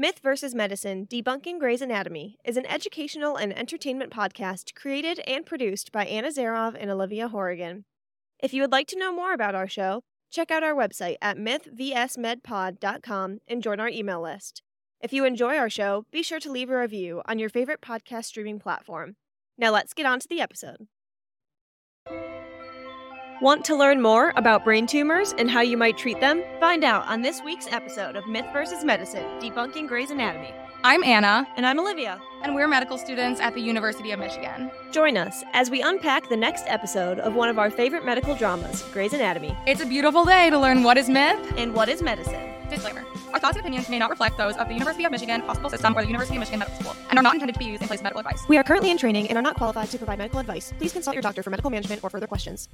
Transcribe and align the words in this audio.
Myth 0.00 0.20
vs. 0.20 0.54
Medicine 0.54 1.08
Debunking 1.08 1.58
Grey's 1.58 1.82
Anatomy 1.82 2.38
is 2.44 2.56
an 2.56 2.64
educational 2.66 3.34
and 3.34 3.52
entertainment 3.58 4.12
podcast 4.12 4.76
created 4.76 5.18
and 5.26 5.44
produced 5.44 5.90
by 5.90 6.04
Anna 6.04 6.28
Zarov 6.28 6.76
and 6.78 6.88
Olivia 6.88 7.26
Horrigan. 7.26 7.84
If 8.38 8.54
you 8.54 8.62
would 8.62 8.70
like 8.70 8.86
to 8.88 8.98
know 8.98 9.12
more 9.12 9.32
about 9.32 9.56
our 9.56 9.66
show, 9.66 10.04
check 10.30 10.52
out 10.52 10.62
our 10.62 10.72
website 10.72 11.16
at 11.20 11.36
mythvsmedpod.com 11.36 13.38
and 13.48 13.60
join 13.60 13.80
our 13.80 13.88
email 13.88 14.22
list. 14.22 14.62
If 15.00 15.12
you 15.12 15.24
enjoy 15.24 15.56
our 15.56 15.68
show, 15.68 16.06
be 16.12 16.22
sure 16.22 16.38
to 16.38 16.52
leave 16.52 16.70
a 16.70 16.78
review 16.78 17.20
on 17.26 17.40
your 17.40 17.48
favorite 17.48 17.80
podcast 17.80 18.26
streaming 18.26 18.60
platform. 18.60 19.16
Now 19.58 19.72
let's 19.72 19.94
get 19.94 20.06
on 20.06 20.20
to 20.20 20.28
the 20.28 20.40
episode. 20.40 20.86
Want 23.40 23.64
to 23.66 23.76
learn 23.76 24.02
more 24.02 24.32
about 24.36 24.64
brain 24.64 24.86
tumors 24.86 25.32
and 25.38 25.48
how 25.50 25.60
you 25.60 25.76
might 25.76 25.96
treat 25.96 26.18
them? 26.20 26.42
Find 26.58 26.82
out 26.82 27.06
on 27.06 27.22
this 27.22 27.40
week's 27.44 27.68
episode 27.70 28.16
of 28.16 28.26
Myth 28.26 28.46
vs. 28.52 28.84
Medicine 28.84 29.24
Debunking 29.40 29.86
Grey's 29.86 30.10
Anatomy. 30.10 30.52
I'm 30.82 31.02
Anna, 31.04 31.46
And 31.56 31.64
I'm 31.66 31.78
Olivia. 31.78 32.20
and 32.42 32.54
we're 32.54 32.68
medical 32.68 32.98
students 32.98 33.40
at 33.40 33.54
the 33.54 33.60
University 33.60 34.10
of 34.12 34.18
Michigan. 34.20 34.70
Join 34.92 35.16
us 35.16 35.42
as 35.52 35.70
we 35.70 35.82
unpack 35.82 36.28
the 36.28 36.36
next 36.36 36.64
episode 36.66 37.18
of 37.20 37.34
one 37.34 37.48
of 37.48 37.58
our 37.58 37.70
favorite 37.70 38.04
medical 38.04 38.34
dramas, 38.34 38.82
Grey's 38.92 39.12
Anatomy. 39.12 39.56
It's 39.66 39.80
a 39.80 39.86
beautiful 39.86 40.24
day 40.24 40.50
to 40.50 40.58
learn 40.58 40.82
what 40.82 40.96
is 40.98 41.08
myth. 41.08 41.38
And 41.56 41.74
what 41.74 41.88
is 41.88 42.02
medicine? 42.02 42.54
Disclaimer. 42.70 43.04
Our 43.32 43.38
thoughts 43.38 43.56
and 43.56 43.60
opinions 43.60 43.88
may 43.88 43.98
not 43.98 44.10
reflect 44.10 44.38
those 44.38 44.56
of 44.56 44.68
the 44.68 44.72
University 44.74 45.04
of 45.04 45.12
Michigan 45.12 45.40
Hospital 45.42 45.68
System 45.70 45.94
or 45.96 46.00
the 46.00 46.06
University 46.06 46.36
of 46.36 46.40
Michigan 46.40 46.60
Medical 46.60 46.80
School 46.80 46.96
and 47.10 47.18
are 47.18 47.22
not 47.22 47.34
intended 47.34 47.52
to 47.54 47.58
be 47.58 47.66
used 47.66 47.82
in 47.82 47.88
place 47.88 48.00
of 48.00 48.04
medical 48.04 48.20
advice. 48.20 48.42
We 48.48 48.56
are 48.56 48.64
currently 48.64 48.90
in 48.90 48.96
training 48.98 49.28
and 49.28 49.36
are 49.36 49.42
not 49.42 49.56
qualified 49.56 49.90
to 49.90 49.98
provide 49.98 50.18
medical 50.18 50.40
advice. 50.40 50.72
Please 50.78 50.92
consult 50.92 51.14
your 51.14 51.22
doctor 51.22 51.42
for 51.42 51.50
medical 51.50 51.70
management 51.70 52.02
or 52.02 52.10
further 52.10 52.26
questions. 52.26 52.68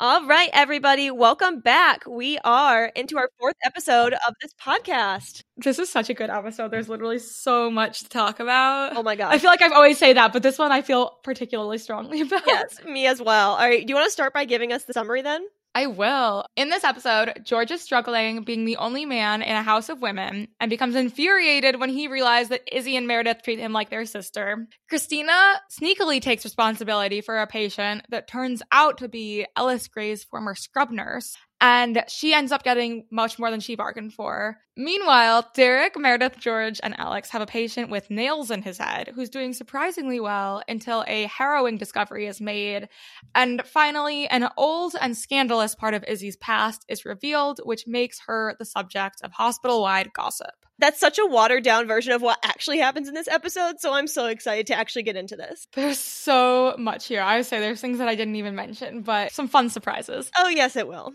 All 0.00 0.24
right, 0.26 0.48
everybody, 0.52 1.10
welcome 1.10 1.58
back. 1.58 2.04
We 2.06 2.38
are 2.44 2.86
into 2.94 3.16
our 3.18 3.30
fourth 3.40 3.56
episode 3.64 4.12
of 4.12 4.34
this 4.40 4.52
podcast. 4.62 5.42
This 5.56 5.80
is 5.80 5.90
such 5.90 6.08
a 6.08 6.14
good 6.14 6.30
episode. 6.30 6.70
There's 6.70 6.88
literally 6.88 7.18
so 7.18 7.68
much 7.68 8.00
to 8.00 8.08
talk 8.08 8.38
about. 8.38 8.96
Oh 8.96 9.02
my 9.02 9.16
god! 9.16 9.34
I 9.34 9.38
feel 9.38 9.50
like 9.50 9.60
I've 9.60 9.72
always 9.72 9.98
say 9.98 10.12
that, 10.12 10.32
but 10.32 10.44
this 10.44 10.56
one 10.56 10.70
I 10.70 10.82
feel 10.82 11.18
particularly 11.24 11.78
strongly 11.78 12.20
about. 12.22 12.42
yes, 12.46 12.78
me 12.84 13.06
as 13.06 13.20
well. 13.20 13.52
All 13.52 13.58
right, 13.66 13.84
do 13.84 13.90
you 13.90 13.96
want 13.96 14.06
to 14.06 14.12
start 14.12 14.32
by 14.32 14.44
giving 14.44 14.72
us 14.72 14.84
the 14.84 14.92
summary 14.92 15.22
then? 15.22 15.44
I 15.74 15.86
will. 15.86 16.44
In 16.56 16.70
this 16.70 16.82
episode, 16.82 17.42
George 17.44 17.70
is 17.70 17.80
struggling 17.80 18.42
being 18.42 18.64
the 18.64 18.78
only 18.78 19.04
man 19.04 19.42
in 19.42 19.54
a 19.54 19.62
house 19.62 19.88
of 19.88 20.02
women 20.02 20.48
and 20.58 20.70
becomes 20.70 20.96
infuriated 20.96 21.78
when 21.78 21.90
he 21.90 22.08
realizes 22.08 22.48
that 22.48 22.68
Izzie 22.76 22.96
and 22.96 23.06
Meredith 23.06 23.42
treat 23.42 23.58
him 23.58 23.72
like 23.72 23.90
their 23.90 24.04
sister. 24.04 24.66
Cristina 24.88 25.60
sneakily 25.70 26.20
takes 26.20 26.44
responsibility 26.44 27.20
for 27.20 27.38
a 27.38 27.46
patient 27.46 28.06
that 28.10 28.28
turns 28.28 28.62
out 28.72 28.98
to 28.98 29.08
be 29.08 29.46
Ellis 29.56 29.86
Grey's 29.88 30.24
former 30.24 30.54
scrub 30.54 30.90
nurse. 30.90 31.36
And 31.60 32.04
she 32.06 32.34
ends 32.34 32.52
up 32.52 32.62
getting 32.62 33.06
much 33.10 33.38
more 33.38 33.50
than 33.50 33.58
she 33.60 33.74
bargained 33.74 34.14
for. 34.14 34.58
Meanwhile, 34.76 35.50
Derek, 35.54 35.98
Meredith, 35.98 36.38
George, 36.38 36.78
and 36.84 36.96
Alex 37.00 37.30
have 37.30 37.42
a 37.42 37.46
patient 37.46 37.90
with 37.90 38.10
nails 38.10 38.52
in 38.52 38.62
his 38.62 38.78
head 38.78 39.10
who's 39.12 39.28
doing 39.28 39.52
surprisingly 39.52 40.20
well 40.20 40.62
until 40.68 41.04
a 41.08 41.24
harrowing 41.24 41.76
discovery 41.76 42.26
is 42.26 42.40
made. 42.40 42.88
And 43.34 43.66
finally, 43.66 44.28
an 44.28 44.48
old 44.56 44.94
and 45.00 45.16
scandalous 45.16 45.74
part 45.74 45.94
of 45.94 46.04
Izzie's 46.06 46.36
past 46.36 46.84
is 46.88 47.04
revealed, 47.04 47.60
which 47.64 47.88
makes 47.88 48.20
her 48.26 48.54
the 48.60 48.64
subject 48.64 49.20
of 49.24 49.32
hospital 49.32 49.82
wide 49.82 50.12
gossip. 50.12 50.57
That's 50.78 51.00
such 51.00 51.18
a 51.18 51.26
watered 51.26 51.64
down 51.64 51.86
version 51.86 52.12
of 52.12 52.22
what 52.22 52.38
actually 52.44 52.78
happens 52.78 53.08
in 53.08 53.14
this 53.14 53.28
episode, 53.28 53.80
so 53.80 53.92
I'm 53.92 54.06
so 54.06 54.26
excited 54.26 54.68
to 54.68 54.74
actually 54.74 55.02
get 55.02 55.16
into 55.16 55.34
this. 55.34 55.66
There's 55.74 55.98
so 55.98 56.76
much 56.78 57.06
here. 57.06 57.20
I 57.20 57.36
would 57.36 57.46
say 57.46 57.58
there's 57.58 57.80
things 57.80 57.98
that 57.98 58.08
I 58.08 58.14
didn't 58.14 58.36
even 58.36 58.54
mention, 58.54 59.02
but 59.02 59.32
some 59.32 59.48
fun 59.48 59.70
surprises. 59.70 60.30
Oh, 60.36 60.48
yes, 60.48 60.76
it 60.76 60.86
will. 60.86 61.12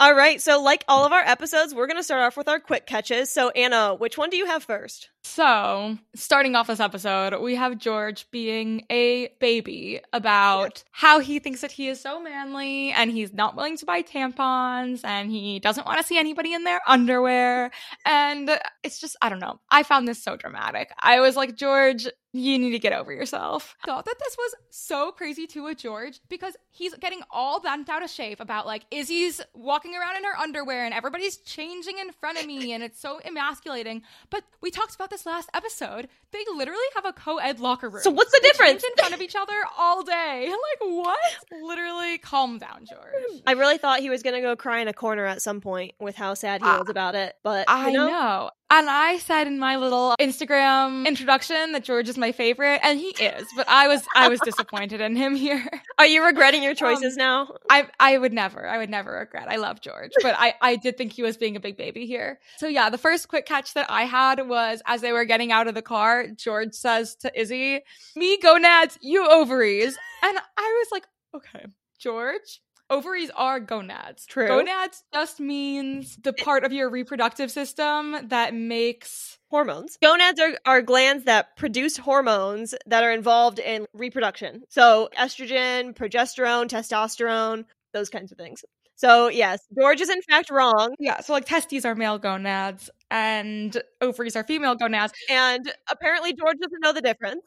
All 0.00 0.14
right, 0.14 0.40
so 0.40 0.62
like 0.62 0.82
all 0.88 1.04
of 1.04 1.12
our 1.12 1.20
episodes, 1.20 1.74
we're 1.74 1.86
going 1.86 1.98
to 1.98 2.02
start 2.02 2.22
off 2.22 2.34
with 2.34 2.48
our 2.48 2.58
quick 2.58 2.86
catches. 2.86 3.30
So, 3.30 3.50
Anna, 3.50 3.94
which 3.94 4.16
one 4.16 4.30
do 4.30 4.38
you 4.38 4.46
have 4.46 4.64
first? 4.64 5.10
So, 5.24 5.98
starting 6.14 6.56
off 6.56 6.68
this 6.68 6.80
episode, 6.80 7.38
we 7.38 7.54
have 7.56 7.76
George 7.76 8.24
being 8.30 8.86
a 8.88 9.28
baby 9.40 10.00
about 10.14 10.82
how 10.90 11.18
he 11.18 11.38
thinks 11.38 11.60
that 11.60 11.70
he 11.70 11.88
is 11.88 12.00
so 12.00 12.18
manly 12.18 12.92
and 12.92 13.10
he's 13.10 13.34
not 13.34 13.56
willing 13.56 13.76
to 13.76 13.84
buy 13.84 14.00
tampons 14.00 15.04
and 15.04 15.30
he 15.30 15.58
doesn't 15.58 15.86
want 15.86 16.00
to 16.00 16.06
see 16.06 16.16
anybody 16.16 16.54
in 16.54 16.64
their 16.64 16.80
underwear. 16.86 17.70
And 18.06 18.58
it's 18.82 19.00
just, 19.00 19.16
I 19.20 19.28
don't 19.28 19.38
know. 19.38 19.60
I 19.70 19.82
found 19.82 20.08
this 20.08 20.22
so 20.22 20.34
dramatic. 20.34 20.90
I 20.98 21.20
was 21.20 21.36
like, 21.36 21.56
George, 21.56 22.08
you 22.32 22.58
need 22.58 22.70
to 22.70 22.78
get 22.78 22.92
over 22.92 23.12
yourself. 23.12 23.74
I 23.82 23.86
thought 23.86 24.04
that 24.04 24.16
this 24.18 24.36
was 24.38 24.54
so 24.70 25.10
crazy 25.10 25.46
too 25.46 25.64
with 25.64 25.78
George 25.78 26.20
because 26.28 26.56
he's 26.70 26.94
getting 26.94 27.20
all 27.30 27.60
bent 27.60 27.88
out 27.88 28.02
of 28.04 28.10
shape 28.10 28.38
about 28.40 28.66
like 28.66 28.88
Izzie's 28.90 29.40
walking 29.52 29.96
around 29.96 30.16
in 30.16 30.24
her 30.24 30.36
underwear 30.38 30.84
and 30.84 30.94
everybody's 30.94 31.38
changing 31.38 31.98
in 31.98 32.12
front 32.12 32.38
of 32.38 32.46
me 32.46 32.72
and 32.74 32.82
it's 32.82 33.00
so 33.00 33.20
emasculating. 33.24 34.02
But 34.30 34.44
we 34.60 34.70
talked 34.70 34.94
about 34.94 35.10
this 35.10 35.26
last 35.26 35.50
episode. 35.54 36.08
They 36.32 36.44
literally 36.54 36.78
have 36.94 37.04
a 37.04 37.12
co-ed 37.12 37.58
locker 37.58 37.88
room. 37.88 38.02
So 38.04 38.10
what's 38.10 38.30
the 38.30 38.40
They 38.42 38.48
difference? 38.50 38.84
in 38.84 38.90
front 38.96 39.14
of 39.14 39.20
each 39.20 39.34
other 39.36 39.54
all 39.78 40.02
day. 40.04 40.48
Like 40.80 40.90
what? 40.92 41.18
Literally, 41.62 42.18
calm 42.18 42.58
down, 42.58 42.84
George. 42.88 43.42
I 43.46 43.52
really 43.52 43.78
thought 43.78 44.00
he 44.00 44.10
was 44.10 44.22
going 44.22 44.34
to 44.36 44.40
go 44.40 44.54
cry 44.56 44.80
in 44.80 44.88
a 44.88 44.92
corner 44.92 45.24
at 45.26 45.42
some 45.42 45.60
point 45.60 45.92
with 45.98 46.14
how 46.16 46.34
sad 46.34 46.60
he 46.62 46.68
Ah, 46.68 46.78
was 46.78 46.88
about 46.88 47.14
it, 47.14 47.34
but 47.42 47.64
I 47.68 47.88
you 47.88 47.94
know, 47.94 48.06
know. 48.08 48.50
And 48.72 48.88
I 48.88 49.18
said 49.18 49.48
in 49.48 49.58
my 49.58 49.76
little 49.76 50.14
Instagram 50.20 51.04
introduction 51.04 51.72
that 51.72 51.82
George 51.82 52.08
is 52.08 52.16
my 52.16 52.30
favorite, 52.30 52.80
and 52.84 53.00
he 53.00 53.08
is. 53.08 53.46
But 53.56 53.68
I 53.68 53.88
was 53.88 54.04
I 54.14 54.28
was 54.28 54.38
disappointed 54.40 55.00
in 55.00 55.16
him 55.16 55.34
here. 55.34 55.66
Are 55.98 56.06
you 56.06 56.24
regretting 56.24 56.62
your 56.62 56.74
choices 56.74 57.14
Um, 57.14 57.18
now? 57.18 57.54
I 57.68 57.88
I 57.98 58.16
would 58.16 58.32
never, 58.32 58.66
I 58.68 58.78
would 58.78 58.88
never 58.88 59.10
regret. 59.12 59.48
I 59.48 59.56
love 59.56 59.80
George, 59.80 60.12
but 60.22 60.36
I 60.38 60.54
I 60.62 60.76
did 60.76 60.96
think 60.96 61.12
he 61.12 61.22
was 61.22 61.36
being 61.36 61.56
a 61.56 61.60
big 61.60 61.76
baby 61.76 62.06
here. 62.06 62.38
So 62.58 62.68
yeah, 62.68 62.90
the 62.90 62.98
first 62.98 63.26
quick 63.28 63.44
catch 63.44 63.74
that 63.74 63.90
I 63.90 64.04
had 64.04 64.46
was 64.48 64.82
as 64.86 65.00
they 65.00 65.12
were 65.12 65.24
getting 65.24 65.50
out 65.50 65.66
of 65.66 65.74
the 65.74 65.82
car, 65.82 66.28
George 66.28 66.72
says 66.74 67.16
to 67.16 67.40
Izzie, 67.40 67.80
"Me 68.14 68.38
gonads, 68.38 68.98
you 69.02 69.28
ovaries," 69.28 69.98
and 70.22 70.38
I 70.56 70.84
was 70.84 70.88
like, 70.92 71.06
okay, 71.34 71.66
George. 71.98 72.60
Ovaries 72.90 73.30
are 73.36 73.60
gonads. 73.60 74.26
True. 74.26 74.48
Gonads 74.48 75.04
just 75.14 75.40
means 75.40 76.16
the 76.16 76.32
part 76.32 76.64
of 76.64 76.72
your 76.72 76.90
reproductive 76.90 77.50
system 77.50 78.16
that 78.28 78.52
makes 78.52 79.38
Hormones. 79.50 79.98
Gonads 80.00 80.38
are, 80.40 80.52
are 80.64 80.80
glands 80.80 81.24
that 81.24 81.56
produce 81.56 81.96
hormones 81.96 82.72
that 82.86 83.02
are 83.02 83.10
involved 83.10 83.58
in 83.58 83.84
reproduction. 83.92 84.62
So, 84.68 85.08
estrogen, 85.18 85.92
progesterone, 85.92 86.68
testosterone, 86.68 87.64
those 87.92 88.10
kinds 88.10 88.30
of 88.30 88.38
things. 88.38 88.64
So, 88.94 89.26
yes, 89.26 89.60
George 89.76 90.00
is 90.00 90.08
in 90.08 90.22
fact 90.22 90.50
wrong. 90.50 90.94
yeah, 91.00 91.20
so 91.20 91.32
like 91.32 91.46
testes 91.46 91.84
are 91.84 91.96
male 91.96 92.18
gonads 92.18 92.90
and 93.10 93.82
ovaries 94.00 94.36
are 94.36 94.44
female 94.44 94.76
gonads. 94.76 95.12
And 95.28 95.72
apparently, 95.90 96.32
George 96.32 96.58
doesn't 96.62 96.80
know 96.80 96.92
the 96.92 97.02
difference. 97.02 97.42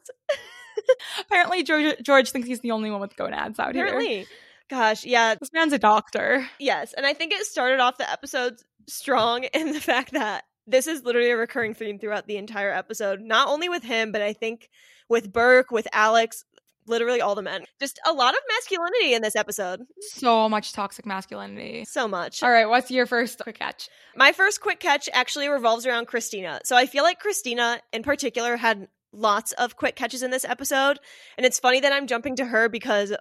Apparently, 1.20 1.62
George 1.62 2.02
George 2.02 2.30
thinks 2.32 2.48
he's 2.48 2.60
the 2.60 2.72
only 2.72 2.90
one 2.90 3.00
with 3.00 3.16
gonads 3.16 3.58
out 3.58 3.74
here. 3.74 3.86
Apparently. 3.86 4.26
Gosh, 4.70 5.04
yeah, 5.04 5.34
This 5.34 5.52
man's 5.52 5.72
a 5.72 5.78
doctor. 5.78 6.48
yes. 6.58 6.94
And 6.94 7.04
I 7.06 7.12
think 7.14 7.32
it 7.32 7.44
started 7.46 7.80
off 7.80 7.98
the 7.98 8.10
episode 8.10 8.54
strong 8.88 9.44
in 9.54 9.72
the 9.72 9.80
fact 9.80 10.12
that 10.12 10.44
this 10.66 10.86
is 10.86 11.02
literally 11.04 11.30
a 11.30 11.36
recurring 11.36 11.74
theme 11.74 11.98
throughout 11.98 12.26
the 12.26 12.36
entire 12.38 12.72
episode, 12.72 13.20
not 13.20 13.48
only 13.48 13.68
with 13.68 13.82
him, 13.82 14.12
but 14.12 14.22
I 14.22 14.32
think 14.32 14.68
with 15.10 15.30
Burke, 15.32 15.70
with 15.70 15.86
Alex, 15.92 16.44
literally 16.86 17.20
all 17.20 17.34
the 17.34 17.42
men. 17.42 17.64
Just 17.80 18.00
a 18.06 18.12
lot 18.12 18.32
of 18.34 18.40
masculinity 18.48 19.12
in 19.14 19.20
this 19.22 19.36
episode. 19.36 19.80
So 20.00 20.48
much 20.48 20.72
toxic 20.72 21.04
masculinity. 21.04 21.84
So 21.86 22.08
much. 22.08 22.42
All 22.42 22.50
right, 22.50 22.66
what's 22.66 22.90
your 22.90 23.06
first 23.06 23.38
quick 23.42 23.58
catch? 23.58 23.88
My 24.16 24.32
first 24.32 24.60
quick 24.62 24.80
catch 24.80 25.08
actually 25.12 25.48
revolves 25.48 25.86
around 25.86 26.06
Cristina. 26.06 26.60
So 26.64 26.76
I 26.76 26.86
feel 26.86 27.02
like 27.02 27.20
Cristina 27.20 27.80
in 27.92 28.02
particular 28.02 28.56
had 28.56 28.88
lots 29.12 29.52
of 29.52 29.76
quick 29.76 29.96
catches 29.96 30.22
in 30.22 30.30
this 30.30 30.44
episode. 30.44 30.98
And 31.36 31.44
it's 31.46 31.58
funny 31.58 31.80
that 31.80 31.92
I'm 31.92 32.06
jumping 32.06 32.36
to 32.36 32.44
her 32.46 32.68
because 32.70 33.14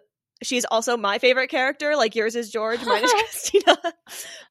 she's 0.44 0.66
also 0.66 0.98
my 0.98 1.18
favorite 1.20 1.50
character. 1.50 1.96
Like 1.96 2.16
yours 2.16 2.36
is 2.36 2.52
George, 2.52 2.84
mine 2.86 3.04
is 3.04 3.12
Cristina. 3.14 3.78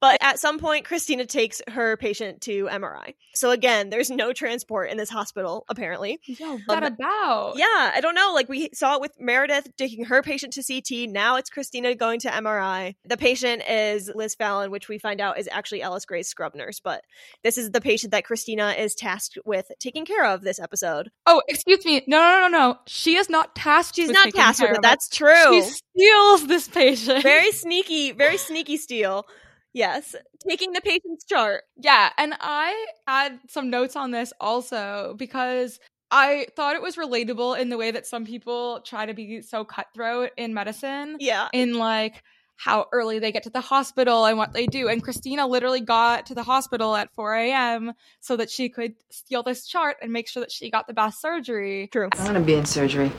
But 0.00 0.18
at 0.20 0.38
some 0.40 0.58
point, 0.58 0.84
Cristina 0.84 1.24
takes 1.26 1.62
her 1.68 1.96
patient 1.96 2.40
to 2.42 2.66
MRI. 2.66 3.14
So 3.34 3.50
again, 3.50 3.90
there's 3.90 4.10
no 4.10 4.32
transport 4.32 4.90
in 4.90 4.96
this 4.96 5.08
hospital, 5.10 5.64
apparently. 5.68 6.18
Yo, 6.24 6.58
what 6.66 6.82
Um, 6.82 6.92
about? 6.94 7.54
Yeah, 7.56 7.92
I 7.94 8.00
don't 8.00 8.14
know. 8.14 8.32
Like 8.34 8.48
we 8.48 8.70
saw 8.74 8.96
it 8.96 9.00
with 9.00 9.12
Meredith 9.20 9.68
taking 9.76 10.06
her 10.06 10.22
patient 10.22 10.54
to 10.54 10.62
CT. 10.64 11.08
Now 11.10 11.36
it's 11.36 11.50
Cristina 11.50 11.94
going 11.94 12.20
to 12.20 12.28
MRI. 12.28 12.96
The 13.04 13.16
patient 13.16 13.62
is 13.68 14.10
Liz 14.14 14.34
Fallon, 14.34 14.70
which 14.70 14.88
we 14.88 14.98
find 14.98 15.20
out 15.20 15.38
is 15.38 15.48
actually 15.52 15.82
Ellis 15.82 16.04
Grey's 16.04 16.28
scrub 16.28 16.54
nurse. 16.54 16.80
But 16.80 17.04
this 17.44 17.56
is 17.58 17.70
the 17.70 17.80
patient 17.80 18.10
that 18.12 18.24
Cristina 18.24 18.70
is 18.72 18.94
tasked 18.94 19.38
with 19.44 19.70
taking 19.78 20.04
care 20.04 20.26
of 20.26 20.42
this 20.42 20.58
episode. 20.58 21.10
Oh, 21.26 21.42
excuse 21.48 21.84
me. 21.84 22.02
No, 22.06 22.18
no, 22.18 22.48
no, 22.48 22.48
no. 22.48 22.78
She 22.86 23.16
is 23.16 23.30
not 23.30 23.54
tasked. 23.54 23.96
She's 23.96 24.10
not 24.10 24.30
tasked 24.30 24.62
with 24.62 24.72
it. 24.78 24.82
That's 24.82 25.08
true. 25.08 25.62
She 25.62 25.72
steals 25.96 26.46
this 26.46 26.68
patient. 26.68 27.22
very 27.22 27.52
sneaky, 27.52 28.12
very 28.12 28.36
sneaky 28.36 28.76
steal. 28.76 29.26
Yes, 29.74 30.14
taking 30.46 30.72
the 30.72 30.80
patient's 30.82 31.24
chart. 31.24 31.64
Yeah, 31.76 32.10
and 32.18 32.34
I 32.40 32.86
had 33.06 33.38
some 33.48 33.70
notes 33.70 33.96
on 33.96 34.10
this 34.10 34.32
also 34.38 35.14
because 35.18 35.80
I 36.10 36.46
thought 36.56 36.76
it 36.76 36.82
was 36.82 36.96
relatable 36.96 37.58
in 37.58 37.70
the 37.70 37.78
way 37.78 37.90
that 37.90 38.06
some 38.06 38.26
people 38.26 38.82
try 38.84 39.06
to 39.06 39.14
be 39.14 39.40
so 39.40 39.64
cutthroat 39.64 40.30
in 40.36 40.52
medicine. 40.52 41.16
Yeah, 41.20 41.48
In 41.54 41.78
like, 41.78 42.22
how 42.56 42.86
early 42.92 43.18
they 43.18 43.32
get 43.32 43.44
to 43.44 43.50
the 43.50 43.62
hospital 43.62 44.26
and 44.26 44.36
what 44.36 44.52
they 44.52 44.66
do. 44.66 44.88
And 44.88 45.02
Cristina 45.02 45.46
literally 45.46 45.80
got 45.80 46.26
to 46.26 46.34
the 46.34 46.42
hospital 46.42 46.94
at 46.94 47.12
4 47.14 47.34
a.m. 47.34 47.92
so 48.20 48.36
that 48.36 48.50
she 48.50 48.68
could 48.68 48.94
steal 49.10 49.42
this 49.42 49.66
chart 49.66 49.96
and 50.02 50.12
make 50.12 50.28
sure 50.28 50.42
that 50.42 50.52
she 50.52 50.70
got 50.70 50.86
the 50.86 50.92
best 50.92 51.20
surgery. 51.20 51.88
True. 51.90 52.08
I'm 52.12 52.26
gonna 52.26 52.40
be 52.40 52.54
in 52.54 52.66
surgery. 52.66 53.10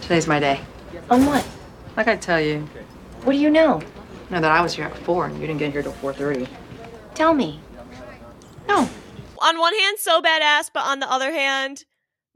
Today's 0.00 0.26
my 0.26 0.40
day. 0.40 0.60
On 1.10 1.24
what? 1.26 1.46
Like 1.98 2.06
I 2.06 2.14
tell 2.16 2.40
you, 2.40 2.60
What 3.24 3.32
do 3.32 3.38
you 3.38 3.50
know? 3.50 3.82
know 4.30 4.40
that 4.40 4.52
I 4.52 4.60
was 4.62 4.72
here 4.72 4.84
at 4.84 4.96
four 4.98 5.26
and 5.26 5.34
you 5.34 5.48
didn't 5.48 5.58
get 5.58 5.72
here 5.72 5.82
till 5.82 5.90
four 5.92 6.14
thirty. 6.14 6.46
Tell 7.14 7.34
me. 7.34 7.58
No. 8.68 8.88
On 9.40 9.58
one 9.58 9.74
hand, 9.74 9.98
so 9.98 10.22
badass, 10.22 10.70
but 10.72 10.84
on 10.84 11.00
the 11.00 11.10
other 11.10 11.32
hand, 11.32 11.84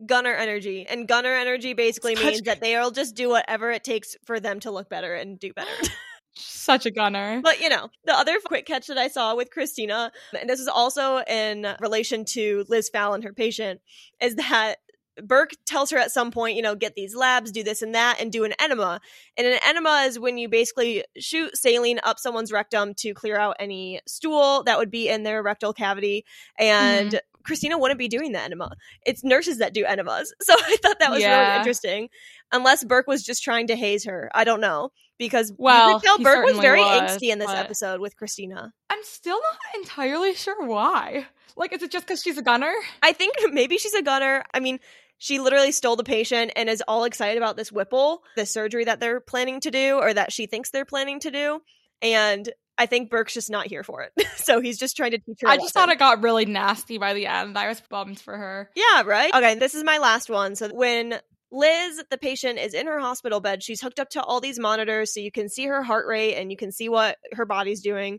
gunner 0.05 0.35
energy. 0.35 0.85
And 0.89 1.07
gunner 1.07 1.33
energy 1.33 1.75
basically 1.75 2.17
Such- 2.17 2.25
means 2.25 2.41
that 2.43 2.61
they'll 2.61 2.91
just 2.91 3.15
do 3.15 3.29
whatever 3.29 3.71
it 3.71 3.85
takes 3.85 4.17
for 4.25 4.41
them 4.41 4.59
to 4.61 4.73
look 4.73 4.89
better 4.89 5.15
and 5.15 5.39
do 5.39 5.53
better. 5.53 5.71
Such 6.35 6.87
a 6.87 6.91
gunner. 6.91 7.41
But 7.41 7.61
you 7.61 7.69
know, 7.69 7.89
the 8.05 8.15
other 8.15 8.39
quick 8.45 8.67
catch 8.67 8.89
that 8.89 8.99
I 8.99 9.07
saw 9.07 9.37
with 9.37 9.51
Cristina, 9.51 10.11
and 10.41 10.51
this 10.51 10.59
is 10.59 10.67
also 10.67 11.19
in 11.29 11.69
relation 11.79 12.25
to 12.27 12.65
Liz 12.69 12.89
Fallon, 12.89 13.23
her 13.23 13.33
patient, 13.33 13.81
is 14.21 14.35
that 14.37 14.77
Burke 15.23 15.53
tells 15.67 15.91
her 15.91 15.99
at 15.99 16.11
some 16.11 16.31
point, 16.31 16.57
you 16.57 16.63
know, 16.63 16.75
get 16.75 16.95
these 16.95 17.15
labs, 17.15 17.53
do 17.53 17.63
this 17.63 17.83
and 17.83 17.95
that, 17.95 18.21
and 18.21 18.33
do 18.33 18.45
an 18.45 18.55
enema. 18.61 19.01
And 19.37 19.47
an 19.47 19.59
enema 19.67 20.05
is 20.07 20.19
when 20.19 20.39
you 20.39 20.49
basically 20.49 21.05
shoot 21.19 21.57
saline 21.57 22.01
up 22.03 22.19
someone's 22.19 22.53
rectum 22.53 22.95
to 22.95 23.15
clear 23.15 23.37
out 23.37 23.57
any 23.59 24.01
stool 24.07 24.63
that 24.65 24.79
would 24.79 24.91
be 24.91 25.09
in 25.09 25.23
their 25.23 25.43
rectal 25.43 25.73
cavity. 25.73 26.25
And 26.59 27.11
mm-hmm. 27.11 27.43
Cristina 27.43 27.79
wouldn't 27.79 27.99
be 27.99 28.09
doing 28.09 28.33
the 28.33 28.41
enema. 28.41 28.73
It's 29.05 29.25
nurses 29.25 29.59
that 29.59 29.75
do 29.75 29.85
enemas. 29.85 30.33
So 30.43 30.55
I 30.55 30.77
thought 30.83 30.99
that 30.99 31.11
was 31.11 31.23
really 31.23 31.57
interesting. 31.57 32.09
Unless 32.51 32.85
Burke 32.85 33.07
was 33.07 33.23
just 33.23 33.43
trying 33.43 33.69
to 33.69 33.77
haze 33.77 34.05
her. 34.05 34.31
I 34.35 34.45
don't 34.45 34.61
know. 34.61 34.91
Because 35.19 35.53
Well, 35.57 35.89
you 35.89 35.95
could 35.97 36.05
tell 36.05 36.19
Burke 36.19 36.45
was 36.45 36.59
very 36.59 36.81
was, 36.81 37.13
angsty 37.13 37.31
in 37.31 37.39
this 37.39 37.47
but- 37.47 37.59
episode 37.59 38.01
with 38.01 38.17
Cristina. 38.17 38.73
I'm 38.91 39.03
still 39.05 39.39
not 39.39 39.81
entirely 39.83 40.35
sure 40.35 40.67
why. 40.67 41.27
Like, 41.57 41.73
is 41.73 41.83
it 41.83 41.91
just 41.91 42.07
because 42.07 42.23
she's 42.23 42.39
a 42.39 42.43
gunner? 42.43 42.73
I 43.03 43.13
think 43.13 43.35
maybe 43.53 43.79
she's 43.79 43.95
a 43.95 44.03
gunner. 44.03 44.45
I 44.53 44.61
mean, 44.61 44.81
she 45.23 45.39
literally 45.39 45.71
stole 45.71 45.95
the 45.95 46.03
patient 46.03 46.51
and 46.57 46.69
is 46.69 46.83
all 46.89 47.05
excited 47.05 47.37
about 47.37 47.57
this 47.57 47.71
Whipple, 47.71 48.25
the 48.35 48.45
surgery 48.45 48.87
that 48.87 48.99
they're 48.99 49.21
planning 49.21 49.61
to 49.61 49.71
do 49.71 49.99
or 49.99 50.13
that 50.13 50.33
she 50.33 50.47
thinks 50.47 50.71
they're 50.71 50.85
planning 50.85 51.21
to 51.21 51.31
do. 51.31 51.61
And 52.03 52.53
I 52.77 52.87
think 52.87 53.09
Burke's 53.09 53.33
just 53.33 53.49
not 53.49 53.69
here 53.69 53.85
for 53.85 54.03
it. 54.03 54.27
so 54.39 54.61
he's 54.61 54.79
just 54.79 54.97
trying 54.97 55.13
to 55.13 55.19
teach 55.19 55.39
her. 55.43 55.49
I 55.49 55.59
just 55.59 55.75
thought 55.75 55.91
it 55.91 56.01
got 56.01 56.25
really 56.25 56.45
nasty 56.45 56.99
by 56.99 57.15
the 57.15 57.29
end. 57.29 57.57
I 57.57 57.69
was 57.69 57.81
bummed 57.89 58.19
for 58.19 58.37
her. 58.37 58.69
Yeah, 58.75 59.03
right? 59.07 59.33
Okay, 59.33 59.55
this 59.55 59.77
is 59.77 59.85
my 59.85 59.99
last 59.99 60.29
one. 60.29 60.57
So 60.57 60.69
when 60.75 61.21
Liz, 61.53 62.03
the 62.11 62.19
patient, 62.19 62.59
is 62.59 62.75
in 62.75 62.89
her 62.89 62.99
hospital 62.99 63.39
bed, 63.39 63.63
she's 63.63 63.81
hooked 63.81 64.01
up 64.01 64.09
to 64.11 64.23
all 64.25 64.41
these 64.41 64.59
monitors 64.59 65.15
so 65.15 65.21
you 65.21 65.31
can 65.31 65.49
see 65.49 65.67
her 65.67 65.85
heart 65.85 66.09
rate 66.09 66.35
and 66.35 66.51
you 66.51 66.57
can 66.57 66.73
see 66.73 66.89
what 66.89 67.19
her 67.35 67.47
body's 67.47 67.81
doing. 67.81 68.19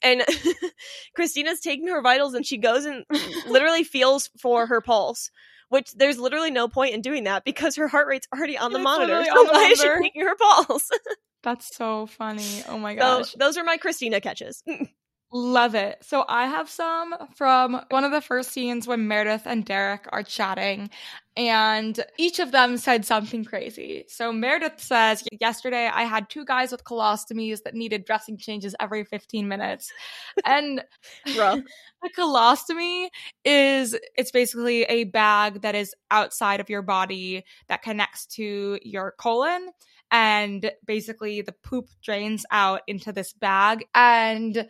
And 0.00 0.22
Cristina's 1.16 1.58
taking 1.58 1.88
her 1.88 2.02
vitals 2.02 2.34
and 2.34 2.46
she 2.46 2.58
goes 2.58 2.84
and 2.84 3.04
literally 3.48 3.82
feels 3.82 4.30
for 4.40 4.68
her 4.68 4.80
pulse. 4.80 5.32
Which 5.68 5.92
there's 5.92 6.18
literally 6.18 6.50
no 6.50 6.68
point 6.68 6.94
in 6.94 7.00
doing 7.00 7.24
that 7.24 7.44
because 7.44 7.74
her 7.76 7.88
heart 7.88 8.06
rate's 8.06 8.28
already 8.34 8.56
on 8.56 8.72
the 8.72 8.78
It's 8.78 8.84
monitor. 8.84 9.24
So 9.24 9.30
on 9.38 9.46
the 9.46 9.52
why 9.52 9.64
is 9.66 9.78
she 9.80 9.86
monitor. 9.86 10.02
taking 10.02 10.22
her 10.22 10.34
pulse? 10.36 10.88
That's 11.42 11.74
so 11.76 12.06
funny. 12.06 12.62
Oh 12.68 12.78
my 12.78 12.94
so 12.94 12.98
gosh. 13.00 13.32
those 13.34 13.56
are 13.56 13.64
my 13.64 13.76
Cristina 13.76 14.20
catches. 14.20 14.62
Love 15.32 15.74
it. 15.74 15.98
So 16.02 16.24
I 16.28 16.46
have 16.46 16.70
some 16.70 17.12
from 17.34 17.80
one 17.90 18.04
of 18.04 18.12
the 18.12 18.20
first 18.20 18.52
scenes 18.52 18.86
when 18.86 19.08
Meredith 19.08 19.42
and 19.44 19.64
Derek 19.64 20.06
are 20.10 20.22
chatting, 20.22 20.88
and 21.36 21.98
each 22.16 22.38
of 22.38 22.52
them 22.52 22.76
said 22.76 23.04
something 23.04 23.44
crazy. 23.44 24.04
So 24.06 24.32
Meredith 24.32 24.80
says, 24.80 25.24
Yesterday 25.40 25.90
I 25.92 26.04
had 26.04 26.30
two 26.30 26.44
guys 26.44 26.70
with 26.70 26.84
colostomies 26.84 27.64
that 27.64 27.74
needed 27.74 28.04
dressing 28.04 28.38
changes 28.38 28.76
every 28.78 29.02
15 29.02 29.48
minutes. 29.48 29.92
And 30.44 30.84
a 31.26 31.64
colostomy 32.16 33.08
is 33.44 33.96
it's 34.16 34.30
basically 34.30 34.84
a 34.84 35.04
bag 35.04 35.62
that 35.62 35.74
is 35.74 35.92
outside 36.12 36.60
of 36.60 36.70
your 36.70 36.82
body 36.82 37.44
that 37.68 37.82
connects 37.82 38.26
to 38.26 38.78
your 38.82 39.12
colon 39.18 39.70
and 40.10 40.70
basically 40.86 41.42
the 41.42 41.52
poop 41.52 41.88
drains 42.02 42.46
out 42.50 42.82
into 42.86 43.12
this 43.12 43.32
bag 43.32 43.84
and 43.94 44.68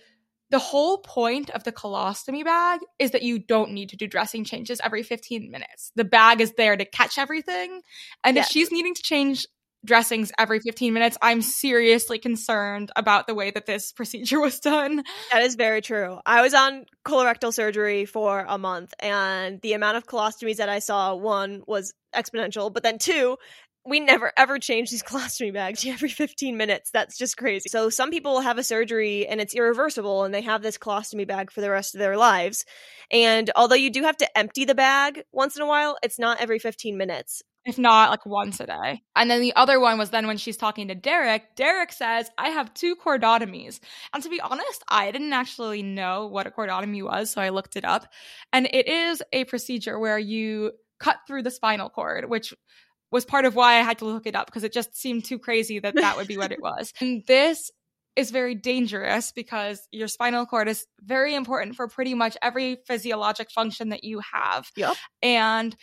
the 0.50 0.58
whole 0.58 0.98
point 0.98 1.50
of 1.50 1.64
the 1.64 1.72
colostomy 1.72 2.44
bag 2.44 2.80
is 2.98 3.10
that 3.10 3.22
you 3.22 3.38
don't 3.38 3.72
need 3.72 3.88
to 3.90 3.96
do 3.96 4.06
dressing 4.06 4.44
changes 4.44 4.80
every 4.82 5.02
15 5.02 5.50
minutes. 5.50 5.90
The 5.96 6.04
bag 6.04 6.40
is 6.40 6.52
there 6.56 6.76
to 6.76 6.84
catch 6.84 7.18
everything. 7.18 7.82
And 8.22 8.36
Yes. 8.36 8.46
if 8.46 8.52
she's 8.52 8.70
needing 8.70 8.94
to 8.94 9.02
change 9.02 9.46
dressings 9.84 10.32
every 10.38 10.60
15 10.60 10.92
minutes, 10.92 11.16
I'm 11.22 11.42
seriously 11.42 12.18
concerned 12.18 12.90
about 12.96 13.26
the 13.26 13.34
way 13.34 13.50
that 13.50 13.66
this 13.66 13.92
procedure 13.96 14.40
was 14.40 14.60
done. 14.60 15.02
That 15.32 15.42
is 15.42 15.54
very 15.54 15.80
true. 15.80 16.18
I 16.26 16.42
was 16.42 16.54
on 16.54 16.86
colorectal 17.04 17.52
surgery 17.52 18.04
for 18.04 18.44
a 18.48 18.58
month, 18.58 18.94
and 19.00 19.60
the 19.62 19.74
amount 19.74 19.96
of 19.96 20.06
colostomies 20.06 20.56
that 20.56 20.68
I 20.68 20.80
saw, 20.80 21.14
one, 21.14 21.62
was 21.66 21.94
exponential, 22.14 22.72
but 22.72 22.82
then 22.82 22.98
two, 22.98 23.36
we 23.86 24.00
never 24.00 24.32
ever 24.36 24.58
change 24.58 24.90
these 24.90 25.02
colostomy 25.10 25.52
bags 25.52 25.86
every 25.86 26.08
15 26.08 26.56
minutes. 26.56 26.90
That's 26.90 27.16
just 27.16 27.36
crazy. 27.36 27.68
So 27.68 27.88
some 27.90 28.10
people 28.10 28.40
have 28.40 28.58
a 28.58 28.64
surgery 28.64 29.26
and 29.26 29.40
it's 29.40 29.54
irreversible 29.54 30.24
and 30.24 30.34
they 30.34 30.42
have 30.42 30.62
this 30.62 30.78
colostomy 30.78 31.26
bag 31.26 31.50
for 31.50 31.60
the 31.60 31.70
rest 31.70 31.94
of 31.94 32.00
their 32.00 32.16
lives. 32.16 32.64
And 33.10 33.50
although 33.56 33.76
you 33.76 33.90
do 33.90 34.02
have 34.02 34.16
to 34.18 34.38
empty 34.38 34.64
the 34.64 34.74
bag 34.74 35.22
once 35.32 35.56
in 35.56 35.62
a 35.62 35.66
while, 35.66 35.96
it's 36.02 36.18
not 36.18 36.40
every 36.40 36.58
15 36.58 36.96
minutes. 36.96 37.42
if 37.64 37.78
not 37.78 38.10
like 38.10 38.24
once 38.24 38.60
a 38.60 38.66
day. 38.66 39.02
And 39.16 39.28
then 39.28 39.40
the 39.40 39.56
other 39.56 39.80
one 39.80 39.98
was 39.98 40.10
then 40.10 40.28
when 40.28 40.36
she's 40.36 40.56
talking 40.56 40.86
to 40.88 40.94
Derek, 40.94 41.56
Derek 41.56 41.92
says, 41.92 42.30
I 42.38 42.50
have 42.50 42.72
two 42.74 42.94
cordotomies. 42.94 43.80
And 44.14 44.22
to 44.22 44.28
be 44.28 44.40
honest, 44.40 44.84
I 44.88 45.10
didn't 45.10 45.32
actually 45.32 45.82
know 45.82 46.28
what 46.28 46.46
a 46.46 46.50
cordotomy 46.50 47.02
was, 47.02 47.30
so 47.30 47.40
I 47.40 47.48
looked 47.48 47.76
it 47.76 47.84
up. 47.84 48.06
And 48.52 48.68
it 48.72 48.86
is 48.86 49.20
a 49.32 49.44
procedure 49.44 49.98
where 49.98 50.18
you 50.18 50.72
cut 51.00 51.18
through 51.26 51.42
the 51.42 51.50
spinal 51.50 51.90
cord, 51.90 52.28
which 52.30 52.54
was 53.10 53.24
part 53.24 53.44
of 53.44 53.54
why 53.54 53.74
I 53.74 53.82
had 53.82 53.98
to 53.98 54.04
look 54.04 54.26
it 54.26 54.34
up 54.34 54.46
because 54.46 54.64
it 54.64 54.72
just 54.72 54.96
seemed 54.96 55.24
too 55.24 55.38
crazy 55.38 55.78
that 55.78 55.94
that 55.94 56.16
would 56.16 56.26
be 56.26 56.36
what 56.36 56.52
it 56.52 56.60
was. 56.62 56.92
And 57.00 57.22
this 57.26 57.70
is 58.16 58.30
very 58.30 58.54
dangerous 58.54 59.30
because 59.32 59.86
your 59.92 60.08
spinal 60.08 60.46
cord 60.46 60.68
is 60.68 60.86
very 61.02 61.34
important 61.34 61.76
for 61.76 61.86
pretty 61.86 62.14
much 62.14 62.36
every 62.42 62.78
physiologic 62.86 63.50
function 63.50 63.90
that 63.90 64.04
you 64.04 64.20
have. 64.20 64.70
Yup. 64.74 64.96
And 65.22 65.76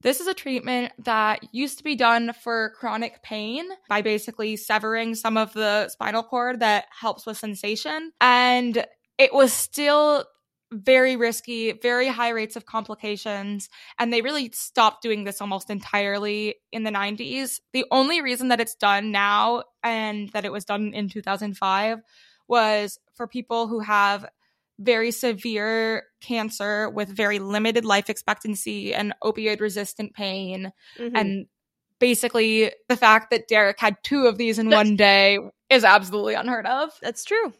this 0.00 0.20
is 0.20 0.26
a 0.26 0.34
treatment 0.34 0.92
that 0.98 1.40
used 1.52 1.78
to 1.78 1.84
be 1.84 1.94
done 1.94 2.32
for 2.42 2.72
chronic 2.78 3.22
pain 3.22 3.64
by 3.88 4.02
basically 4.02 4.56
severing 4.56 5.14
some 5.14 5.36
of 5.36 5.52
the 5.52 5.88
spinal 5.88 6.22
cord 6.22 6.60
that 6.60 6.86
helps 6.90 7.24
with 7.24 7.38
sensation. 7.38 8.12
And 8.20 8.86
it 9.16 9.32
was 9.32 9.52
still 9.52 10.24
very 10.74 11.16
risky, 11.16 11.72
very 11.72 12.08
high 12.08 12.30
rates 12.30 12.56
of 12.56 12.66
complications. 12.66 13.68
And 13.98 14.12
they 14.12 14.22
really 14.22 14.50
stopped 14.52 15.02
doing 15.02 15.24
this 15.24 15.40
almost 15.40 15.70
entirely 15.70 16.56
in 16.72 16.82
the 16.82 16.90
90s. 16.90 17.60
The 17.72 17.84
only 17.90 18.20
reason 18.20 18.48
that 18.48 18.60
it's 18.60 18.74
done 18.74 19.12
now 19.12 19.64
and 19.82 20.28
that 20.30 20.44
it 20.44 20.52
was 20.52 20.64
done 20.64 20.92
in 20.94 21.08
2005 21.08 22.00
was 22.48 22.98
for 23.14 23.26
people 23.26 23.68
who 23.68 23.80
have 23.80 24.26
very 24.78 25.10
severe 25.12 26.04
cancer 26.20 26.90
with 26.90 27.08
very 27.08 27.38
limited 27.38 27.84
life 27.84 28.10
expectancy 28.10 28.92
and 28.92 29.14
opioid 29.22 29.60
resistant 29.60 30.14
pain. 30.14 30.72
Mhm. 30.98 31.12
And 31.14 31.46
basically, 32.00 32.72
the 32.88 32.96
fact 32.96 33.30
that 33.30 33.46
Derek 33.48 33.78
had 33.78 33.96
two 34.02 34.26
of 34.26 34.36
these 34.36 34.58
in 34.58 34.70
one 34.70 34.96
day 34.96 35.38
is 35.70 35.84
absolutely 35.84 36.34
unheard 36.34 36.66
of. 36.66 36.90
That's 37.00 37.24
true. 37.24 37.52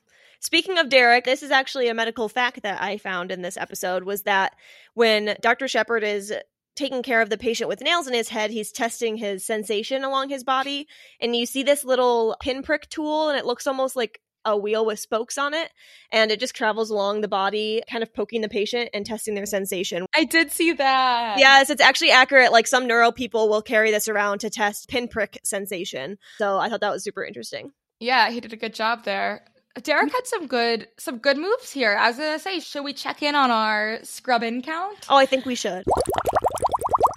Speaking 0.44 0.76
of 0.76 0.90
Derek, 0.90 1.24
this 1.24 1.42
is 1.42 1.50
actually 1.50 1.88
a 1.88 1.94
medical 1.94 2.28
fact 2.28 2.64
that 2.64 2.82
I 2.82 2.98
found 2.98 3.32
in 3.32 3.40
this 3.40 3.56
episode 3.56 4.04
was 4.04 4.24
that 4.24 4.54
when 4.92 5.38
Dr. 5.40 5.66
Shepherd 5.68 6.04
is 6.04 6.34
taking 6.76 7.02
care 7.02 7.22
of 7.22 7.30
the 7.30 7.38
patient 7.38 7.66
with 7.66 7.80
nails 7.80 8.06
in 8.06 8.12
his 8.12 8.28
head, 8.28 8.50
he's 8.50 8.70
testing 8.70 9.16
his 9.16 9.42
sensation 9.42 10.04
along 10.04 10.28
his 10.28 10.44
body 10.44 10.86
and 11.18 11.34
you 11.34 11.46
see 11.46 11.62
this 11.62 11.82
little 11.82 12.36
pinprick 12.42 12.90
tool 12.90 13.30
and 13.30 13.38
it 13.38 13.46
looks 13.46 13.66
almost 13.66 13.96
like 13.96 14.20
a 14.44 14.54
wheel 14.54 14.84
with 14.84 15.00
spokes 15.00 15.38
on 15.38 15.54
it 15.54 15.72
and 16.12 16.30
it 16.30 16.40
just 16.40 16.54
travels 16.54 16.90
along 16.90 17.22
the 17.22 17.28
body 17.28 17.82
kind 17.90 18.02
of 18.02 18.12
poking 18.12 18.42
the 18.42 18.48
patient 18.50 18.90
and 18.92 19.06
testing 19.06 19.34
their 19.34 19.46
sensation. 19.46 20.04
I 20.14 20.24
did 20.24 20.52
see 20.52 20.72
that. 20.72 21.38
Yes, 21.38 21.70
it's 21.70 21.80
actually 21.80 22.10
accurate. 22.10 22.52
Like 22.52 22.66
some 22.66 22.86
neuro 22.86 23.12
people 23.12 23.48
will 23.48 23.62
carry 23.62 23.90
this 23.90 24.08
around 24.08 24.40
to 24.40 24.50
test 24.50 24.90
pinprick 24.90 25.38
sensation. 25.42 26.18
So 26.36 26.58
I 26.58 26.68
thought 26.68 26.82
that 26.82 26.92
was 26.92 27.02
super 27.02 27.24
interesting. 27.24 27.72
Yeah, 27.98 28.28
he 28.28 28.40
did 28.40 28.52
a 28.52 28.56
good 28.56 28.74
job 28.74 29.04
there. 29.04 29.46
Derek 29.82 30.12
had 30.12 30.26
some 30.26 30.46
good 30.46 30.88
some 30.98 31.18
good 31.18 31.36
moves 31.36 31.72
here. 31.72 31.96
I 31.96 32.08
was 32.08 32.16
gonna 32.16 32.38
say, 32.38 32.60
should 32.60 32.84
we 32.84 32.92
check 32.92 33.22
in 33.22 33.34
on 33.34 33.50
our 33.50 33.98
scrub 34.02 34.42
in 34.42 34.62
count? 34.62 34.98
Oh, 35.08 35.16
I 35.16 35.26
think 35.26 35.44
we 35.46 35.54
should. 35.54 35.84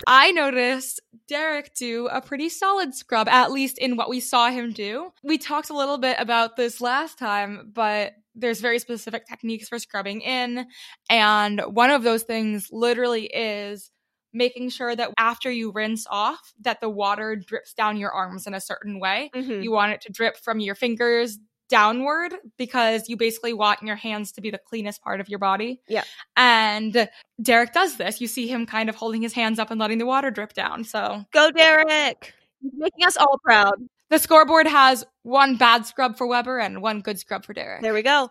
I 0.07 0.31
noticed 0.31 1.01
Derek 1.27 1.73
do 1.75 2.07
a 2.07 2.21
pretty 2.21 2.49
solid 2.49 2.95
scrub, 2.95 3.27
at 3.27 3.51
least 3.51 3.77
in 3.77 3.95
what 3.97 4.09
we 4.09 4.19
saw 4.21 4.49
him 4.49 4.71
do. 4.71 5.11
We 5.23 5.37
talked 5.37 5.69
a 5.69 5.75
little 5.77 5.97
bit 5.97 6.15
about 6.19 6.55
this 6.55 6.79
last 6.81 7.19
time, 7.19 7.71
but 7.73 8.13
there's 8.33 8.61
very 8.61 8.79
specific 8.79 9.27
techniques 9.27 9.67
for 9.67 9.77
scrubbing 9.79 10.21
in. 10.21 10.65
And 11.09 11.59
one 11.61 11.89
of 11.89 12.03
those 12.03 12.23
things 12.23 12.69
literally 12.71 13.25
is 13.25 13.91
making 14.33 14.69
sure 14.69 14.95
that 14.95 15.11
after 15.17 15.51
you 15.51 15.71
rinse 15.71 16.05
off 16.09 16.53
that 16.61 16.79
the 16.79 16.89
water 16.89 17.35
drips 17.35 17.73
down 17.73 17.97
your 17.97 18.11
arms 18.11 18.47
in 18.47 18.53
a 18.53 18.61
certain 18.61 18.99
way. 18.99 19.29
Mhm. 19.35 19.63
You 19.63 19.71
want 19.71 19.93
it 19.93 20.01
to 20.01 20.11
drip 20.11 20.37
from 20.37 20.59
your 20.59 20.75
fingers 20.75 21.37
downward 21.69 22.33
because 22.57 23.09
you 23.09 23.17
basically 23.17 23.53
want 23.53 23.81
your 23.83 23.95
hands 23.95 24.31
to 24.33 24.41
be 24.41 24.49
the 24.51 24.57
cleanest 24.57 25.01
part 25.01 25.19
of 25.19 25.29
your 25.29 25.39
body. 25.39 25.79
Yeah. 25.87 26.03
And 26.35 27.09
Derek 27.41 27.73
does 27.73 27.97
this. 27.97 28.21
You 28.21 28.27
see 28.27 28.47
him 28.47 28.65
kind 28.65 28.89
of 28.89 28.95
holding 28.95 29.21
his 29.21 29.33
hands 29.33 29.59
up 29.59 29.71
and 29.71 29.79
letting 29.79 29.97
the 29.97 30.05
water 30.05 30.31
drip 30.31 30.53
down. 30.53 30.83
So 30.83 31.25
Go, 31.31 31.51
Derek. 31.51 32.33
He's 32.61 32.71
making 32.75 33.05
us 33.05 33.17
all 33.17 33.37
proud. 33.43 33.75
the 34.09 34.17
scoreboard 34.17 34.67
has 34.67 35.05
one 35.23 35.57
bad 35.57 35.85
scrub 35.85 36.17
for 36.17 36.25
Webber 36.25 36.57
and 36.59 36.81
one 36.81 37.01
good 37.01 37.19
scrub 37.19 37.45
for 37.45 37.53
Derek. 37.53 37.81
There 37.81 37.93
we 37.93 38.01
go. 38.01 38.29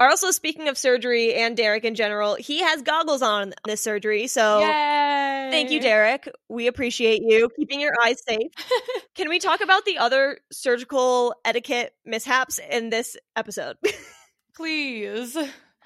Also, 0.00 0.30
speaking 0.30 0.68
of 0.68 0.76
surgery 0.76 1.34
and 1.34 1.56
Derek 1.56 1.84
in 1.84 1.94
general, 1.94 2.34
he 2.34 2.60
has 2.60 2.82
goggles 2.82 3.22
on 3.22 3.54
this 3.64 3.80
surgery. 3.80 4.26
So 4.26 4.60
Yay. 4.60 5.48
thank 5.50 5.70
you, 5.70 5.80
Derek. 5.80 6.28
We 6.48 6.66
appreciate 6.66 7.22
you 7.22 7.48
keeping 7.56 7.80
your 7.80 7.92
eyes 8.02 8.22
safe. 8.26 8.50
Can 9.14 9.28
we 9.28 9.38
talk 9.38 9.60
about 9.62 9.84
the 9.84 9.98
other 9.98 10.38
surgical 10.52 11.34
etiquette 11.44 11.94
mishaps 12.04 12.58
in 12.70 12.90
this 12.90 13.16
episode? 13.34 13.76
Please. 14.56 15.36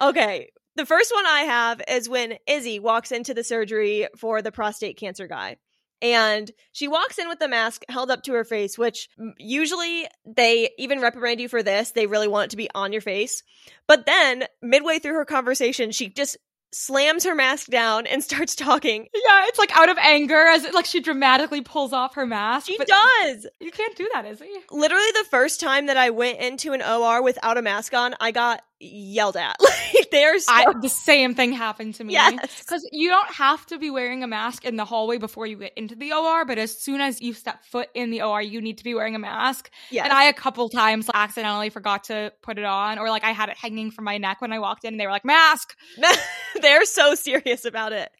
okay. 0.00 0.48
The 0.76 0.86
first 0.86 1.12
one 1.12 1.26
I 1.26 1.40
have 1.40 1.82
is 1.88 2.08
when 2.08 2.38
Izzie 2.46 2.78
walks 2.78 3.12
into 3.12 3.34
the 3.34 3.44
surgery 3.44 4.06
for 4.16 4.40
the 4.40 4.52
prostate 4.52 4.96
cancer 4.96 5.26
guy. 5.26 5.56
And 6.02 6.50
she 6.72 6.88
walks 6.88 7.18
in 7.18 7.28
with 7.28 7.38
the 7.38 7.48
mask 7.48 7.82
held 7.88 8.10
up 8.10 8.22
to 8.24 8.32
her 8.32 8.44
face, 8.44 8.78
which 8.78 9.08
usually 9.38 10.06
they 10.24 10.70
even 10.78 11.00
reprimand 11.00 11.40
you 11.40 11.48
for 11.48 11.62
this. 11.62 11.90
They 11.90 12.06
really 12.06 12.28
want 12.28 12.46
it 12.46 12.50
to 12.50 12.56
be 12.56 12.70
on 12.74 12.92
your 12.92 13.02
face. 13.02 13.42
But 13.86 14.06
then, 14.06 14.44
midway 14.62 14.98
through 14.98 15.14
her 15.14 15.24
conversation, 15.24 15.90
she 15.90 16.08
just 16.08 16.38
slams 16.72 17.24
her 17.24 17.34
mask 17.34 17.68
down 17.68 18.06
and 18.06 18.22
starts 18.24 18.54
talking. 18.54 19.08
Yeah, 19.14 19.46
it's 19.46 19.58
like 19.58 19.76
out 19.76 19.88
of 19.88 19.98
anger 19.98 20.46
as 20.46 20.64
it, 20.64 20.74
like 20.74 20.86
she 20.86 21.00
dramatically 21.00 21.60
pulls 21.60 21.92
off 21.92 22.14
her 22.14 22.26
mask. 22.26 22.66
She 22.66 22.78
does. 22.78 23.46
You 23.60 23.70
can't 23.70 23.96
do 23.96 24.08
that, 24.14 24.24
Izzie. 24.26 24.48
Literally, 24.70 25.10
the 25.12 25.26
first 25.30 25.60
time 25.60 25.86
that 25.86 25.96
I 25.96 26.10
went 26.10 26.38
into 26.38 26.72
an 26.72 26.82
OR 26.82 27.22
without 27.22 27.58
a 27.58 27.62
mask 27.62 27.94
on, 27.94 28.14
I 28.20 28.30
got 28.30 28.62
yelled 28.80 29.36
at. 29.36 29.56
Like, 29.92 30.10
they're 30.12 30.38
so. 30.38 30.52
I, 30.52 30.64
the 30.80 30.88
same 30.88 31.34
thing 31.34 31.52
happened 31.52 31.94
to 31.96 32.04
me. 32.04 32.12
yes. 32.14 32.60
Because 32.60 32.88
you 32.92 33.08
don't 33.10 33.28
have 33.32 33.64
to 33.66 33.78
be 33.78 33.90
wearing 33.90 34.22
a 34.22 34.26
mask 34.26 34.64
in 34.64 34.76
the 34.76 34.84
hallway 34.84 35.18
before 35.18 35.46
you 35.46 35.56
get 35.56 35.72
into 35.76 35.94
the 35.96 36.12
OR, 36.12 36.44
but 36.44 36.58
as 36.58 36.76
soon 36.80 37.00
as 37.00 37.20
you 37.20 37.32
step 37.34 37.64
foot 37.64 37.88
in 37.94 38.10
the 38.10 38.22
OR, 38.22 38.40
you 38.40 38.60
need 38.60 38.78
to 38.78 38.84
be 38.84 38.94
wearing 38.94 39.14
a 39.14 39.18
mask. 39.18 39.70
Yes. 39.90 40.04
And 40.04 40.12
I 40.12 40.24
a 40.24 40.32
couple 40.32 40.68
times 40.68 41.08
accidentally 41.12 41.70
forgot 41.70 42.04
to 42.04 42.32
put 42.42 42.56
it 42.58 42.64
on, 42.64 42.98
or 42.98 43.08
like 43.10 43.24
I 43.24 43.32
had 43.32 43.48
it 43.50 43.56
hanging 43.56 43.90
from 43.90 44.04
my 44.04 44.18
neck 44.18 44.40
when 44.40 44.52
I 44.52 44.58
walked 44.60 44.84
in, 44.84 44.94
and 44.94 45.00
they 45.00 45.06
were 45.06 45.12
like, 45.12 45.24
"Mask." 45.24 45.74
they're 46.62 46.84
so 46.84 47.14
serious 47.14 47.64
about 47.64 47.92
it. 47.92 48.10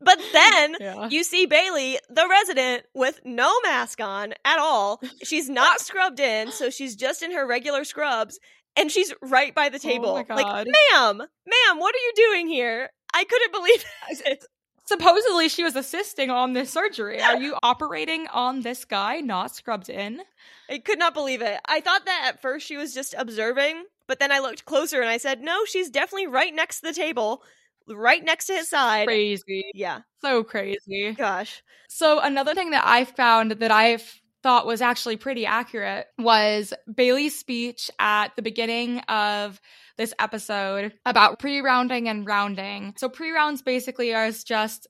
But 0.00 0.18
then 0.32 0.76
Yeah. 0.80 1.08
you 1.10 1.22
see 1.24 1.46
Bailey, 1.46 1.98
the 2.08 2.26
resident, 2.28 2.84
with 2.94 3.20
no 3.24 3.52
mask 3.62 4.00
on 4.00 4.32
at 4.44 4.58
all. 4.58 5.00
She's 5.22 5.48
not 5.50 5.80
scrubbed 5.80 6.20
in, 6.20 6.50
so 6.52 6.70
she's 6.70 6.96
just 6.96 7.22
in 7.22 7.32
her 7.32 7.46
regular 7.46 7.84
scrubs, 7.84 8.38
and 8.76 8.90
she's 8.90 9.12
right 9.22 9.54
by 9.54 9.68
the 9.68 9.78
table. 9.78 10.08
Oh 10.10 10.24
my 10.28 10.34
Like, 10.34 10.66
ma'am, 10.66 11.18
ma'am, 11.18 11.78
what 11.78 11.94
are 11.94 11.98
you 11.98 12.12
doing 12.16 12.48
here? 12.48 12.90
I 13.12 13.24
couldn't 13.24 13.52
believe 13.52 13.84
it. 14.26 14.44
Supposedly 14.86 15.48
she 15.48 15.62
was 15.62 15.76
assisting 15.76 16.30
on 16.30 16.52
this 16.52 16.70
surgery. 16.70 17.20
Are 17.22 17.36
you 17.40 17.56
operating 17.62 18.26
on 18.28 18.62
this 18.62 18.84
guy 18.84 19.20
not 19.20 19.54
scrubbed 19.54 19.88
in? 19.88 20.20
I 20.68 20.78
could 20.78 20.98
not 20.98 21.14
believe 21.14 21.42
it. 21.42 21.60
I 21.68 21.80
thought 21.80 22.06
that 22.06 22.24
at 22.34 22.42
first 22.42 22.66
she 22.66 22.76
was 22.76 22.92
just 22.94 23.14
observing, 23.16 23.84
but 24.08 24.18
then 24.18 24.32
I 24.32 24.40
looked 24.40 24.64
closer 24.64 25.00
and 25.00 25.08
I 25.10 25.18
said, 25.18 25.40
no, 25.42 25.64
she's 25.64 25.90
definitely 25.90 26.26
right 26.26 26.52
next 26.54 26.80
to 26.80 26.88
the 26.88 26.92
table, 26.94 27.42
right 27.88 28.24
next 28.24 28.46
to 28.46 28.54
his 28.54 28.68
side. 28.68 29.06
Crazy. 29.06 29.64
Yeah, 29.74 30.00
So 30.22 30.42
crazy. 30.42 31.12
gosh. 31.12 31.62
So 31.88 32.20
another 32.20 32.54
thing 32.54 32.70
that 32.70 32.84
I 32.86 33.04
found 33.04 33.52
that 33.52 33.70
I 33.70 33.98
thought 34.42 34.66
was 34.66 34.80
actually 34.80 35.16
pretty 35.16 35.46
accurate 35.46 36.06
was 36.18 36.72
Bailey's 36.92 37.38
speech 37.38 37.90
at 37.98 38.34
the 38.36 38.42
beginning 38.42 39.00
of 39.00 39.60
this 39.96 40.14
episode 40.18 40.94
about 41.04 41.38
pre-rounding 41.38 42.08
and 42.08 42.26
rounding. 42.26 42.94
So 42.96 43.08
pre-rounds 43.08 43.62
basically 43.62 44.14
are 44.14 44.30
just 44.30 44.86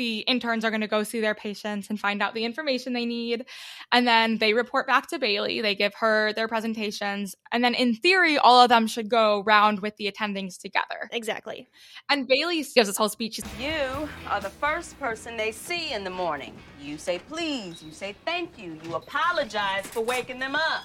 the 0.00 0.20
interns 0.20 0.64
are 0.64 0.70
going 0.70 0.80
to 0.80 0.86
go 0.86 1.02
see 1.02 1.20
their 1.20 1.34
patients 1.34 1.90
and 1.90 2.00
find 2.00 2.22
out 2.22 2.32
the 2.32 2.46
information 2.46 2.94
they 2.94 3.04
need 3.04 3.44
and 3.92 4.08
then 4.08 4.38
they 4.38 4.54
report 4.54 4.86
back 4.86 5.08
to 5.08 5.18
Bailey. 5.18 5.60
They 5.60 5.74
give 5.74 5.92
her 5.96 6.32
their 6.32 6.48
presentations 6.48 7.36
and 7.52 7.62
then 7.62 7.74
in 7.74 7.94
theory 7.94 8.38
all 8.38 8.62
of 8.62 8.70
them 8.70 8.86
should 8.86 9.10
go 9.10 9.42
round 9.46 9.80
with 9.80 9.98
the 9.98 10.10
attendings 10.10 10.58
together. 10.58 11.10
Exactly. 11.12 11.68
And 12.08 12.26
Bailey 12.26 12.64
gives 12.74 12.88
this 12.88 12.96
whole 12.96 13.10
speech 13.10 13.40
You 13.60 14.08
are 14.26 14.40
the 14.40 14.48
first 14.48 14.98
person 14.98 15.36
they 15.36 15.52
see 15.52 15.92
in 15.92 16.02
the 16.02 16.08
morning. 16.08 16.56
You 16.80 16.96
say 16.96 17.18
please, 17.18 17.82
you 17.82 17.92
say 17.92 18.14
thank 18.24 18.58
you, 18.58 18.80
you 18.82 18.94
apologize 18.94 19.86
for 19.86 20.00
waking 20.00 20.38
them 20.38 20.54
up. 20.54 20.84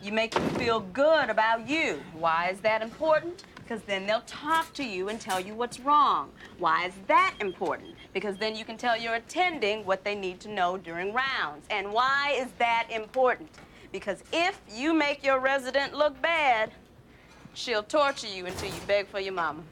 You 0.00 0.12
make 0.12 0.34
them 0.34 0.48
feel 0.50 0.78
good 0.78 1.30
about 1.30 1.68
you. 1.68 2.00
Why 2.12 2.50
is 2.50 2.60
that 2.60 2.80
important? 2.80 3.42
Because 3.56 3.82
then 3.82 4.06
they'll 4.06 4.20
talk 4.22 4.72
to 4.74 4.84
you 4.84 5.08
and 5.08 5.20
tell 5.20 5.40
you 5.40 5.54
what's 5.54 5.80
wrong. 5.80 6.30
Why 6.58 6.86
is 6.86 6.94
that 7.08 7.34
important? 7.40 7.96
Because 8.12 8.36
then 8.36 8.54
you 8.54 8.64
can 8.64 8.76
tell 8.76 8.96
your 8.96 9.14
attending 9.14 9.84
what 9.86 10.04
they 10.04 10.14
need 10.14 10.40
to 10.40 10.48
know 10.48 10.76
during 10.76 11.14
rounds. 11.14 11.66
And 11.70 11.92
why 11.92 12.34
is 12.36 12.48
that 12.58 12.88
important? 12.90 13.50
Because 13.90 14.22
if 14.32 14.60
you 14.74 14.94
make 14.94 15.24
your 15.24 15.38
resident 15.38 15.94
look 15.94 16.20
bad, 16.20 16.72
she'll 17.54 17.82
torture 17.82 18.26
you 18.26 18.46
until 18.46 18.68
you 18.68 18.80
beg 18.86 19.08
for 19.08 19.20
your 19.20 19.34
mama. 19.34 19.62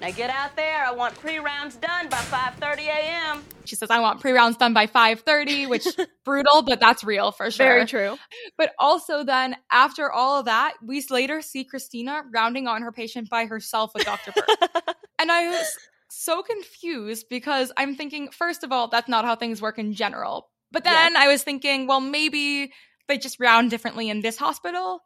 Now 0.00 0.12
get 0.12 0.30
out 0.30 0.54
there. 0.54 0.84
I 0.84 0.92
want 0.92 1.18
pre-rounds 1.18 1.74
done 1.76 2.08
by 2.08 2.18
5:30 2.18 2.86
a.m. 2.86 3.44
she 3.64 3.74
says 3.74 3.90
I 3.90 3.98
want 3.98 4.20
pre-rounds 4.20 4.56
done 4.56 4.72
by 4.72 4.86
5:30, 4.86 5.68
which 5.68 5.86
brutal, 6.24 6.62
but 6.62 6.78
that's 6.78 7.02
real 7.02 7.32
for 7.32 7.50
sure. 7.50 7.66
Very 7.66 7.86
true. 7.86 8.16
But 8.56 8.74
also 8.78 9.24
then 9.24 9.56
after 9.72 10.10
all 10.10 10.38
of 10.38 10.44
that, 10.44 10.74
we 10.84 11.04
later 11.10 11.42
see 11.42 11.64
Cristina 11.64 12.22
rounding 12.32 12.68
on 12.68 12.82
her 12.82 12.92
patient 12.92 13.28
by 13.28 13.46
herself 13.46 13.90
with 13.92 14.04
Dr. 14.04 14.32
Burke. 14.32 14.96
and 15.18 15.32
I 15.32 15.48
was 15.48 15.76
so 16.10 16.42
confused 16.42 17.26
because 17.28 17.72
I'm 17.76 17.94
thinking 17.96 18.30
first 18.30 18.64
of 18.64 18.72
all, 18.72 18.88
that's 18.88 19.08
not 19.08 19.24
how 19.24 19.36
things 19.36 19.60
work 19.62 19.78
in 19.78 19.92
general. 19.94 20.48
But 20.70 20.84
then 20.84 21.16
I 21.16 21.28
was 21.28 21.42
thinking, 21.42 21.86
well, 21.86 22.00
maybe 22.00 22.72
they 23.08 23.16
just 23.18 23.40
round 23.40 23.70
differently 23.70 24.10
in 24.10 24.20
this 24.20 24.36
hospital. 24.36 25.00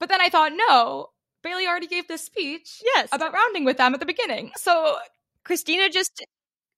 But 0.00 0.08
then 0.08 0.20
I 0.20 0.28
thought, 0.28 0.52
no, 0.54 1.08
Bailey 1.42 1.66
already 1.66 1.86
gave 1.86 2.08
this 2.08 2.22
speech 2.24 2.82
Yes. 2.96 3.08
about 3.12 3.32
rounding 3.32 3.64
with 3.64 3.76
them 3.76 3.94
at 3.94 4.00
the 4.00 4.06
beginning. 4.06 4.50
So 4.56 4.96
Cristina 5.44 5.88
just 5.90 6.24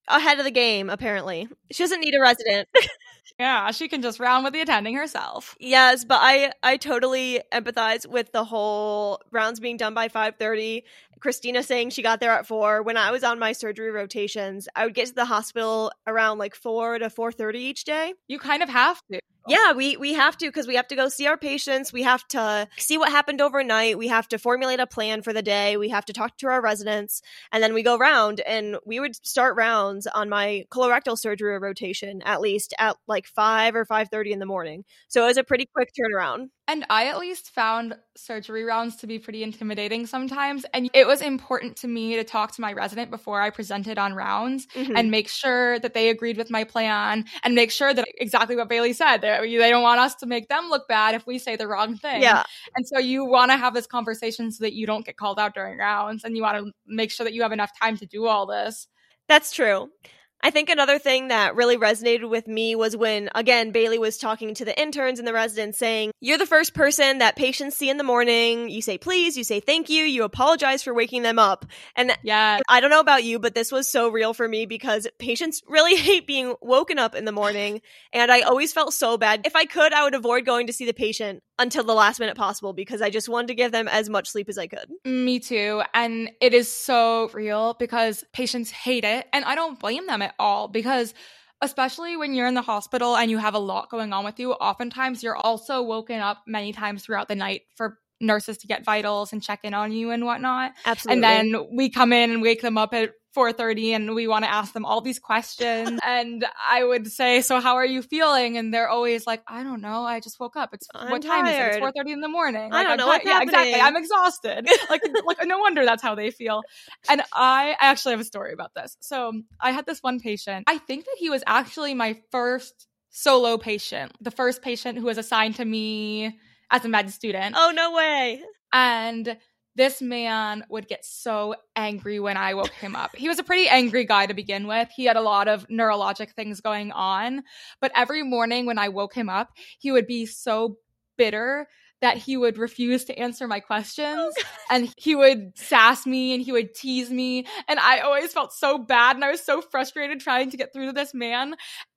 ahead 0.08 0.38
of 0.38 0.44
the 0.44 0.50
game, 0.50 0.90
apparently. 0.90 1.48
She 1.72 1.82
doesn't 1.82 2.00
need 2.00 2.14
a 2.14 2.20
resident. 2.20 2.68
yeah, 3.38 3.70
she 3.70 3.88
can 3.88 4.02
just 4.02 4.20
round 4.20 4.44
with 4.44 4.52
the 4.52 4.60
attending 4.60 4.94
herself. 4.94 5.56
yes, 5.58 6.04
but 6.04 6.18
I 6.20 6.52
I 6.62 6.76
totally 6.76 7.40
empathize 7.52 8.06
with 8.06 8.32
the 8.32 8.44
whole 8.44 9.20
rounds 9.32 9.58
being 9.60 9.76
done 9.78 9.94
by 9.94 10.08
5:30. 10.08 10.82
Cristina 11.20 11.62
saying 11.62 11.90
she 11.90 12.02
got 12.02 12.20
there 12.20 12.32
at 12.32 12.46
4. 12.46 12.82
When 12.82 12.96
I 12.96 13.10
was 13.10 13.24
on 13.24 13.38
my 13.38 13.52
surgery 13.52 13.90
rotations, 13.90 14.68
I 14.74 14.84
would 14.84 14.94
get 14.94 15.08
to 15.08 15.14
the 15.14 15.24
hospital 15.24 15.92
around 16.06 16.38
like 16.38 16.54
4 16.54 16.98
to 16.98 17.10
4:30 17.10 17.56
each 17.56 17.84
day. 17.84 18.14
You 18.28 18.38
kind 18.38 18.62
of 18.62 18.68
have 18.68 19.00
to. 19.12 19.20
Yeah, 19.48 19.72
we 19.72 19.96
we 19.96 20.12
have 20.12 20.36
to 20.38 20.46
because 20.46 20.66
we 20.66 20.74
have 20.76 20.88
to 20.88 20.96
go 20.96 21.08
see 21.08 21.26
our 21.26 21.38
patients. 21.38 21.90
We 21.90 22.02
have 22.02 22.26
to 22.28 22.68
see 22.76 22.98
what 22.98 23.10
happened 23.10 23.40
overnight. 23.40 23.96
We 23.96 24.08
have 24.08 24.28
to 24.28 24.38
formulate 24.38 24.78
a 24.78 24.86
plan 24.86 25.22
for 25.22 25.32
the 25.32 25.40
day. 25.40 25.78
We 25.78 25.88
have 25.88 26.04
to 26.06 26.12
talk 26.12 26.36
to 26.38 26.48
our 26.48 26.60
residents, 26.60 27.22
and 27.50 27.62
then 27.62 27.72
we 27.72 27.82
go 27.82 27.96
round. 27.96 28.40
And 28.40 28.76
we 28.84 29.00
would 29.00 29.16
start 29.26 29.56
rounds 29.56 30.06
on 30.06 30.28
my 30.28 30.66
colorectal 30.70 31.16
surgery 31.16 31.58
rotation 31.58 32.20
at 32.22 32.42
least 32.42 32.74
at 32.78 32.96
like 33.06 33.26
five 33.26 33.74
or 33.74 33.86
five 33.86 34.10
thirty 34.10 34.32
in 34.32 34.38
the 34.38 34.46
morning. 34.46 34.84
So 35.08 35.24
it 35.24 35.28
was 35.28 35.38
a 35.38 35.44
pretty 35.44 35.66
quick 35.74 35.92
turnaround. 35.98 36.48
And 36.66 36.84
I 36.90 37.06
at 37.06 37.18
least 37.18 37.48
found 37.48 37.96
surgery 38.18 38.64
rounds 38.64 38.96
to 38.96 39.06
be 39.06 39.18
pretty 39.18 39.42
intimidating 39.42 40.06
sometimes. 40.06 40.66
And 40.74 40.90
it 40.92 41.06
was 41.06 41.20
important 41.22 41.76
to 41.78 41.88
me 41.88 42.16
to 42.16 42.24
talk 42.24 42.52
to 42.56 42.60
my 42.60 42.72
resident 42.72 43.10
before 43.10 43.40
I 43.40 43.50
presented 43.50 43.98
on 43.98 44.14
rounds 44.14 44.66
Mhm. 44.74 44.98
and 44.98 45.10
make 45.10 45.28
sure 45.28 45.78
that 45.78 45.94
they 45.94 46.08
agreed 46.08 46.36
with 46.36 46.50
my 46.50 46.64
plan 46.64 47.24
and 47.44 47.54
make 47.54 47.70
sure 47.70 47.94
that 47.94 48.06
exactly 48.18 48.56
what 48.56 48.68
Bailey 48.68 48.92
said. 48.92 49.18
They, 49.18 49.56
they 49.58 49.70
don't 49.70 49.82
want 49.82 50.00
us 50.00 50.14
to 50.16 50.26
make 50.26 50.48
them 50.48 50.68
look 50.68 50.88
bad 50.88 51.14
if 51.14 51.26
we 51.26 51.38
say 51.38 51.56
the 51.56 51.68
wrong 51.68 51.96
thing. 51.96 52.22
yeah, 52.22 52.42
And 52.74 52.86
so 52.86 52.98
you 52.98 53.24
want 53.24 53.50
to 53.52 53.56
have 53.56 53.72
this 53.74 53.86
conversation 53.86 54.50
so 54.50 54.64
that 54.64 54.72
you 54.74 54.86
don't 54.86 55.06
get 55.06 55.16
called 55.16 55.38
out 55.38 55.54
during 55.54 55.78
rounds 55.78 56.24
and 56.24 56.36
you 56.36 56.42
want 56.42 56.58
to 56.64 56.72
make 56.86 57.10
sure 57.10 57.24
that 57.24 57.32
you 57.34 57.42
have 57.42 57.52
enough 57.52 57.70
time 57.78 57.96
to 57.98 58.06
do 58.06 58.26
all 58.26 58.46
this. 58.46 58.88
That's 59.28 59.52
true. 59.52 59.90
I 60.40 60.50
think 60.50 60.68
another 60.68 60.98
thing 61.00 61.28
that 61.28 61.56
really 61.56 61.76
resonated 61.76 62.28
with 62.28 62.46
me 62.46 62.76
was 62.76 62.96
when, 62.96 63.28
again, 63.34 63.72
Bailey 63.72 63.98
was 63.98 64.18
talking 64.18 64.54
to 64.54 64.64
the 64.64 64.80
interns 64.80 65.18
and 65.18 65.26
the 65.26 65.32
residents 65.32 65.78
saying, 65.78 66.12
You're 66.20 66.38
the 66.38 66.46
first 66.46 66.74
person 66.74 67.18
that 67.18 67.34
patients 67.34 67.76
see 67.76 67.90
in 67.90 67.96
the 67.96 68.04
morning. 68.04 68.68
You 68.68 68.80
say 68.80 68.98
please, 68.98 69.36
you 69.36 69.42
say 69.42 69.58
thank 69.58 69.88
you, 69.88 70.04
you 70.04 70.22
apologize 70.22 70.82
for 70.82 70.94
waking 70.94 71.22
them 71.22 71.38
up. 71.38 71.66
And 71.96 72.16
Yeah. 72.22 72.60
I 72.68 72.80
don't 72.80 72.90
know 72.90 73.00
about 73.00 73.24
you, 73.24 73.38
but 73.40 73.54
this 73.54 73.72
was 73.72 73.90
so 73.90 74.10
real 74.10 74.32
for 74.32 74.46
me 74.46 74.66
because 74.66 75.08
patients 75.18 75.62
really 75.66 75.96
hate 76.00 76.26
being 76.26 76.54
woken 76.60 76.98
up 76.98 77.16
in 77.16 77.24
the 77.24 77.32
morning. 77.32 77.80
And 78.12 78.30
I 78.30 78.42
always 78.42 78.72
felt 78.72 78.94
so 78.94 79.18
bad. 79.18 79.42
If 79.44 79.56
I 79.56 79.64
could, 79.64 79.92
I 79.92 80.04
would 80.04 80.14
avoid 80.14 80.44
going 80.46 80.68
to 80.68 80.72
see 80.72 80.86
the 80.86 80.94
patient 80.94 81.42
until 81.58 81.84
the 81.84 81.94
last 81.94 82.20
minute 82.20 82.36
possible 82.36 82.72
because 82.72 83.02
I 83.02 83.10
just 83.10 83.28
wanted 83.28 83.48
to 83.48 83.54
give 83.54 83.72
them 83.72 83.88
as 83.88 84.08
much 84.08 84.28
sleep 84.28 84.48
as 84.48 84.58
I 84.58 84.66
could. 84.66 84.88
Me 85.04 85.40
too. 85.40 85.82
And 85.92 86.30
it 86.40 86.54
is 86.54 86.72
so 86.72 87.30
real 87.32 87.74
because 87.74 88.24
patients 88.32 88.70
hate 88.70 89.04
it. 89.04 89.26
And 89.32 89.44
I 89.44 89.54
don't 89.54 89.78
blame 89.78 90.06
them 90.06 90.22
at 90.22 90.34
all 90.38 90.68
because 90.68 91.14
especially 91.60 92.16
when 92.16 92.34
you're 92.34 92.46
in 92.46 92.54
the 92.54 92.62
hospital 92.62 93.16
and 93.16 93.30
you 93.30 93.38
have 93.38 93.54
a 93.54 93.58
lot 93.58 93.90
going 93.90 94.12
on 94.12 94.24
with 94.24 94.38
you, 94.38 94.52
oftentimes 94.52 95.22
you're 95.22 95.36
also 95.36 95.82
woken 95.82 96.20
up 96.20 96.42
many 96.46 96.72
times 96.72 97.04
throughout 97.04 97.28
the 97.28 97.34
night 97.34 97.62
for 97.76 97.98
nurses 98.20 98.58
to 98.58 98.66
get 98.66 98.84
vitals 98.84 99.32
and 99.32 99.42
check 99.42 99.60
in 99.62 99.74
on 99.74 99.92
you 99.92 100.10
and 100.10 100.24
whatnot. 100.24 100.72
Absolutely. 100.86 101.24
And 101.24 101.54
then 101.54 101.66
we 101.72 101.90
come 101.90 102.12
in 102.12 102.30
and 102.30 102.42
wake 102.42 102.62
them 102.62 102.78
up 102.78 102.94
at 102.94 103.12
4:30 103.38 103.94
and 103.96 104.04
we 104.14 104.24
want 104.32 104.44
to 104.44 104.50
ask 104.60 104.72
them 104.72 104.84
all 104.84 105.00
these 105.00 105.20
questions. 105.30 106.00
And 106.18 106.44
I 106.76 106.80
would 106.90 107.06
say 107.18 107.40
so 107.48 107.60
how 107.60 107.74
are 107.76 107.86
you 107.94 108.02
feeling? 108.02 108.58
And 108.58 108.66
they're 108.74 108.88
always 108.96 109.26
like 109.26 109.42
I 109.46 109.62
don't 109.62 109.80
know. 109.80 110.00
I 110.14 110.20
just 110.20 110.38
woke 110.40 110.56
up. 110.62 110.70
It's 110.76 110.86
I'm 110.94 111.10
what 111.10 111.22
time 111.22 111.44
tired. 111.44 111.70
is 111.70 111.76
it? 111.76 111.82
It's 111.84 111.96
4:30 111.98 112.12
in 112.12 112.20
the 112.20 112.28
morning. 112.38 112.68
I 112.72 112.82
don't 112.82 112.92
I'm 112.92 112.98
know 112.98 113.06
what's 113.12 113.24
yeah 113.24 113.42
exactly. 113.42 113.80
I'm 113.80 113.96
exhausted. 113.96 114.62
Like 114.90 115.02
like 115.26 115.38
no 115.46 115.58
wonder 115.58 115.84
that's 115.84 116.02
how 116.02 116.14
they 116.14 116.30
feel. 116.30 116.62
And 117.08 117.20
I 117.34 117.76
I 117.80 117.90
actually 117.92 118.12
have 118.12 118.20
a 118.20 118.30
story 118.34 118.52
about 118.52 118.72
this. 118.74 118.96
So 119.00 119.32
I 119.60 119.70
had 119.72 119.84
this 119.86 120.00
one 120.02 120.18
patient. 120.20 120.64
I 120.66 120.78
think 120.78 121.04
that 121.04 121.16
he 121.18 121.28
was 121.30 121.42
actually 121.46 121.94
my 121.94 122.12
first 122.32 122.74
solo 123.10 123.56
patient 123.58 124.12
the 124.20 124.30
first 124.30 124.62
patient 124.62 124.98
who 124.98 125.04
was 125.04 125.18
assigned 125.18 125.56
to 125.56 125.64
me 125.64 126.38
as 126.70 126.84
a 126.84 126.88
med 126.88 127.10
student. 127.10 127.54
Oh 127.58 127.70
no 127.74 127.92
way. 127.92 128.42
and 128.72 129.36
this 129.78 130.02
man 130.02 130.64
would 130.68 130.88
get 130.88 131.04
so 131.04 131.54
angry 131.76 132.18
when 132.18 132.36
I 132.36 132.54
woke 132.54 132.72
him 132.72 132.96
up. 132.96 133.14
He 133.14 133.28
was 133.28 133.38
a 133.38 133.44
pretty 133.44 133.68
angry 133.68 134.04
guy 134.04 134.26
to 134.26 134.34
begin 134.34 134.66
with. 134.66 134.90
He 134.94 135.04
had 135.04 135.16
a 135.16 135.22
lot 135.22 135.46
of 135.46 135.68
neurologic 135.68 136.32
things 136.32 136.60
going 136.60 136.90
on. 136.90 137.44
But 137.80 137.92
every 137.94 138.24
morning 138.24 138.66
when 138.66 138.76
I 138.76 138.88
woke 138.88 139.14
him 139.14 139.28
up, 139.28 139.50
he 139.78 139.92
would 139.92 140.08
be 140.08 140.26
so 140.26 140.78
bitter 141.16 141.68
that 142.00 142.16
he 142.16 142.36
would 142.36 142.58
refuse 142.58 143.04
to 143.04 143.18
answer 143.18 143.46
my 143.46 143.60
questions 143.60 144.34
oh, 144.36 144.42
and 144.70 144.92
he 144.96 145.14
would 145.14 145.56
sass 145.56 146.06
me 146.06 146.34
and 146.34 146.42
he 146.42 146.52
would 146.52 146.74
tease 146.74 147.10
me. 147.10 147.46
And 147.68 147.78
I 147.78 148.00
always 148.00 148.32
felt 148.32 148.52
so 148.52 148.78
bad 148.78 149.14
and 149.14 149.24
I 149.24 149.30
was 149.30 149.44
so 149.44 149.60
frustrated 149.60 150.20
trying 150.20 150.50
to 150.50 150.56
get 150.56 150.72
through 150.72 150.86
to 150.86 150.92
this 150.92 151.14
man. 151.14 151.54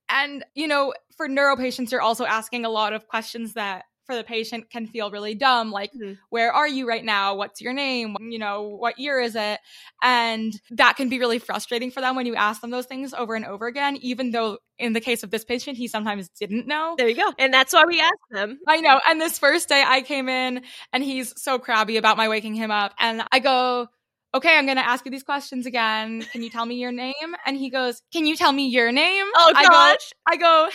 And, 0.07 0.45
you 0.53 0.67
know, 0.67 0.93
for 1.17 1.27
neuro 1.27 1.55
patients, 1.55 1.91
you're 1.91 2.01
also 2.01 2.25
asking 2.25 2.63
a 2.63 2.69
lot 2.69 2.93
of 2.93 3.07
questions 3.07 3.53
that 3.53 3.85
for 4.11 4.17
the 4.17 4.23
patient 4.23 4.69
can 4.69 4.87
feel 4.87 5.09
really 5.09 5.35
dumb, 5.35 5.71
like, 5.71 5.91
Mhm. 5.93 6.17
where 6.29 6.51
are 6.51 6.67
you 6.67 6.85
right 6.87 7.03
now? 7.03 7.35
What's 7.35 7.61
your 7.61 7.71
name? 7.71 8.15
You 8.19 8.39
know, 8.39 8.63
what 8.63 8.99
year 8.99 9.19
is 9.21 9.35
it? 9.35 9.59
And 10.01 10.53
that 10.71 10.97
can 10.97 11.07
be 11.07 11.17
really 11.19 11.39
frustrating 11.39 11.91
for 11.91 12.01
them 12.01 12.15
when 12.15 12.25
you 12.25 12.35
ask 12.35 12.59
them 12.61 12.71
those 12.71 12.85
things 12.85 13.13
over 13.13 13.35
and 13.35 13.45
over 13.45 13.67
again, 13.67 13.97
even 14.01 14.31
though 14.31 14.57
in 14.77 14.93
the 14.93 14.99
case 14.99 15.23
of 15.23 15.31
this 15.31 15.45
patient, 15.45 15.77
he 15.77 15.87
sometimes 15.87 16.27
didn't 16.29 16.67
know. 16.67 16.95
There 16.97 17.07
you 17.07 17.15
go. 17.15 17.31
And 17.39 17.53
that's 17.53 17.71
why 17.73 17.85
we 17.87 18.01
asked 18.01 18.11
them. 18.31 18.59
I 18.67 18.81
know. 18.81 18.99
And 19.07 19.21
this 19.21 19.39
first 19.39 19.69
day 19.69 19.83
I 19.85 20.01
came 20.01 20.27
in 20.27 20.63
and 20.91 21.03
he's 21.03 21.39
so 21.41 21.57
crabby 21.59 21.97
about 21.97 22.17
my 22.17 22.27
waking 22.27 22.55
him 22.55 22.71
up. 22.71 22.93
And 22.99 23.23
I 23.31 23.39
go, 23.39 23.87
okay, 24.33 24.57
I'm 24.57 24.65
going 24.65 24.77
to 24.77 24.85
ask 24.87 25.03
you 25.05 25.11
these 25.11 25.23
questions 25.23 25.65
again. 25.65 26.21
Can 26.31 26.41
you 26.41 26.49
tell 26.49 26.65
me 26.65 26.75
your 26.75 26.91
name? 26.91 27.35
And 27.45 27.57
he 27.57 27.69
goes, 27.69 28.01
can 28.13 28.25
you 28.25 28.35
tell 28.37 28.51
me 28.51 28.67
your 28.67 28.91
name? 28.91 29.25
Oh 29.35 29.51
I 29.55 29.63
go, 29.63 29.69
gosh. 29.69 30.11
I 30.25 30.37
go, 30.37 30.69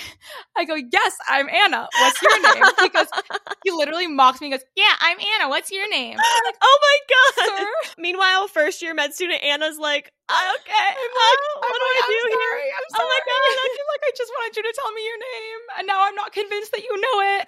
I 0.56 0.64
go, 0.64 0.74
yes, 0.74 1.16
I'm 1.28 1.48
Anna. 1.48 1.88
What's 2.00 2.22
your 2.22 2.54
name? 2.54 2.64
He 2.80 2.88
goes, 2.90 3.06
he 3.64 3.70
literally 3.70 4.06
mocks 4.06 4.40
me 4.40 4.48
and 4.48 4.60
goes, 4.60 4.66
yeah, 4.76 4.92
I'm 5.00 5.16
Anna. 5.18 5.48
What's 5.48 5.70
your 5.70 5.88
name? 5.88 6.16
Like, 6.16 6.56
oh 6.62 6.78
my 6.82 6.98
god. 7.08 7.58
sir? 7.58 7.94
Meanwhile, 7.98 8.48
first 8.48 8.82
year 8.82 8.94
med 8.94 9.14
student 9.14 9.42
Anna's 9.42 9.78
like, 9.78 10.12
"Ah, 10.28 10.54
okay, 10.60 10.72
I'm 10.72 11.12
like, 11.16 11.40
uh, 11.40 11.60
I'm 11.64 11.70
what 11.70 11.80
do 11.80 11.86
like, 11.86 12.04
I 12.04 12.08
do 12.08 12.18
I'm 12.20 12.30
here? 12.30 12.56
I'm 12.76 12.86
Oh 13.00 13.06
my 13.08 13.20
sorry. 13.24 13.56
I 13.64 13.68
feel 13.76 13.88
like 13.88 14.04
I 14.04 14.12
just 14.16 14.32
wanted 14.36 14.56
you 14.56 14.62
to 14.62 14.74
tell 14.76 14.92
me 14.92 15.02
your 15.06 15.18
name, 15.18 15.60
and 15.78 15.86
now 15.86 16.04
I'm 16.04 16.14
not 16.14 16.32
convinced 16.32 16.72
that 16.72 16.82
you 16.82 16.92
know 17.00 17.16
it. 17.40 17.44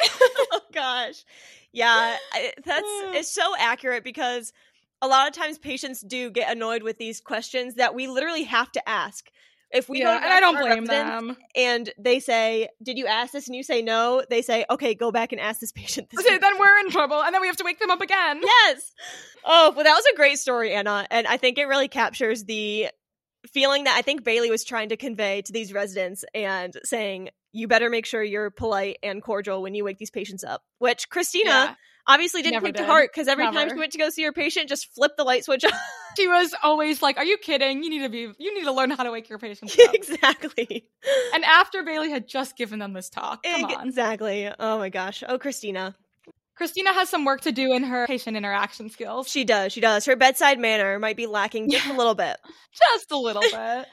oh 0.52 0.60
gosh 0.72 1.24
yeah 1.72 2.16
that's 2.64 2.82
it's 3.14 3.30
so 3.30 3.54
accurate 3.58 4.04
because 4.04 4.52
a 5.02 5.06
lot 5.08 5.28
of 5.28 5.34
times 5.34 5.58
patients 5.58 6.00
do 6.00 6.30
get 6.30 6.50
annoyed 6.50 6.82
with 6.82 6.98
these 6.98 7.20
questions 7.20 7.74
that 7.76 7.94
we 7.94 8.08
literally 8.08 8.44
have 8.44 8.70
to 8.72 8.88
ask 8.88 9.26
if 9.70 9.86
we 9.88 10.00
yeah, 10.00 10.16
and 10.16 10.24
I 10.32 10.40
don't 10.40 10.56
blame 10.58 10.86
them. 10.86 11.36
and 11.54 11.90
they 11.98 12.20
say 12.20 12.68
did 12.82 12.96
you 12.96 13.06
ask 13.06 13.32
this 13.34 13.48
and 13.48 13.54
you 13.54 13.62
say 13.62 13.82
no 13.82 14.22
they 14.30 14.40
say 14.40 14.64
okay 14.70 14.94
go 14.94 15.12
back 15.12 15.30
and 15.32 15.40
ask 15.40 15.60
this 15.60 15.72
patient 15.72 16.08
this 16.10 16.24
Okay, 16.26 16.38
then 16.38 16.58
we're 16.58 16.78
in 16.80 16.90
trouble, 16.90 17.22
and 17.22 17.34
then 17.34 17.42
we 17.42 17.48
have 17.48 17.56
to 17.56 17.64
wake 17.64 17.78
them 17.78 17.90
up 17.90 18.00
again. 18.00 18.40
yes 18.42 18.92
oh 19.44 19.72
well 19.74 19.84
that 19.84 19.94
was 19.94 20.04
a 20.12 20.16
great 20.16 20.38
story 20.38 20.72
anna 20.72 21.06
and 21.10 21.26
i 21.26 21.36
think 21.36 21.58
it 21.58 21.66
really 21.66 21.88
captures 21.88 22.44
the 22.44 22.88
feeling 23.52 23.84
that 23.84 23.94
i 23.96 24.02
think 24.02 24.24
bailey 24.24 24.50
was 24.50 24.64
trying 24.64 24.88
to 24.88 24.96
convey 24.96 25.42
to 25.42 25.52
these 25.52 25.72
residents 25.72 26.24
and 26.34 26.76
saying 26.84 27.28
you 27.52 27.68
better 27.68 27.88
make 27.90 28.04
sure 28.06 28.22
you're 28.22 28.50
polite 28.50 28.96
and 29.02 29.22
cordial 29.22 29.62
when 29.62 29.74
you 29.74 29.84
wake 29.84 29.98
these 29.98 30.10
patients 30.10 30.42
up 30.44 30.62
which 30.78 31.08
cristina 31.10 31.48
Yeah. 31.50 31.74
Obviously 32.08 32.40
didn't 32.42 32.54
Never 32.54 32.66
take 32.66 32.76
to 32.76 32.86
heart 32.86 33.10
because 33.12 33.28
every 33.28 33.44
time 33.44 33.68
she 33.68 33.76
went 33.76 33.92
to 33.92 33.98
go 33.98 34.08
see 34.08 34.22
her 34.24 34.32
patient 34.32 34.68
just 34.68 34.92
flipped 34.94 35.18
the 35.18 35.24
light 35.24 35.44
switch 35.44 35.64
on 35.64 35.70
She 36.16 36.26
was 36.26 36.52
always 36.64 37.00
like, 37.00 37.16
"Are 37.16 37.24
you 37.24 37.36
kidding? 37.38 37.84
You 37.84 37.90
need 37.90 38.00
to 38.00 38.08
be. 38.08 38.32
You 38.38 38.54
need 38.54 38.64
to 38.64 38.72
learn 38.72 38.90
how 38.90 39.04
to 39.04 39.12
wake 39.12 39.28
your 39.28 39.38
patients 39.38 39.78
up." 39.86 39.94
exactly 39.94 40.88
and 41.34 41.44
after 41.44 41.82
Bailey 41.84 42.10
had 42.10 42.26
just 42.26 42.56
given 42.56 42.78
them 42.78 42.92
this 42.92 43.08
talk, 43.08 43.44
come 43.44 43.64
on, 43.64 43.86
exactly 43.86 44.50
oh 44.58 44.78
my 44.78 44.88
gosh 44.88 45.22
oh 45.28 45.38
cristina 45.38 45.94
Cristina 46.56 46.92
has 46.92 47.08
some 47.08 47.24
work 47.24 47.42
to 47.42 47.52
do 47.52 47.72
in 47.72 47.84
her 47.84 48.04
patient 48.08 48.36
interaction 48.36 48.90
skills. 48.90 49.28
she 49.28 49.44
does 49.44 49.72
she 49.72 49.80
does 49.80 50.06
her 50.06 50.16
bedside 50.16 50.58
manner 50.58 50.98
might 50.98 51.16
be 51.16 51.26
lacking 51.26 51.70
just 51.70 51.86
a 51.86 51.92
little 51.92 52.16
bit 52.16 52.36
just 52.96 53.12
a 53.12 53.16
little 53.16 53.42
bit. 53.42 53.52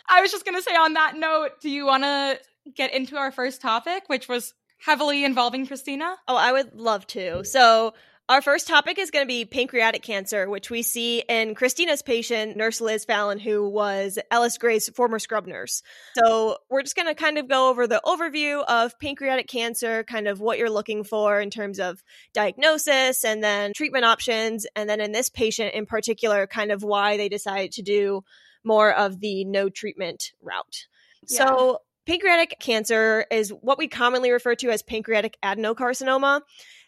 I 0.10 0.22
was 0.22 0.32
just 0.32 0.46
gonna 0.46 0.64
say 0.64 0.76
on 0.76 0.94
that 0.94 1.16
note, 1.16 1.62
do 1.62 1.70
you 1.70 1.86
want 1.86 2.04
to 2.04 2.40
get 2.74 2.94
into 2.94 3.18
our 3.18 3.32
first 3.32 3.62
topic, 3.62 4.04
which 4.08 4.28
was 4.28 4.54
heavily 4.78 5.24
involving 5.24 5.66
Cristina? 5.68 6.16
Oh, 6.28 6.36
I 6.36 6.52
would 6.52 6.76
love 6.76 7.08
to. 7.08 7.44
So, 7.44 7.94
our 8.28 8.42
first 8.42 8.68
topic 8.68 8.98
is 8.98 9.12
going 9.12 9.24
to 9.24 9.28
be 9.28 9.46
pancreatic 9.46 10.02
cancer, 10.02 10.50
which 10.50 10.72
we 10.72 10.82
see 10.82 11.20
in 11.30 11.54
Cristina's 11.54 12.02
patient, 12.02 12.58
Nurse 12.58 12.82
Liz 12.82 13.06
Fallon, 13.06 13.38
who 13.38 13.70
was 13.70 14.18
Ellis 14.32 14.58
Grey's 14.58 14.90
former 14.90 15.20
scrub 15.20 15.46
nurse. 15.46 15.84
So, 16.18 16.58
we're 16.70 16.82
just 16.82 16.96
going 16.96 17.08
to 17.08 17.14
kind 17.14 17.38
of 17.38 17.48
go 17.48 17.70
over 17.70 17.86
the 17.86 18.02
overview 18.04 18.64
of 18.64 18.98
pancreatic 19.00 19.48
cancer, 19.48 20.04
kind 20.04 20.28
of 20.28 20.40
what 20.40 20.58
you're 20.58 20.72
looking 20.72 21.04
for 21.04 21.40
in 21.40 21.52
terms 21.52 21.80
of 21.80 22.04
diagnosis 22.34 23.24
and 23.24 23.44
then 23.44 23.74
treatment 23.76 24.06
options. 24.06 24.66
And 24.76 24.90
then 24.90 25.02
in 25.02 25.12
this 25.12 25.30
patient 25.30 25.76
in 25.76 25.86
particular, 25.86 26.48
kind 26.48 26.72
of 26.72 26.82
why 26.84 27.18
they 27.18 27.30
decided 27.30 27.74
to 27.74 27.84
do 27.84 28.24
more 28.64 28.92
of 28.92 29.20
the 29.20 29.46
no 29.46 29.70
treatment 29.70 30.32
route. 30.42 30.88
So, 31.28 31.80
pancreatic 32.06 32.58
cancer 32.60 33.26
is 33.32 33.50
what 33.50 33.78
we 33.78 33.88
commonly 33.88 34.32
refer 34.32 34.56
to 34.56 34.70
as 34.70 34.82
pancreatic 34.82 35.38
adenocarcinoma. 35.44 36.42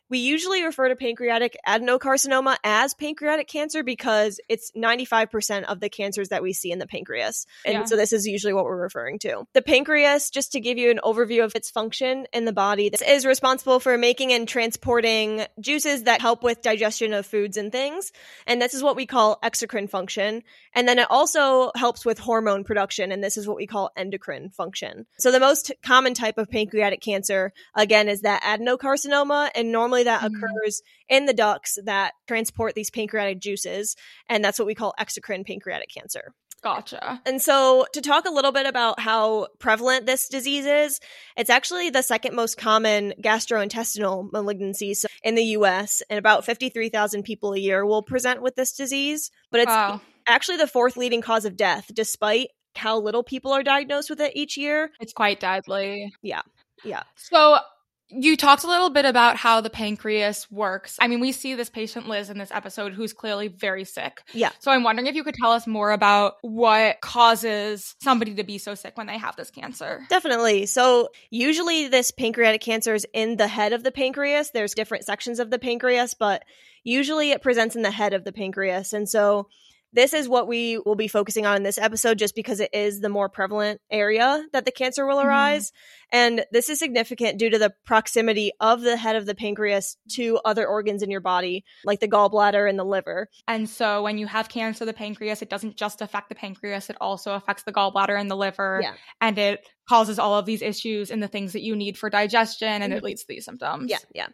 We 0.09 0.19
usually 0.19 0.63
refer 0.63 0.89
to 0.89 0.95
pancreatic 0.95 1.57
adenocarcinoma 1.67 2.57
as 2.63 2.93
pancreatic 2.93 3.47
cancer 3.47 3.83
because 3.83 4.39
it's 4.47 4.71
95% 4.71 5.63
of 5.65 5.79
the 5.79 5.89
cancers 5.89 6.29
that 6.29 6.41
we 6.41 6.53
see 6.53 6.71
in 6.71 6.79
the 6.79 6.87
pancreas. 6.87 7.45
And 7.65 7.73
Yeah. 7.73 7.83
so 7.85 7.95
this 7.95 8.13
is 8.13 8.25
usually 8.25 8.53
what 8.53 8.63
we're 8.65 8.81
referring 8.81 9.19
to. 9.19 9.45
The 9.53 9.61
pancreas, 9.61 10.29
just 10.29 10.53
to 10.53 10.59
give 10.59 10.77
you 10.77 10.91
an 10.91 10.99
overview 11.03 11.43
of 11.43 11.55
its 11.55 11.69
function 11.69 12.25
in 12.31 12.45
the 12.45 12.53
body, 12.53 12.89
this 12.89 13.01
is 13.01 13.25
responsible 13.25 13.79
for 13.79 13.97
making 13.97 14.31
and 14.31 14.47
transporting 14.47 15.45
juices 15.59 16.03
that 16.03 16.21
help 16.21 16.43
with 16.43 16.61
digestion 16.61 17.13
of 17.13 17.25
foods 17.25 17.57
and 17.57 17.71
things. 17.71 18.11
And 18.45 18.61
this 18.61 18.73
is 18.73 18.81
what 18.81 18.95
we 18.95 19.05
call 19.05 19.39
exocrine 19.43 19.89
function. 19.89 20.43
And 20.73 20.87
then 20.87 20.99
it 20.99 21.07
also 21.09 21.71
helps 21.75 22.05
with 22.05 22.19
hormone 22.19 22.63
production, 22.63 23.11
and 23.11 23.23
this 23.23 23.35
is 23.37 23.47
what 23.47 23.57
we 23.57 23.67
call 23.67 23.91
endocrine 23.97 24.51
function. 24.51 25.05
So 25.19 25.31
the 25.31 25.39
most 25.39 25.71
common 25.83 26.13
type 26.13 26.37
of 26.37 26.49
pancreatic 26.49 27.01
cancer, 27.01 27.51
again, 27.75 28.07
is 28.07 28.21
that 28.21 28.41
adenocarcinoma, 28.43 29.49
and 29.55 29.71
normally 29.71 29.96
that 30.03 30.21
Mhm. 30.21 30.38
occurs 30.38 30.81
in 31.10 31.25
the 31.25 31.33
ducts 31.33 31.77
that 31.83 32.13
transport 32.27 32.75
these 32.75 32.89
pancreatic 32.89 33.39
juices, 33.39 33.95
and 34.29 34.43
that's 34.43 34.60
what 34.60 34.65
we 34.65 34.75
call 34.75 34.93
exocrine 34.99 35.45
pancreatic 35.45 35.89
cancer. 35.93 36.33
Gotcha. 36.63 37.21
And 37.25 37.39
so, 37.39 37.86
to 37.93 38.01
talk 38.01 38.25
a 38.25 38.31
little 38.31 38.51
bit 38.51 38.65
about 38.65 38.99
how 38.99 39.47
prevalent 39.60 40.07
this 40.07 40.27
disease 40.27 40.65
is, 40.65 40.99
it's 41.38 41.51
actually 41.51 41.91
the 41.91 42.01
second 42.01 42.36
most 42.36 42.57
common 42.57 43.13
gastrointestinal 43.21 44.31
malignancy 44.31 44.95
in 45.23 45.36
the 45.36 45.43
US, 45.43 46.01
and 46.10 46.17
about 46.17 46.45
53,000 46.45 47.23
people 47.23 47.53
a 47.53 47.60
year 47.60 47.86
will 47.86 48.01
present 48.01 48.41
with 48.41 48.55
this 48.55 48.73
disease. 48.73 49.29
But 49.51 49.62
it's 49.62 49.67
Wow. 49.69 50.01
actually 50.27 50.57
the 50.57 50.67
fourth 50.67 50.97
leading 50.97 51.21
cause 51.21 51.45
of 51.45 51.55
death, 51.57 51.91
despite 51.93 52.49
how 52.75 52.97
little 52.99 53.23
people 53.23 53.51
are 53.53 53.63
diagnosed 53.63 54.10
with 54.10 54.19
it 54.19 54.33
each 54.36 54.57
year. 54.57 54.91
It's 54.99 55.13
quite 55.13 55.39
deadly. 55.39 56.12
Yeah. 56.23 56.41
Yeah. 56.83 57.03
So 57.15 57.60
you 58.09 58.37
talked 58.37 58.63
a 58.63 58.67
little 58.67 58.89
bit 58.89 59.05
about 59.05 59.35
how 59.35 59.61
the 59.61 59.69
pancreas 59.69 60.49
works. 60.49 60.97
I 60.99 61.07
mean, 61.07 61.19
we 61.19 61.31
see 61.31 61.55
this 61.55 61.69
patient 61.69 62.07
Liz 62.07 62.29
in 62.29 62.37
this 62.37 62.51
episode 62.51 62.93
who's 62.93 63.13
clearly 63.13 63.47
very 63.49 63.83
sick. 63.83 64.21
Yeah. 64.33 64.51
So 64.59 64.71
I'm 64.71 64.83
wondering 64.83 65.07
if 65.07 65.15
you 65.15 65.23
could 65.23 65.35
tell 65.35 65.51
us 65.51 65.67
more 65.67 65.91
about 65.91 66.37
what 66.41 67.01
causes 67.01 67.95
somebody 68.01 68.35
to 68.35 68.43
be 68.43 68.57
so 68.57 68.75
sick 68.75 68.97
when 68.97 69.07
they 69.07 69.17
have 69.17 69.35
this 69.35 69.51
cancer. 69.51 70.01
Definitely. 70.09 70.67
So, 70.67 71.09
usually, 71.29 71.87
this 71.87 72.11
pancreatic 72.11 72.61
cancer 72.61 72.93
is 72.93 73.05
in 73.13 73.37
the 73.37 73.47
head 73.47 73.73
of 73.73 73.83
the 73.83 73.91
pancreas. 73.91 74.51
There's 74.51 74.73
different 74.73 75.05
sections 75.05 75.39
of 75.39 75.49
the 75.49 75.59
pancreas, 75.59 76.13
but 76.13 76.43
usually 76.83 77.31
it 77.31 77.41
presents 77.41 77.75
in 77.75 77.81
the 77.81 77.91
head 77.91 78.13
of 78.13 78.23
the 78.23 78.31
pancreas. 78.31 78.93
And 78.93 79.07
so, 79.09 79.47
This 79.93 80.13
is 80.13 80.28
what 80.30 80.47
we 80.47 80.78
will 80.86 80.95
be 80.95 81.08
focusing 81.08 81.45
on 81.45 81.56
in 81.58 81.63
this 81.63 81.78
episode 81.78 82.17
just 82.19 82.36
because 82.36 82.60
it 82.60 82.69
is 82.73 83.00
the 83.00 83.10
more 83.10 83.30
prevalent 83.30 83.80
area 83.89 84.45
that 84.54 84.65
the 84.65 84.71
cancer 84.71 85.06
will 85.06 85.17
Mhm. 85.17 85.26
arise. 85.26 85.71
And 86.12 86.45
this 86.52 86.69
is 86.69 86.80
significant 86.80 87.38
due 87.38 87.50
to 87.50 87.58
the 87.58 87.73
proximity 87.86 88.52
of 88.60 88.82
the 88.82 88.97
head 88.97 89.15
of 89.15 89.26
the 89.26 89.36
pancreas 89.36 89.97
to 90.13 90.39
other 90.45 90.67
organs 90.67 91.04
in 91.04 91.10
your 91.12 91.21
body, 91.21 91.63
like 91.84 92.00
the 92.00 92.08
gallbladder 92.08 92.69
and 92.69 92.78
the 92.78 92.86
liver. 92.86 93.30
And 93.47 93.69
so 93.69 94.04
when 94.04 94.17
you 94.17 94.28
have 94.28 94.50
cancer 94.50 94.84
of 94.84 94.88
the 94.88 94.93
pancreas, 94.93 95.41
it 95.41 95.50
doesn't 95.50 95.76
just 95.78 96.02
affect 96.02 96.30
the 96.30 96.36
pancreas, 96.36 96.89
it 96.89 96.97
also 97.02 97.34
affects 97.34 97.63
the 97.63 97.73
gallbladder 97.73 98.19
and 98.19 98.30
the 98.30 98.38
liver. 98.38 98.80
Yeah. 98.84 98.93
And 99.21 99.38
it 99.38 99.67
causes 99.89 100.19
all 100.19 100.36
of 100.36 100.45
these 100.45 100.62
issues 100.62 101.12
and 101.12 101.23
the 101.23 101.28
things 101.28 101.54
that 101.54 101.62
you 101.62 101.76
need 101.76 101.97
for 101.97 102.10
digestion 102.10 102.82
and 102.82 102.93
it 102.93 103.04
leads 103.04 103.21
to 103.21 103.28
these 103.30 103.45
symptoms. 103.45 103.89
Yeah, 103.89 104.00
yeah. 104.13 104.28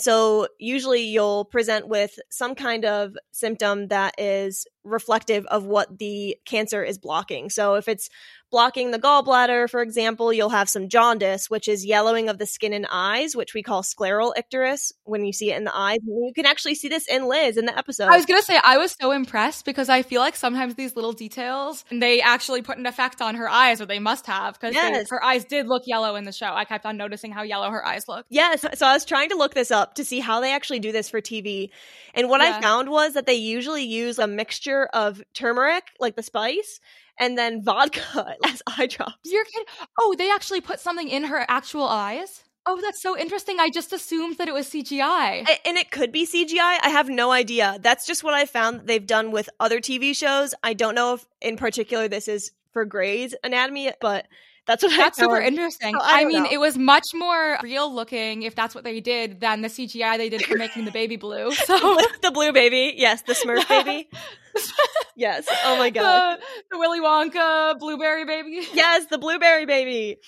So 0.00 0.48
usually 0.58 1.02
you'll 1.02 1.44
present 1.44 1.88
with 1.88 2.18
some 2.30 2.54
kind 2.54 2.84
of 2.84 3.16
symptom 3.32 3.88
that 3.88 4.14
is 4.18 4.66
reflective 4.84 5.46
of 5.46 5.64
what 5.64 5.98
the 5.98 6.36
cancer 6.46 6.82
is 6.82 6.98
blocking. 6.98 7.50
So 7.50 7.74
if 7.74 7.88
it's 7.88 8.08
blocking 8.50 8.90
the 8.90 8.98
gallbladder, 8.98 9.68
for 9.70 9.82
example, 9.82 10.32
you'll 10.32 10.48
have 10.50 10.68
some 10.68 10.88
jaundice, 10.88 11.48
which 11.48 11.68
is 11.68 11.84
yellowing 11.84 12.28
of 12.28 12.38
the 12.38 12.46
skin 12.46 12.72
and 12.72 12.86
eyes, 12.90 13.36
which 13.36 13.54
we 13.54 13.62
call 13.62 13.82
scleral 13.82 14.32
icterus 14.36 14.92
when 15.04 15.24
you 15.24 15.32
see 15.32 15.50
it 15.52 15.56
in 15.56 15.64
the 15.64 15.76
eyes. 15.76 15.98
And 16.06 16.26
you 16.26 16.32
can 16.34 16.46
actually 16.46 16.74
see 16.74 16.88
this 16.88 17.06
in 17.08 17.26
Liz 17.28 17.56
in 17.56 17.66
the 17.66 17.76
episode. 17.76 18.08
I 18.08 18.16
was 18.16 18.26
gonna 18.26 18.42
say 18.42 18.58
I 18.62 18.78
was 18.78 18.96
so 19.00 19.12
impressed 19.12 19.64
because 19.64 19.88
I 19.88 20.02
feel 20.02 20.20
like 20.20 20.36
sometimes 20.36 20.74
these 20.74 20.96
little 20.96 21.12
details 21.12 21.84
they 21.90 22.20
actually 22.20 22.62
put 22.62 22.78
an 22.78 22.86
effect 22.86 23.20
on 23.22 23.34
her 23.36 23.48
eyes, 23.48 23.80
or 23.80 23.86
they 23.86 23.98
must 23.98 24.26
have 24.26 24.54
because 24.54 24.74
Yes. 24.74 25.08
her 25.10 25.22
eyes 25.22 25.44
did 25.44 25.66
look 25.66 25.82
yellow 25.86 26.16
in 26.16 26.24
the 26.24 26.32
show. 26.32 26.52
I 26.52 26.64
kept 26.64 26.86
on 26.86 26.96
noticing 26.96 27.32
how 27.32 27.42
yellow 27.42 27.70
her 27.70 27.86
eyes 27.86 28.08
looked. 28.08 28.26
Yes. 28.30 28.64
So 28.74 28.86
I 28.86 28.92
was 28.92 29.04
trying 29.04 29.30
to 29.30 29.36
look 29.36 29.54
this 29.54 29.70
up 29.70 29.94
to 29.94 30.04
see 30.04 30.20
how 30.20 30.40
they 30.40 30.52
actually 30.52 30.80
do 30.80 30.92
this 30.92 31.08
for 31.08 31.20
TV. 31.20 31.70
And 32.14 32.28
what 32.28 32.40
I 32.40 32.60
found 32.60 32.90
was 32.90 33.14
that 33.14 33.26
they 33.26 33.34
usually 33.34 33.84
use 33.84 34.18
a 34.18 34.26
mixture 34.26 34.88
of 34.92 35.22
turmeric, 35.34 35.84
like 36.00 36.16
the 36.16 36.22
spice, 36.22 36.80
and 37.20 37.38
then 37.38 37.62
vodka 37.62 38.36
as 38.44 38.62
eye 38.66 38.86
drops. 38.86 39.14
You're 39.24 39.44
kidding? 39.44 39.66
Oh, 39.98 40.16
they 40.18 40.30
actually 40.32 40.60
put 40.60 40.80
something 40.80 41.08
in 41.08 41.24
her 41.24 41.44
actual 41.46 41.84
eyes. 41.84 42.42
Oh, 42.66 42.78
that's 42.80 43.00
so 43.00 43.16
interesting. 43.16 43.58
I 43.58 43.70
just 43.70 43.92
assumed 43.92 44.38
that 44.38 44.48
it 44.48 44.54
was 44.54 44.68
CGI. 44.68 45.46
And 45.64 45.78
it 45.78 45.90
could 45.90 46.12
be 46.12 46.26
CGI. 46.26 46.78
I 46.82 46.90
have 46.90 47.08
no 47.08 47.30
idea. 47.30 47.78
That's 47.80 48.06
just 48.06 48.22
what 48.22 48.34
I 48.34 48.44
found 48.44 48.86
they've 48.86 49.06
done 49.06 49.30
with 49.30 49.48
other 49.58 49.80
TV 49.80 50.14
shows. 50.14 50.54
I 50.62 50.74
don't 50.74 50.94
know 50.94 51.14
if 51.14 51.26
in 51.40 51.56
particular 51.56 52.06
this 52.06 52.28
is 52.28 52.52
for 52.72 52.84
Grey's 52.84 53.34
Anatomy, 53.42 53.92
but 54.00 54.26
that's 54.70 54.84
what 54.84 54.96
That's 54.96 55.18
I 55.18 55.22
super 55.22 55.40
interesting. 55.40 55.96
Oh, 55.96 56.00
I 56.00 56.22
I, 56.22 56.24
mean, 56.26 56.44
know. 56.44 56.48
it 56.52 56.58
was 56.58 56.78
much 56.78 57.12
more 57.12 57.58
real 57.60 57.92
looking 57.92 58.42
if 58.44 58.54
that's 58.54 58.72
what 58.72 58.84
they 58.84 59.00
did 59.00 59.40
than 59.40 59.62
the 59.62 59.68
CGI 59.68 60.16
they 60.16 60.28
did 60.28 60.44
for 60.44 60.56
making 60.56 60.84
the 60.84 60.92
baby 60.92 61.16
blue. 61.16 61.50
So 61.66 61.76
the 62.22 62.30
blue 62.32 62.52
baby. 62.52 62.94
Yes, 62.96 63.22
the 63.22 63.32
Smurf 63.32 63.68
baby. 63.84 64.08
yes. 65.16 65.46
Oh 65.64 65.76
my 65.76 65.90
god. 65.90 66.38
the, 66.38 66.44
the 66.70 66.78
Willy 66.78 67.00
Wonka 67.00 67.78
blueberry 67.80 68.24
baby. 68.24 68.64
Yes, 68.72 69.06
the 69.06 69.18
blueberry 69.18 69.66
baby. 69.66 70.18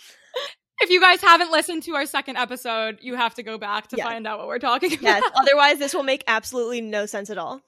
If 0.81 0.91
you 0.91 1.01
guys 1.01 1.21
haven't 1.21 1.53
listened 1.53 1.85
to 1.85 1.95
our 1.95 2.07
second 2.07 2.37
episode, 2.39 2.99
you 3.01 3.15
have 3.15 3.35
to 3.37 3.45
go 3.45 3.59
back 3.59 3.87
to 3.89 3.97
Yes. 3.97 4.07
find 4.07 4.27
out 4.27 4.39
what 4.41 4.49
we're 4.49 4.59
talking 4.59 4.93
about. 4.93 5.03
Yes, 5.03 5.23
otherwise 5.37 5.79
this 5.79 5.95
will 5.95 6.03
make 6.03 6.25
absolutely 6.27 6.81
no 6.81 7.07
sense 7.07 7.31
at 7.31 7.39
all. 7.39 7.61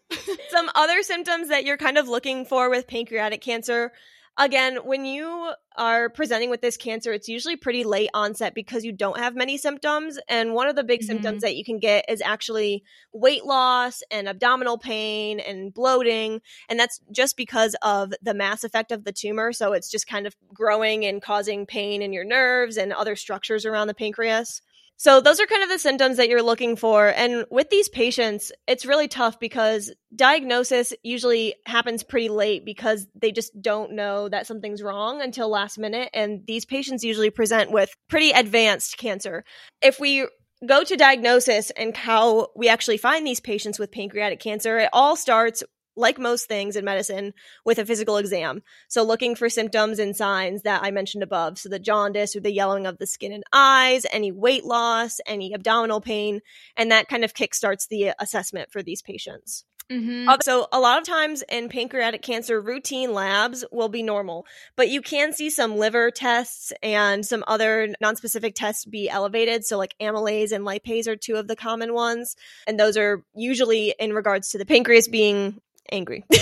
Some 0.51 0.69
other 0.75 1.03
symptoms 1.05 1.51
that 1.51 1.65
you're 1.65 1.77
kind 1.77 1.99
of 1.99 2.09
looking 2.09 2.45
for 2.45 2.69
with 2.69 2.89
pancreatic 2.89 3.41
cancer. 3.41 3.93
Again, 4.37 4.79
when 4.85 5.05
you 5.05 5.53
are 5.77 6.09
presenting 6.09 6.51
with 6.51 6.61
this 6.61 6.77
cancer, 6.77 7.13
it's 7.13 7.29
usually 7.29 7.55
pretty 7.55 7.85
late 7.85 8.11
onset 8.15 8.53
because 8.53 8.85
you 8.85 8.91
don't 8.91 9.19
have 9.19 9.37
many 9.37 9.57
symptoms. 9.57 10.19
And 10.29 10.55
one 10.55 10.67
of 10.67 10.75
the 10.75 10.83
big 10.83 11.03
Mhm. 11.03 11.07
symptoms 11.07 11.43
that 11.43 11.55
you 11.55 11.65
can 11.65 11.79
get 11.79 12.05
is 12.09 12.21
actually 12.21 12.83
weight 13.13 13.45
loss 13.45 14.03
and 14.11 14.29
abdominal 14.29 14.77
pain 14.77 15.39
and 15.39 15.73
bloating. 15.73 16.41
And 16.69 16.81
that's 16.81 17.01
just 17.13 17.37
because 17.37 17.77
of 17.83 18.13
the 18.23 18.35
mass 18.35 18.65
effect 18.65 18.91
of 18.91 19.05
the 19.05 19.13
tumor. 19.13 19.53
So 19.53 19.73
it's 19.73 19.89
just 19.89 20.09
kind 20.09 20.27
of 20.27 20.35
growing 20.53 21.05
and 21.05 21.23
causing 21.23 21.65
pain 21.65 22.03
in 22.03 22.13
your 22.13 22.25
nerves 22.25 22.77
and 22.77 22.93
other 22.93 23.15
structures 23.15 23.65
around 23.65 23.87
the 23.87 23.95
pancreas. 23.95 24.63
So 24.97 25.21
those 25.21 25.41
are 25.41 25.47
kind 25.47 25.63
of 25.63 25.69
the 25.69 25.79
symptoms 25.79 26.17
that 26.17 26.29
you're 26.29 26.43
looking 26.43 26.77
for. 26.77 27.09
And 27.09 27.45
with 27.51 27.69
these 27.69 27.89
patients, 27.89 28.53
it's 28.67 28.87
really 28.87 29.09
tough 29.09 29.41
because 29.41 29.93
diagnosis 30.15 30.95
usually 31.03 31.55
happens 31.67 32.03
pretty 32.03 32.29
late 32.29 32.65
because 32.65 33.07
they 33.15 33.33
just 33.33 33.61
don't 33.61 33.93
know 33.93 34.29
that 34.29 34.47
something's 34.47 34.83
wrong 34.83 35.21
until 35.21 35.49
last 35.49 35.79
minute. 35.79 36.11
And 36.15 36.47
these 36.47 36.65
patients 36.65 37.03
usually 37.03 37.31
present 37.31 37.71
with 37.71 37.91
pretty 38.09 38.31
advanced 38.31 38.97
cancer. 38.97 39.45
If 39.83 39.99
we 39.99 40.27
go 40.65 40.85
to 40.85 40.97
diagnosis 40.97 41.71
and 41.71 41.97
how 41.97 42.49
we 42.57 42.69
actually 42.69 42.97
find 42.97 43.27
these 43.27 43.41
patients 43.41 43.79
with 43.79 43.93
pancreatic 43.93 44.41
cancer, 44.41 44.79
it 44.79 44.89
all 44.93 45.17
starts 45.17 45.63
like 45.97 46.19
most 46.19 46.49
things 46.49 46.77
in 46.77 46.85
medicine 46.85 47.35
with 47.65 47.79
a 47.79 47.87
physical 47.87 48.17
exam. 48.17 48.63
So 48.89 49.03
looking 49.03 49.35
for 49.35 49.49
symptoms 49.49 49.99
and 49.99 50.17
signs 50.17 50.63
that 50.63 50.83
I 50.83 50.91
mentioned 50.91 51.23
above. 51.23 51.59
So 51.59 51.69
the 51.69 51.79
jaundice 51.79 52.35
or 52.35 52.41
the 52.41 52.53
yellowing 52.53 52.87
of 52.87 52.99
the 52.99 53.07
skin 53.07 53.33
and 53.33 53.45
eyes, 53.53 54.07
any 54.13 54.33
weight 54.33 54.65
loss, 54.65 55.21
any 55.27 55.55
abdominal 55.55 56.01
pain, 56.01 56.41
and 56.77 56.91
that 56.91 57.09
kind 57.09 57.25
of 57.25 57.35
kickstarts 57.35 57.89
the 57.89 58.13
assessment 58.19 58.73
for 58.73 58.83
these 58.83 59.03
patients. 59.03 59.65
Mhm. 59.91 60.27
Uh, 60.29 60.39
So 60.41 60.67
a 60.73 60.81
lot 60.81 60.99
of 60.99 61.07
times 61.07 61.45
in 61.51 61.69
pancreatic 61.69 62.23
cancer, 62.23 62.59
routine 62.59 63.13
labs 63.13 63.67
will 63.71 63.91
be 63.91 64.03
normal, 64.03 64.47
but 64.77 64.89
you 64.89 65.03
can 65.03 65.35
see 65.35 65.51
some 65.51 65.77
liver 65.77 66.11
tests 66.11 66.73
and 66.83 67.25
some 67.25 67.45
other 67.47 67.95
non-specific 68.01 68.55
tests 68.55 68.87
be 68.87 69.11
elevated. 69.11 69.67
So 69.67 69.77
like 69.77 69.95
amylase 70.01 70.53
and 70.53 70.65
lipase 70.65 71.07
are 71.07 71.17
two 71.17 71.37
of 71.37 71.49
the 71.49 71.57
common 71.57 71.93
ones, 71.93 72.35
and 72.67 72.81
those 72.81 72.97
are 72.97 73.23
usually 73.35 73.95
in 73.99 74.15
regards 74.15 74.49
to 74.51 74.59
the 74.59 74.65
pancreas 74.65 75.07
being 75.07 75.61
angry. 75.95 76.25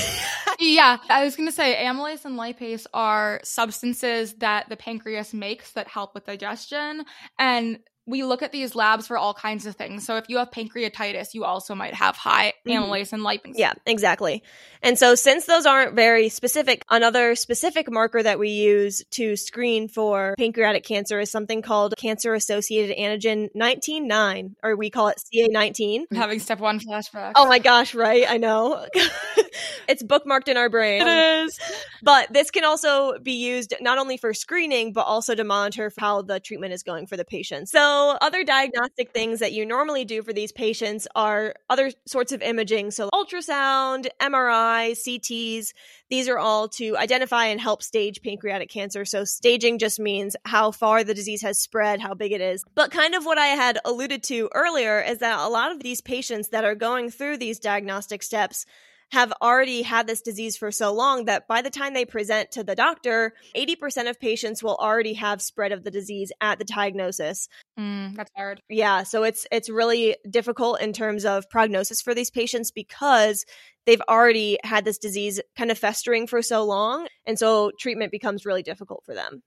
Yeah, 0.63 0.99
I 1.09 1.25
was 1.25 1.35
going 1.35 1.49
to 1.49 1.55
say 1.55 1.75
amylase 1.75 2.25
and 2.25 2.39
lipase 2.39 2.87
are 2.95 3.41
substances 3.43 4.35
that 4.35 4.69
the 4.69 4.77
pancreas 4.77 5.35
makes 5.35 5.73
that 5.73 5.89
help 5.89 6.15
with 6.15 6.27
digestion. 6.27 7.05
And 7.39 7.81
we 8.07 8.25
look 8.25 8.43
at 8.43 8.51
these 8.51 8.75
labs 8.75 9.07
for 9.07 9.17
all 9.17 9.33
kinds 9.33 9.65
of 9.65 9.77
things. 9.77 10.05
So 10.05 10.17
if 10.17 10.29
you 10.29 10.39
have 10.39 10.51
pancreatitis, 10.51 11.35
you 11.35 11.45
also 11.45 11.75
might 11.77 11.95
have 11.95 12.17
high 12.17 12.53
Mhm. 12.67 12.79
amylase 12.89 13.13
and 13.13 13.23
lipase. 13.23 13.53
Yeah, 13.55 13.75
exactly. 13.87 14.43
And 14.83 14.99
so, 14.99 15.15
since 15.15 15.45
those 15.47 15.65
aren't 15.67 15.95
very 15.95 16.29
specific, 16.29 16.85
another 16.91 17.37
specific 17.37 17.89
marker 17.89 18.21
that 18.21 18.41
we 18.41 18.49
use 18.49 19.05
to 19.13 19.37
screen 19.37 19.87
for 19.87 20.35
pancreatic 20.37 20.83
cancer 20.85 21.21
is 21.21 21.31
something 21.31 21.63
called 21.63 21.95
cancer 21.97 22.35
associated 22.35 22.97
antigen 22.97 23.49
19-9, 23.55 24.57
or 24.65 24.75
we 24.75 24.91
call 24.91 25.07
it 25.09 25.19
CA19. 25.21 26.07
I'm 26.11 26.17
having 26.17 26.41
step 26.41 26.59
one 26.59 26.81
flashback. 26.81 27.33
Oh 27.37 27.47
my 27.47 27.61
gosh, 27.61 27.95
right? 27.95 28.25
I 28.29 28.39
know. 28.39 28.85
it's 29.89 30.03
bookmarked 30.03 30.49
in 30.49 30.57
our 30.57 30.69
brain. 30.69 31.03
it 31.07 31.45
is. 31.45 31.59
But 32.03 32.33
this 32.33 32.51
can 32.51 32.65
also 32.65 33.19
be 33.21 33.35
used 33.35 33.75
not 33.81 33.99
only 33.99 34.17
for 34.17 34.35
screening, 34.35 34.93
but 34.93 35.03
also 35.03 35.37
to 35.37 35.45
monitor 35.45 35.93
how 35.97 36.23
the 36.23 36.41
treatment 36.41 36.73
is 36.73 36.83
going 36.83 37.07
for 37.07 37.17
the 37.17 37.25
patient. 37.25 37.69
So, 37.69 37.92
other 38.21 38.45
diagnostic 38.45 39.13
things 39.13 39.41
that 39.41 39.53
you 39.53 39.65
normally 39.67 40.05
do 40.05 40.23
for 40.23 40.33
these 40.33 40.53
patients 40.53 41.09
are 41.15 41.55
other 41.71 41.91
sorts 42.07 42.33
of 42.33 42.43
imaging. 42.43 42.91
So, 42.91 43.09
ultrasound, 43.13 44.07
MRI, 44.21 44.93
CTs. 44.93 45.73
These 46.11 46.29
are 46.29 46.39
all 46.39 46.69
to 46.71 46.97
identify 46.97 47.47
and 47.47 47.61
help 47.61 47.83
stage 47.83 48.23
pancreatic 48.23 48.69
cancer. 48.69 49.05
So, 49.05 49.25
staging 49.25 49.79
just 49.79 49.99
means 49.99 50.37
how 50.45 50.71
far 50.71 51.05
the 51.05 51.15
disease 51.15 51.43
has 51.43 51.59
spread, 51.59 52.01
how 52.01 52.15
big 52.15 52.33
it 52.33 52.41
is. 52.41 52.65
But 52.75 52.91
kind 52.91 53.15
of 53.15 53.25
what 53.25 53.39
I 53.39 53.47
had 53.47 53.79
alluded 53.85 54.23
to 54.25 54.51
earlier 54.55 55.01
is 55.01 55.19
that 55.19 55.39
a 55.39 55.49
lot 55.49 55.73
of 55.73 55.83
these 55.83 56.01
patients 56.01 56.49
that 56.49 56.65
are 56.65 56.75
going 56.75 57.11
through 57.11 57.39
these 57.39 57.59
diagnostic 57.59 58.23
steps 58.23 58.67
have 59.13 59.31
already 59.43 59.83
had 59.83 60.07
this 60.07 60.23
disease 60.23 60.57
for 60.57 60.71
so 60.71 60.91
long 60.91 61.27
that 61.27 61.47
by 61.47 61.61
the 61.61 61.69
time 61.69 61.93
they 61.93 62.07
present 62.07 62.51
to 62.51 62.65
the 62.65 62.75
doctor, 62.75 63.35
80% 63.55 64.09
of 64.09 64.19
patients 64.19 64.63
will 64.63 64.77
already 64.77 65.13
have 65.13 65.43
spread 65.43 65.71
of 65.71 65.85
the 65.85 65.91
disease 65.91 66.33
at 66.41 66.59
the 66.59 66.65
diagnosis. 66.65 67.47
Mm, 67.79 68.17
that's 68.17 68.31
hard. 68.35 68.63
Yeah, 68.71 69.03
so 69.03 69.23
it's 69.23 69.47
it's 69.53 69.69
really 69.69 70.17
difficult 70.29 70.81
in 70.81 70.95
terms 70.95 71.27
of 71.27 71.49
prognosis 71.51 72.01
for 72.01 72.15
these 72.15 72.31
patients 72.31 72.71
because 72.71 73.45
they've 73.85 74.03
already 74.09 74.59
had 74.65 74.87
this 74.87 74.97
disease 74.97 75.41
kind 75.59 75.71
of 75.71 75.79
festering 75.79 76.27
for 76.27 76.41
so 76.41 76.65
long, 76.65 77.07
and 77.27 77.39
so 77.39 77.71
treatment 77.79 78.13
becomes 78.13 78.47
really 78.47 78.63
difficult 78.63 79.05
for 79.05 79.15
them. 79.15 79.43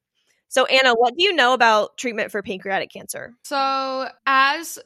So 0.47 0.65
Anna, 0.65 0.93
what 0.93 1.15
do 1.17 1.23
you 1.23 1.33
know 1.33 1.53
about 1.53 1.97
treatment 1.97 2.31
for 2.31 2.43
pancreatic 2.43 2.91
cancer? 2.91 3.33
So, 3.43 4.09
as 4.27 4.77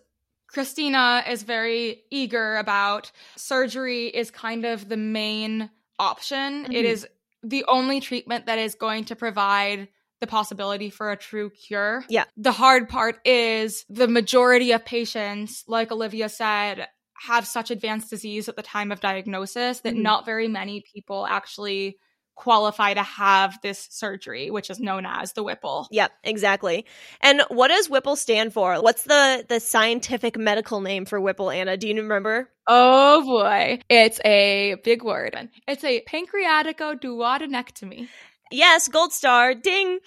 Cristina 0.49 1.23
is 1.27 1.43
very 1.43 2.03
eager 2.09 2.57
about 2.57 3.11
surgery 3.35 4.07
is 4.07 4.31
kind 4.31 4.65
of 4.65 4.89
the 4.89 4.97
main 4.97 5.69
option. 5.99 6.65
It 6.65 6.85
Mhm. 6.85 6.89
is 6.89 7.07
the 7.43 7.65
only 7.67 7.99
treatment 8.01 8.47
that 8.47 8.57
is 8.57 8.75
going 8.75 9.05
to 9.05 9.15
provide 9.15 9.87
the 10.19 10.27
possibility 10.27 10.89
for 10.89 11.11
a 11.11 11.15
true 11.17 11.49
cure. 11.49 12.03
Yeah. 12.09 12.25
The 12.35 12.51
hard 12.51 12.89
part 12.89 13.25
is 13.25 13.85
the 13.89 14.07
majority 14.07 14.71
of 14.73 14.83
patients, 14.83 15.63
like 15.67 15.91
Olivia 15.91 16.27
said, 16.29 16.87
have 17.25 17.45
such 17.47 17.69
advanced 17.71 18.09
disease 18.09 18.49
at 18.49 18.55
the 18.55 18.61
time 18.61 18.91
of 18.91 18.99
diagnosis 19.01 19.81
that 19.81 19.93
Mhm. 19.95 20.01
not 20.01 20.25
very 20.25 20.47
many 20.47 20.81
people 20.81 21.27
actually 21.27 21.97
qualify 22.39 22.93
to 22.93 23.03
have 23.03 23.59
this 23.61 23.87
surgery, 23.91 24.49
which 24.49 24.69
is 24.69 24.79
known 24.79 25.05
as 25.05 25.33
the 25.33 25.43
Whipple. 25.43 25.89
Yep, 25.91 26.11
exactly. 26.23 26.85
And 27.19 27.41
what 27.49 27.67
does 27.67 27.89
Whipple 27.89 28.15
stand 28.15 28.53
for? 28.53 28.81
What's 28.81 29.03
the 29.03 29.45
the 29.47 29.59
scientific 29.59 30.37
medical 30.37 30.79
name 30.79 31.03
for 31.05 31.19
Whipple, 31.19 31.51
Anna? 31.51 31.75
Do 31.75 31.89
you 31.89 31.95
remember? 31.95 32.49
Oh 32.65 33.25
boy, 33.25 33.81
it's 33.89 34.21
a 34.23 34.77
big 34.85 35.03
word. 35.03 35.49
It's 35.67 35.83
a 35.83 36.01
pancreaticoduodenectomy. 36.09 38.07
Yes, 38.51 38.87
gold 38.87 39.11
star. 39.11 39.53
Ding. 39.53 39.99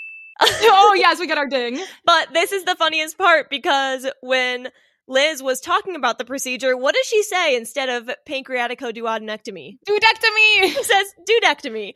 oh 0.40 0.94
yes, 0.98 1.20
we 1.20 1.28
get 1.28 1.38
our 1.38 1.48
ding. 1.48 1.80
But 2.04 2.34
this 2.34 2.50
is 2.50 2.64
the 2.64 2.74
funniest 2.74 3.16
part 3.16 3.50
because 3.50 4.10
when 4.20 4.68
Liz 5.08 5.42
was 5.42 5.60
talking 5.60 5.96
about 5.96 6.18
the 6.18 6.24
procedure, 6.24 6.76
what 6.76 6.94
does 6.94 7.06
she 7.06 7.22
say 7.22 7.56
instead 7.56 7.88
of 7.88 8.10
pancreaticoduodenectomy? 8.28 9.78
Dudectomy. 9.88 10.62
She 10.62 10.82
says 10.82 11.14
dudectomy. 11.28 11.94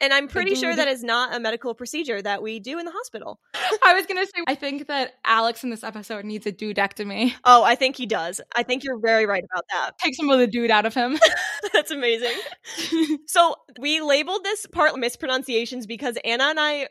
And 0.00 0.12
I'm 0.12 0.28
pretty 0.28 0.54
sure 0.54 0.74
that 0.74 0.86
is 0.86 1.02
not 1.02 1.34
a 1.34 1.40
medical 1.40 1.74
procedure 1.74 2.22
that 2.22 2.40
we 2.40 2.60
do 2.60 2.78
in 2.78 2.84
the 2.84 2.92
hospital. 2.92 3.40
I 3.84 3.94
was 3.94 4.06
gonna 4.06 4.26
say, 4.26 4.44
I 4.46 4.54
think 4.54 4.86
that 4.86 5.14
Alex 5.24 5.64
in 5.64 5.70
this 5.70 5.82
episode 5.82 6.24
needs 6.24 6.46
a 6.46 6.52
dudectomy. 6.52 7.34
Oh, 7.44 7.64
I 7.64 7.74
think 7.74 7.96
he 7.96 8.06
does. 8.06 8.40
I 8.54 8.62
think 8.62 8.84
you're 8.84 9.00
very 9.00 9.26
right 9.26 9.42
about 9.42 9.64
that. 9.72 9.98
Take 9.98 10.14
some 10.14 10.30
of 10.30 10.38
the 10.38 10.46
dude 10.46 10.70
out 10.70 10.86
of 10.86 10.94
him. 10.94 11.18
That's 11.72 11.90
amazing. 11.90 12.34
so 13.26 13.56
we 13.80 14.00
labeled 14.00 14.44
this 14.44 14.66
part 14.66 14.96
mispronunciations 14.96 15.86
because 15.86 16.16
Anna 16.24 16.44
and 16.44 16.60
I 16.60 16.88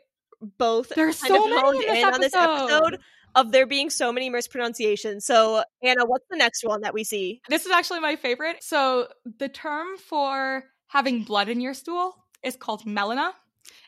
both 0.58 0.90
There's 0.90 1.20
kind 1.20 1.34
so 1.34 1.44
of 1.44 1.50
many 1.50 1.78
in 1.78 1.94
this 1.94 1.98
in 1.98 2.04
on 2.04 2.20
this 2.20 2.34
episode. 2.34 2.98
Episode 3.34 3.46
of 3.46 3.52
there 3.52 3.66
being 3.66 3.90
so 3.90 4.12
many 4.12 4.30
mispronunciations. 4.30 5.24
So 5.24 5.62
Anna, 5.82 6.04
what's 6.06 6.26
the 6.30 6.36
next 6.36 6.64
one 6.64 6.80
that 6.82 6.94
we 6.94 7.04
see? 7.04 7.40
This 7.48 7.66
is 7.66 7.72
actually 7.72 8.00
my 8.00 8.16
favorite. 8.16 8.62
So 8.62 9.08
the 9.38 9.48
term 9.48 9.96
for 9.98 10.64
having 10.88 11.22
blood 11.22 11.48
in 11.48 11.60
your 11.60 11.74
stool 11.74 12.16
is 12.42 12.56
called 12.56 12.84
melena. 12.84 13.32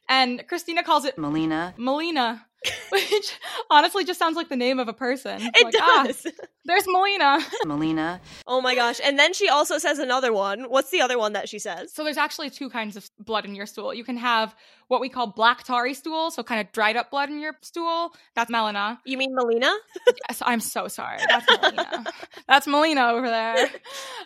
And 0.09 0.47
Cristina 0.49 0.83
calls 0.83 1.05
it 1.05 1.17
Melina. 1.19 1.73
Melina, 1.77 2.45
which 2.91 3.39
honestly 3.71 4.05
just 4.05 4.19
sounds 4.19 4.37
like 4.37 4.49
the 4.49 4.57
name 4.57 4.81
of 4.81 4.89
a 4.89 4.93
person. 4.93 5.41
It 5.41 5.65
Like, 5.65 5.75
ah, 5.81 6.05
does. 6.07 6.27
there's 6.65 6.85
Melina. 6.89 7.39
Melina. 7.65 8.21
Oh 8.47 8.61
my 8.61 8.75
gosh. 8.75 9.01
And 9.03 9.19
then 9.19 9.33
she 9.33 9.49
also 9.49 9.79
says 9.79 9.99
another 10.01 10.33
one. 10.33 10.65
What's 10.65 10.91
the 10.91 11.01
other 11.01 11.17
one 11.17 11.35
that 11.35 11.49
she 11.49 11.61
says? 11.61 11.93
So 11.93 12.03
there's 12.03 12.17
actually 12.17 12.51
two 12.51 12.69
kinds 12.71 12.97
of 12.97 13.09
blood 13.21 13.45
in 13.45 13.55
your 13.55 13.67
stool. 13.67 13.95
You 13.95 14.05
can 14.05 14.17
have 14.17 14.55
what 14.91 15.01
we 15.01 15.09
call 15.09 15.29
black 15.29 15.63
tarry 15.63 15.95
stool, 15.95 16.33
so 16.33 16.43
kind 16.43 16.61
of 16.61 16.73
dried 16.73 16.97
up 16.97 17.13
blood 17.13 17.31
in 17.31 17.41
your 17.41 17.55
stool. 17.61 18.13
That's 18.35 18.51
melena. 18.51 18.99
You 19.05 19.17
mean 19.17 19.33
Melina? 19.35 19.73
Yes, 20.29 20.43
I'm 20.45 20.59
so 20.61 20.89
sorry. 20.89 21.19
That's 21.29 21.47
Melina. 21.49 22.05
That's 22.49 22.67
Melina 22.67 23.09
over 23.11 23.29
there. 23.29 23.69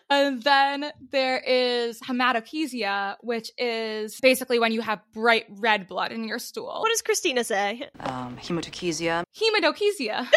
And 0.08 0.42
then 0.42 0.90
there 1.12 1.38
is 1.38 2.00
hematochezia, 2.00 3.16
which 3.20 3.50
is 3.58 4.18
basically 4.20 4.58
when 4.58 4.72
you 4.72 4.80
have 4.80 5.00
bright 5.12 5.44
red 5.50 5.86
blood 5.86 6.12
in 6.12 6.24
your 6.24 6.38
stool. 6.38 6.78
What 6.80 6.88
does 6.90 7.02
Cristina 7.02 7.44
say? 7.44 7.88
Um, 8.00 8.38
hematochezia. 8.38 9.24
hematochezia? 9.38 10.26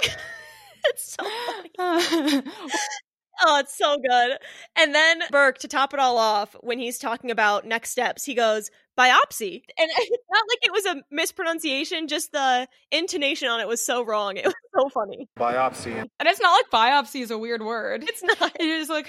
It's 0.90 1.18
so 1.20 1.28
funny. 1.78 2.44
Oh, 3.46 3.60
it's 3.60 3.78
so 3.78 3.98
good. 3.98 4.38
And 4.76 4.94
then 4.96 5.22
Burke, 5.32 5.58
to 5.60 5.68
top 5.68 5.94
it 5.94 6.00
all 6.00 6.18
off, 6.18 6.56
when 6.62 6.80
he's 6.80 6.98
talking 6.98 7.32
about 7.32 7.66
next 7.66 7.92
steps, 7.92 8.24
he 8.26 8.34
goes, 8.34 8.70
biopsy. 8.98 9.62
And 9.78 9.90
it's 9.96 10.12
not 10.32 10.44
like 10.50 10.60
it 10.64 10.72
was 10.72 10.86
a 10.86 11.04
mispronunciation, 11.12 12.08
just 12.08 12.32
the 12.32 12.68
intonation 12.92 13.48
on 13.48 13.60
it 13.60 13.68
was 13.68 13.86
so 13.86 14.04
wrong. 14.04 14.38
It 14.38 14.46
was 14.46 14.56
so 14.76 14.90
funny. 14.90 15.28
biopsy. 15.38 15.96
and 15.98 16.28
it's 16.28 16.42
not 16.42 16.52
like 16.52 16.70
biopsy 16.72 17.22
is 17.22 17.32
a 17.32 17.38
weird 17.38 17.62
word. 17.62 18.04
It's 18.08 18.24
not 18.24 18.56
You're 18.60 18.80
just 18.80 18.90
like, 18.90 19.08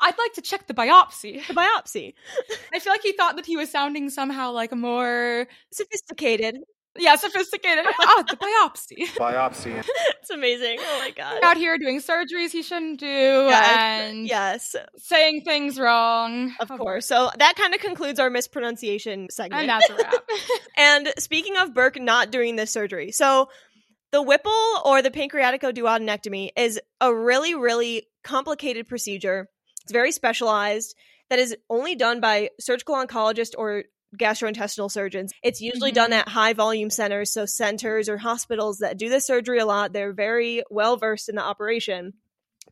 I'd 0.00 0.18
like 0.18 0.32
to 0.34 0.42
check 0.42 0.66
the 0.66 0.74
biopsy. 0.74 1.46
the 1.46 1.54
biopsy. 1.54 2.14
I 2.74 2.78
feel 2.78 2.92
like 2.92 3.02
he 3.02 3.12
thought 3.12 3.36
that 3.36 3.46
he 3.46 3.56
was 3.56 3.70
sounding 3.70 4.10
somehow 4.10 4.52
like 4.52 4.72
a 4.72 4.76
more, 4.76 5.46
Sophisticated. 5.72 6.56
Yeah, 6.98 7.16
sophisticated. 7.16 7.84
ah, 8.00 8.24
the 8.28 8.36
biopsy. 8.36 9.06
Biopsy. 9.16 9.84
It's 10.20 10.30
amazing. 10.30 10.78
Oh 10.80 10.98
my 10.98 11.10
god. 11.10 11.40
Out 11.42 11.56
here 11.56 11.78
doing 11.78 12.00
surgeries 12.00 12.50
he 12.50 12.62
shouldn't 12.62 12.98
do 13.00 13.06
Yes, 13.06 13.78
and 13.78 14.26
yes, 14.26 14.76
saying 14.96 15.42
things 15.42 15.78
wrong. 15.78 16.52
of 16.60 16.68
course. 16.68 17.06
So 17.06 17.30
that 17.38 17.54
kind 17.56 17.74
of 17.74 17.80
concludes 17.80 18.18
our 18.18 18.30
mispronunciation 18.30 19.28
segment. 19.30 19.62
And 19.62 19.68
that's 19.70 19.90
a 19.90 19.94
wrap. 19.94 20.14
And 20.76 21.12
speaking 21.18 21.56
of 21.56 21.74
Burke 21.74 22.00
not 22.00 22.30
doing 22.30 22.56
this 22.56 22.70
surgery, 22.70 23.12
so 23.12 23.48
the 24.12 24.22
Whipple 24.22 24.52
or 24.84 25.02
the 25.02 25.10
pancreaticoduodenectomy 25.10 26.50
is 26.56 26.80
a 27.00 27.14
really, 27.14 27.54
really 27.54 28.06
complicated 28.24 28.88
procedure. 28.88 29.48
It's 29.82 29.92
very 29.92 30.10
specialized 30.12 30.94
that 31.28 31.38
is 31.38 31.56
only 31.68 31.94
done 31.94 32.20
by 32.20 32.50
surgical 32.58 32.94
oncologist 32.96 33.52
or 33.56 33.84
gastrointestinal 34.16 34.90
surgeons. 34.90 35.32
It's 35.42 35.60
usually 35.60 35.92
done 35.92 36.10
Mhm. 36.10 36.18
at 36.20 36.28
high 36.28 36.52
volume 36.52 36.90
centers, 36.90 37.32
so 37.32 37.46
centers 37.46 38.08
or 38.08 38.18
hospitals 38.18 38.78
that 38.78 38.96
do 38.98 39.08
this 39.08 39.26
surgery 39.26 39.58
a 39.58 39.66
lot. 39.66 39.92
They're 39.92 40.12
very 40.12 40.62
well 40.70 40.96
versed 40.96 41.28
in 41.28 41.36
the 41.36 41.42
operation 41.42 42.14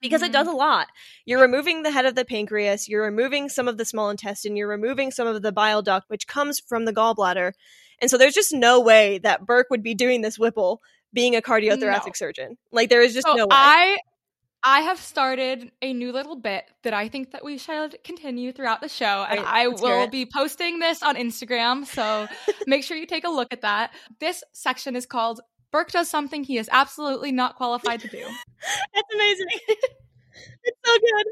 because 0.00 0.22
it 0.22 0.30
Mhm. 0.30 0.32
does 0.34 0.48
a 0.48 0.52
lot. 0.52 0.88
You're 1.24 1.40
removing 1.40 1.82
the 1.82 1.90
head 1.90 2.06
of 2.06 2.14
the 2.14 2.24
pancreas, 2.24 2.88
you're 2.88 3.04
removing 3.04 3.48
some 3.48 3.68
of 3.68 3.78
the 3.78 3.84
small 3.84 4.10
intestine, 4.10 4.56
you're 4.56 4.68
removing 4.68 5.10
some 5.10 5.26
of 5.26 5.42
the 5.42 5.52
bile 5.52 5.82
duct, 5.82 6.08
which 6.10 6.26
comes 6.26 6.60
from 6.60 6.84
the 6.84 6.92
gallbladder. 6.92 7.52
And 8.00 8.10
so 8.10 8.16
there's 8.18 8.34
just 8.34 8.52
no 8.52 8.80
way 8.80 9.18
that 9.18 9.44
Burke 9.44 9.68
would 9.70 9.82
be 9.82 9.94
doing 9.94 10.20
this 10.20 10.38
Whipple 10.38 10.80
being 11.12 11.34
a 11.34 11.40
cardiothoracic 11.40 12.06
No. 12.06 12.12
surgeon. 12.14 12.58
Like 12.70 12.90
there 12.90 13.02
is 13.02 13.14
just 13.14 13.26
so 13.26 13.34
no 13.34 13.44
way. 13.44 13.48
I 13.52 13.98
I 14.64 14.80
have 14.80 14.98
started 14.98 15.70
a 15.82 15.92
new 15.92 16.12
little 16.12 16.36
bit 16.36 16.64
that 16.82 16.92
I 16.92 17.08
think 17.08 17.30
that 17.30 17.44
we 17.44 17.58
should 17.58 17.96
continue 18.02 18.52
throughout 18.52 18.80
the 18.80 18.88
show, 18.88 19.24
and 19.28 19.40
I 19.40 19.68
will 19.68 20.08
be 20.08 20.26
posting 20.26 20.80
this 20.80 21.02
on 21.02 21.16
Instagram. 21.16 21.86
So 21.86 22.26
make 22.66 22.82
sure 22.84 22.96
you 22.96 23.06
take 23.06 23.24
a 23.24 23.30
look 23.30 23.52
at 23.52 23.62
that. 23.62 23.92
This 24.18 24.42
section 24.52 24.96
is 24.96 25.06
called 25.06 25.40
"Burke 25.70 25.92
does 25.92 26.10
something 26.10 26.42
he 26.42 26.58
is 26.58 26.68
absolutely 26.72 27.30
not 27.30 27.56
qualified 27.56 28.00
to 28.00 28.08
do." 28.08 28.18
That's 28.94 29.14
amazing. 29.14 29.46
it's 30.64 30.78
so 30.84 30.92
good. 30.98 31.26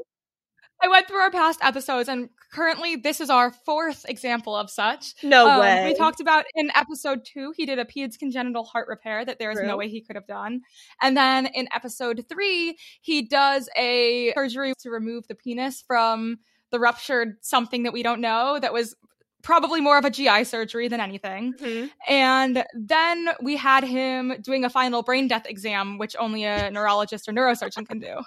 I 0.81 0.87
went 0.89 1.07
through 1.07 1.17
our 1.17 1.31
past 1.31 1.59
episodes, 1.63 2.07
and 2.07 2.29
currently 2.53 2.95
this 2.95 3.19
is 3.19 3.29
our 3.29 3.51
fourth 3.51 4.05
example 4.07 4.55
of 4.55 4.69
such. 4.69 5.13
No 5.23 5.47
Um, 5.49 5.59
way. 5.59 5.85
We 5.87 5.93
talked 5.95 6.19
about 6.19 6.45
in 6.55 6.71
episode 6.75 7.25
two, 7.25 7.51
he 7.57 7.65
did 7.65 7.79
a 7.79 7.85
peds 7.85 8.17
congenital 8.19 8.63
heart 8.63 8.87
repair 8.87 9.25
that 9.25 9.39
there 9.39 9.51
is 9.51 9.57
True. 9.57 9.67
no 9.67 9.77
way 9.77 9.89
he 9.89 10.01
could 10.01 10.15
have 10.15 10.27
done. 10.27 10.61
And 11.01 11.17
then 11.17 11.47
in 11.47 11.67
episode 11.73 12.23
three, 12.29 12.77
he 13.01 13.23
does 13.23 13.69
a 13.75 14.33
surgery 14.35 14.73
to 14.79 14.89
remove 14.91 15.27
the 15.27 15.35
penis 15.35 15.81
from 15.85 16.37
the 16.69 16.79
ruptured 16.79 17.37
something 17.41 17.83
that 17.83 17.93
we 17.93 18.03
don't 18.03 18.21
know 18.21 18.59
that 18.59 18.73
was 18.73 18.95
probably 19.43 19.79
more 19.79 19.97
of 19.97 20.03
a 20.03 20.09
GI 20.09 20.43
surgery 20.43 20.89
than 20.89 20.99
anything. 20.99 21.53
Mhm. 21.53 21.89
And 22.07 22.65
then 22.73 23.29
we 23.41 23.55
had 23.55 23.83
him 23.85 24.33
doing 24.41 24.65
a 24.65 24.69
final 24.69 25.03
brain 25.03 25.27
death 25.29 25.45
exam, 25.45 25.97
which 25.97 26.15
only 26.19 26.43
a 26.43 26.69
neurologist 26.69 27.29
or 27.29 27.31
neurosurgeon 27.31 27.87
can 27.87 27.99
do. 27.99 28.19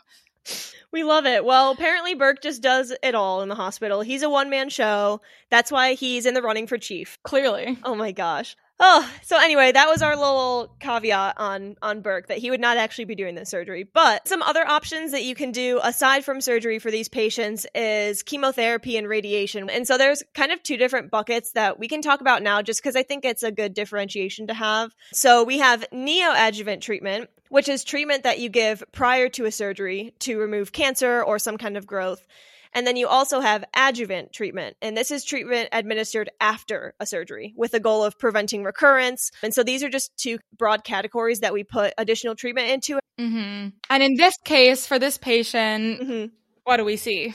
We 0.93 1.05
love 1.05 1.25
it. 1.27 1.45
Well, 1.45 1.71
apparently 1.71 2.15
Burke 2.15 2.43
just 2.43 2.63
does 2.63 2.93
it 3.03 3.15
all 3.15 3.43
in 3.43 3.49
the 3.49 3.55
hospital. 3.55 4.01
He's 4.01 4.23
a 4.23 4.31
one 4.31 4.51
man 4.51 4.69
show. 4.71 5.21
That's 5.51 5.71
why 5.71 5.95
he's 5.95 6.27
in 6.27 6.35
the 6.35 6.43
running 6.43 6.67
for 6.67 6.79
chief. 6.79 7.19
Clearly. 7.23 7.79
Oh 7.85 7.95
my 7.95 8.13
gosh. 8.13 8.57
Oh, 8.83 9.07
so 9.21 9.39
anyway, 9.39 9.73
that 9.73 9.89
was 9.89 10.01
our 10.01 10.17
little 10.17 10.75
caveat 10.81 11.35
on 11.37 11.77
on 11.83 12.01
Burke 12.01 12.29
that 12.29 12.39
he 12.39 12.51
would 12.51 12.61
not 12.61 12.79
actually 12.79 13.05
be 13.05 13.15
doing 13.15 13.35
this 13.35 13.51
surgery. 13.51 13.85
But 13.85 14.27
some 14.27 14.41
other 14.43 14.67
options 14.67 15.13
that 15.13 15.23
you 15.23 15.35
can 15.35 15.53
do 15.53 15.79
aside 15.83 16.25
from 16.25 16.41
surgery 16.41 16.79
for 16.79 16.91
these 16.91 17.07
patients 17.07 17.67
is 17.75 18.23
chemotherapy 18.23 18.97
and 18.97 19.07
radiation. 19.07 19.69
And 19.69 19.87
so 19.87 19.99
there's 19.99 20.23
kind 20.33 20.51
of 20.51 20.63
two 20.63 20.79
different 20.79 21.11
buckets 21.11 21.53
that 21.53 21.79
we 21.79 21.89
can 21.89 22.01
talk 22.01 22.23
about 22.23 22.43
now 22.43 22.63
just 22.63 22.83
cuz 22.83 22.97
I 22.97 23.03
think 23.03 23.27
it's 23.27 23.43
a 23.43 23.53
good 23.53 23.75
differentiation 23.75 24.47
to 24.47 24.55
have. 24.55 24.95
So 25.13 25.45
we 25.45 25.59
have 25.59 25.85
neoadjuvant 25.93 26.81
treatment, 26.81 27.29
which 27.51 27.69
is 27.69 27.85
treatment 27.85 28.23
that 28.23 28.39
you 28.39 28.49
give 28.49 28.83
prior 28.93 29.29
to 29.29 29.45
a 29.45 29.53
surgery 29.53 30.15
to 30.21 30.39
remove 30.39 30.73
cancer 30.73 31.23
or 31.23 31.39
some 31.39 31.59
kind 31.59 31.77
of 31.77 31.87
growth. 31.87 32.27
And 32.75 32.87
then 32.87 32.97
you 32.97 33.09
also 33.09 33.41
have 33.41 33.65
adjuvant 33.75 34.33
treatment. 34.33 34.77
And 34.81 34.97
this 34.97 35.11
is 35.11 35.25
treatment 35.25 35.69
administered 35.73 36.31
after 36.41 36.95
a 37.01 37.07
surgery 37.07 37.53
with 37.57 37.73
the 37.73 37.81
goal 37.81 38.05
of 38.05 38.19
preventing 38.19 38.63
recurrence. 38.65 39.31
And 39.43 39.53
so 39.53 39.63
these 39.63 39.83
are 39.83 39.89
just 39.89 40.17
two 40.17 40.39
broad 40.57 40.85
categories 40.85 41.41
that 41.41 41.53
we 41.53 41.65
put 41.65 41.93
additional 41.99 42.35
treatment 42.35 42.69
into. 42.71 42.99
hmm 43.19 43.69
And 43.91 44.03
in 44.03 44.15
this 44.17 44.37
case, 44.45 44.87
for 44.87 44.99
this 44.99 45.19
patient, 45.19 46.01
Mhm. 46.01 46.31
what 46.65 46.77
do 46.77 46.85
we 46.85 46.97
see? 46.97 47.35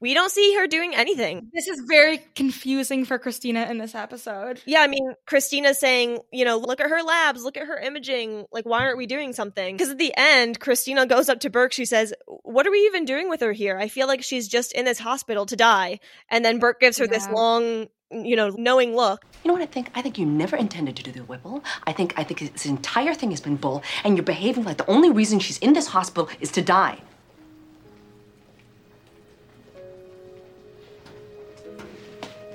We 0.00 0.14
don't 0.14 0.30
see 0.30 0.54
her 0.56 0.66
doing 0.66 0.94
anything. 0.94 1.50
This 1.52 1.68
is 1.68 1.82
very 1.86 2.18
confusing 2.34 3.04
for 3.04 3.18
Cristina 3.18 3.66
in 3.70 3.76
this 3.76 3.94
episode. 3.94 4.62
Yeah, 4.64 4.80
I 4.80 4.86
mean, 4.86 5.14
Cristina's 5.26 5.78
saying, 5.78 6.20
you 6.32 6.46
know, 6.46 6.56
look 6.56 6.80
at 6.80 6.88
her 6.88 7.02
labs, 7.02 7.44
look 7.44 7.58
at 7.58 7.66
her 7.66 7.76
imaging. 7.76 8.46
Like, 8.50 8.64
why 8.64 8.80
aren't 8.80 8.96
we 8.96 9.06
doing 9.06 9.34
something? 9.34 9.76
Because 9.76 9.90
at 9.90 9.98
the 9.98 10.14
end, 10.16 10.58
Cristina 10.58 11.06
goes 11.06 11.28
up 11.28 11.40
to 11.40 11.50
Burke. 11.50 11.72
She 11.72 11.84
says, 11.84 12.14
What 12.26 12.66
are 12.66 12.70
we 12.70 12.78
even 12.86 13.04
doing 13.04 13.28
with 13.28 13.40
her 13.40 13.52
here? 13.52 13.78
I 13.78 13.88
feel 13.88 14.06
like 14.06 14.22
she's 14.22 14.48
just 14.48 14.72
in 14.72 14.86
this 14.86 14.98
hospital 14.98 15.44
to 15.46 15.56
die. 15.56 16.00
And 16.30 16.44
then 16.44 16.58
Burke 16.58 16.80
gives 16.80 16.96
her 16.96 17.06
this 17.06 17.28
long, 17.28 17.88
you 18.10 18.36
know, 18.36 18.54
knowing 18.56 18.96
look. 18.96 19.26
You 19.44 19.48
know 19.48 19.54
what 19.54 19.62
I 19.62 19.66
think? 19.66 19.90
I 19.94 20.00
think 20.00 20.16
you 20.16 20.24
never 20.24 20.56
intended 20.56 20.96
to 20.96 21.02
do 21.02 21.12
the 21.12 21.24
Whipple. 21.24 21.62
I 21.84 21.92
think 21.92 22.14
I 22.16 22.24
think 22.24 22.40
this 22.52 22.64
entire 22.64 23.12
thing 23.12 23.30
has 23.30 23.40
been 23.42 23.56
bull, 23.56 23.82
and 24.02 24.16
you're 24.16 24.24
behaving 24.24 24.64
like 24.64 24.78
the 24.78 24.90
only 24.90 25.10
reason 25.10 25.40
she's 25.40 25.58
in 25.58 25.74
this 25.74 25.88
hospital 25.88 26.30
is 26.40 26.50
to 26.52 26.62
die. 26.62 27.00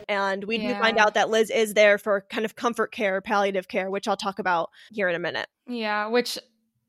And 0.07 0.43
we 0.43 0.57
do 0.57 0.73
find 0.75 0.97
out 0.97 1.13
that 1.15 1.29
Liz 1.29 1.49
is 1.49 1.73
there 1.73 1.97
for 1.97 2.21
kind 2.29 2.45
of 2.45 2.55
comfort 2.55 2.91
care, 2.91 3.21
palliative 3.21 3.67
care, 3.67 3.89
which 3.89 4.07
I'll 4.07 4.17
talk 4.17 4.39
about 4.39 4.69
here 4.91 5.09
in 5.09 5.15
a 5.15 5.19
minute. 5.19 5.47
Yeah, 5.67 6.07
which, 6.07 6.37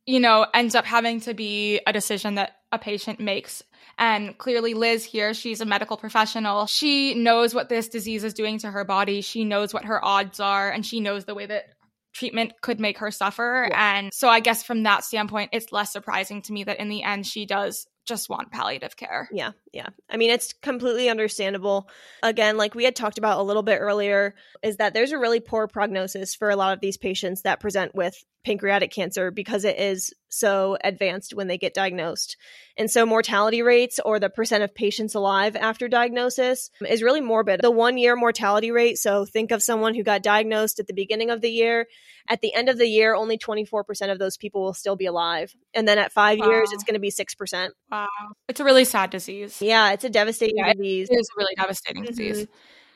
you 0.07 0.21
know, 0.21 0.47
ends 0.55 0.75
up 0.75 0.85
having 0.85 1.21
to 1.21 1.35
be 1.35 1.81
a 1.87 1.93
decision 1.93 2.37
that 2.37 2.57
a 2.73 2.79
patient 2.79 3.21
makes. 3.21 3.63
And 3.99 4.37
clearly, 4.37 4.75
Liz 4.75 5.05
here, 5.05 5.33
she's 5.35 5.61
a 5.61 5.67
medical 5.67 5.97
professional. 5.97 6.67
She 6.67 7.15
knows 7.15 7.55
what 7.55 7.69
this 7.69 7.89
disease 7.89 8.25
is 8.25 8.35
doing 8.35 8.59
to 8.59 8.71
her 8.71 8.85
body. 8.85 9.21
She 9.21 9.45
knows 9.45 9.73
what 9.73 9.85
her 9.85 10.05
odds 10.05 10.41
are, 10.41 10.71
and 10.71 10.85
she 10.85 11.01
knows 11.01 11.25
the 11.25 11.35
way 11.35 11.47
that 11.47 11.67
treatment 12.13 12.53
could 12.63 12.81
make 12.81 12.99
her 12.99 13.11
suffer. 13.11 13.71
And 13.75 14.13
so, 14.13 14.29
I 14.29 14.41
guess 14.41 14.63
from 14.63 14.83
that 14.83 15.05
standpoint, 15.05 15.51
it's 15.53 15.73
less 15.73 15.93
surprising 15.93 16.43
to 16.43 16.53
me 16.53 16.65
that 16.65 16.81
in 16.81 16.89
the 16.89 17.03
end, 17.03 17.27
she 17.27 17.47
does 17.47 17.87
just 18.07 18.29
want 18.29 18.53
palliative 18.53 18.97
care. 18.97 19.29
Yeah, 19.33 19.53
yeah. 19.77 19.91
I 20.09 20.17
mean, 20.17 20.31
it's 20.31 20.55
completely 20.55 21.11
understandable. 21.11 21.91
Again, 22.23 22.57
like 22.57 22.75
we 22.75 22.85
had 22.85 22.97
talked 22.97 23.19
about 23.19 23.39
a 23.39 23.43
little 23.43 23.62
bit 23.62 23.77
earlier, 23.79 24.35
is 24.62 24.79
that 24.79 24.95
there's 24.95 25.12
a 25.12 25.19
really 25.19 25.39
poor 25.39 25.69
prognosis 25.69 26.35
for 26.35 26.49
a 26.49 26.57
lot 26.57 26.73
of 26.73 26.81
these 26.81 26.97
patients 26.97 27.43
that 27.43 27.61
present 27.61 27.95
with 27.95 28.17
pancreatic 28.47 28.93
cancer 28.93 29.31
because 29.31 29.65
it 29.65 29.79
is 29.79 30.15
so 30.29 30.79
advanced 30.83 31.35
when 31.35 31.49
they 31.49 31.59
get 31.59 31.75
diagnosed. 31.75 32.37
And 32.77 32.91
so 32.91 33.05
mortality 33.05 33.62
rates 33.62 33.99
or 34.05 34.21
the 34.21 34.31
percent 34.31 34.62
of 34.62 34.75
patients 34.75 35.15
alive 35.15 35.57
after 35.57 35.89
diagnosis 35.89 36.71
is 36.89 37.03
really 37.03 37.21
morbid. 37.21 37.61
The 37.61 37.71
one 37.71 37.99
year 37.99 38.15
mortality 38.15 38.71
rate, 38.71 38.99
so 38.99 39.25
think 39.25 39.51
of 39.51 39.62
someone 39.62 39.95
who 39.95 40.05
got 40.05 40.23
diagnosed 40.23 40.79
at 40.79 40.87
the 40.87 40.95
beginning 40.95 41.31
of 41.31 41.41
the 41.41 41.51
year. 41.51 41.87
At 42.29 42.41
the 42.41 42.55
end 42.55 42.69
of 42.69 42.79
the 42.79 42.87
year, 42.87 43.15
only 43.15 43.39
24% 43.39 44.12
of 44.12 44.19
those 44.19 44.37
people 44.37 44.62
will 44.62 44.75
still 44.75 44.97
be 44.97 45.07
alive. 45.07 45.53
And 45.75 45.87
then 45.87 45.99
at 45.99 46.12
five 46.12 46.39
years, 46.39 46.73
it's 46.73 46.85
going 46.85 46.95
to 46.95 47.01
be 47.01 47.11
6%. 47.11 47.71
Wow. 47.91 48.09
It's 48.49 48.61
a 48.61 48.65
really 48.65 48.85
sad 48.85 49.11
disease. 49.11 49.61
Yeah, 49.67 49.93
it's 49.93 50.05
a 50.05 50.11
devastating 50.11 50.65
Yeah, 50.65 50.73
disease. 50.73 51.09
It 51.11 51.17
is 51.21 51.29
a 51.35 51.39
really 51.39 51.55
devastating 51.57 52.05
Mhm. 52.05 52.07
disease. 52.07 52.47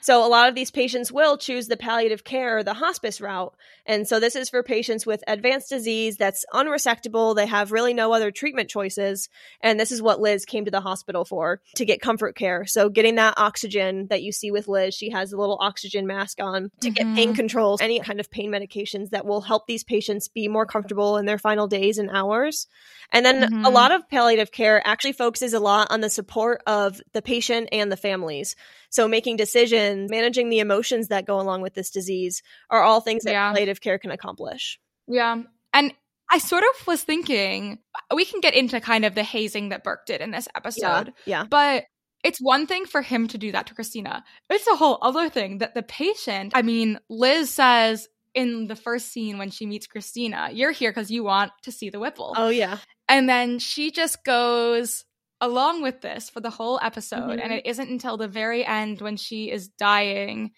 So 0.01 0.25
a 0.25 0.29
lot 0.29 0.49
of 0.49 0.55
these 0.55 0.71
patients 0.71 1.13
will 1.13 1.37
choose 1.37 1.69
the 1.69 1.77
palliative 1.77 2.25
care 2.25 2.59
or 2.59 2.63
the 2.63 2.75
hospice 2.75 3.21
route. 3.21 3.55
And 3.87 4.09
so 4.09 4.19
this 4.21 4.37
is 4.37 4.49
for 4.49 4.63
patients 4.63 5.05
with 5.05 5.23
advanced 5.27 5.69
disease 5.69 6.17
that's 6.17 6.45
unresectable. 6.53 7.35
They 7.37 7.47
have 7.47 7.73
really 7.73 7.95
no 7.95 8.13
other 8.13 8.31
treatment 8.31 8.71
choices. 8.71 9.29
And 9.61 9.79
this 9.79 9.93
is 9.93 10.01
what 10.01 10.21
Liz 10.21 10.45
came 10.45 10.65
to 10.65 10.71
the 10.71 10.81
hospital 10.81 11.25
for 11.25 11.61
to 11.77 11.85
get 11.85 12.01
comfort 12.01 12.37
care. 12.37 12.65
So 12.67 12.89
getting 12.89 13.17
that 13.17 13.35
oxygen 13.37 14.07
that 14.09 14.23
you 14.23 14.33
see 14.33 14.51
with 14.51 14.69
Liz, 14.69 14.95
she 14.95 15.11
has 15.11 15.33
a 15.33 15.37
little 15.37 15.59
oxygen 15.61 16.07
mask 16.07 16.41
on 16.41 16.71
to 16.81 16.91
get 16.91 17.07
pain 17.15 17.33
Mhm. 17.33 17.37
control, 17.37 17.79
any 17.81 18.01
kind 18.01 18.21
of 18.21 18.31
pain 18.31 18.51
medications 18.51 19.11
that 19.11 19.27
will 19.27 19.41
help 19.41 19.67
these 19.67 19.85
patients 19.85 20.29
be 20.29 20.49
more 20.49 20.67
comfortable 20.67 21.17
in 21.17 21.27
their 21.27 21.39
final 21.39 21.67
days 21.67 21.99
and 21.99 22.11
hours. 22.11 22.67
And 23.13 23.27
then 23.27 23.45
a 23.65 23.71
Mhm. 23.71 23.73
lot 23.73 23.93
of 23.93 24.09
palliative 24.09 24.53
care 24.53 24.87
actually 24.87 25.13
focuses 25.13 25.53
a 25.53 25.61
lot 25.61 25.89
on 25.91 26.01
the 26.01 26.11
support 26.11 26.63
of 26.67 27.01
the 27.13 27.23
patient 27.23 27.69
and 27.73 27.91
the 27.91 27.97
families. 27.97 28.57
So 28.90 29.09
making 29.09 29.37
decisions, 29.37 30.11
managing 30.11 30.48
the 30.50 30.59
emotions 30.59 31.09
that 31.09 31.26
go 31.26 31.40
along 31.40 31.62
with 31.62 31.74
this 31.74 31.90
disease 31.90 32.42
are 32.68 32.83
all 32.83 33.00
things 33.00 33.24
that 33.24 33.33
Yeah. 33.33 33.50
palliative 33.53 33.81
care 33.81 33.98
can 33.98 34.11
accomplish. 34.11 34.79
Yeah. 35.07 35.42
And 35.72 35.94
I 36.31 36.38
sort 36.38 36.62
of 36.62 36.87
was 36.87 37.03
thinking 37.03 37.79
uh, 37.94 38.14
we 38.14 38.24
can 38.24 38.40
get 38.40 38.55
into 38.55 38.81
kind 38.81 39.05
of 39.05 39.14
the 39.14 39.22
hazing 39.24 39.70
that 39.70 39.83
Burke 39.83 40.07
did 40.07 40.20
in 40.20 40.31
this 40.31 40.46
episode. 40.55 41.12
Yeah. 41.24 41.44
But 41.48 41.85
it's 42.22 42.38
one 42.38 42.66
thing 42.66 42.85
for 42.85 43.03
him 43.03 43.29
to 43.29 43.38
do 43.38 43.50
that 43.53 43.66
to 43.68 43.74
Cristina. 43.74 44.22
It's 44.48 44.66
a 44.66 44.76
whole 44.76 44.98
other 45.00 45.29
thing 45.29 45.59
that 45.59 45.74
the 45.74 45.83
patient, 45.83 46.53
I 46.55 46.62
mean, 46.62 46.98
Liz 47.09 47.50
says 47.50 48.09
in 48.35 48.66
the 48.68 48.76
first 48.76 49.11
scene 49.11 49.38
when 49.38 49.50
she 49.50 49.66
meets 49.66 49.87
Cristina, 49.87 50.50
you're 50.53 50.70
here 50.70 50.90
because 50.90 51.11
you 51.11 51.24
want 51.24 51.50
to 51.62 51.72
see 51.72 51.90
the 51.90 51.98
Whipple. 51.98 52.35
Oh 52.37 52.48
yeah. 52.48 52.79
And 53.09 53.29
then 53.29 53.59
she 53.59 53.90
just 53.90 54.22
goes 54.22 55.05
along 55.40 55.83
with 55.83 56.00
this 56.00 56.29
for 56.31 56.40
the 56.40 56.50
whole 56.50 56.79
episode. 56.83 57.38
Mhm. 57.38 57.42
And 57.42 57.53
it 57.53 57.66
isn't 57.66 57.88
until 57.88 58.16
the 58.16 58.29
very 58.29 58.64
end 58.64 59.00
when 59.00 59.16
she 59.16 59.50
is 59.50 59.68
dying 59.68 60.53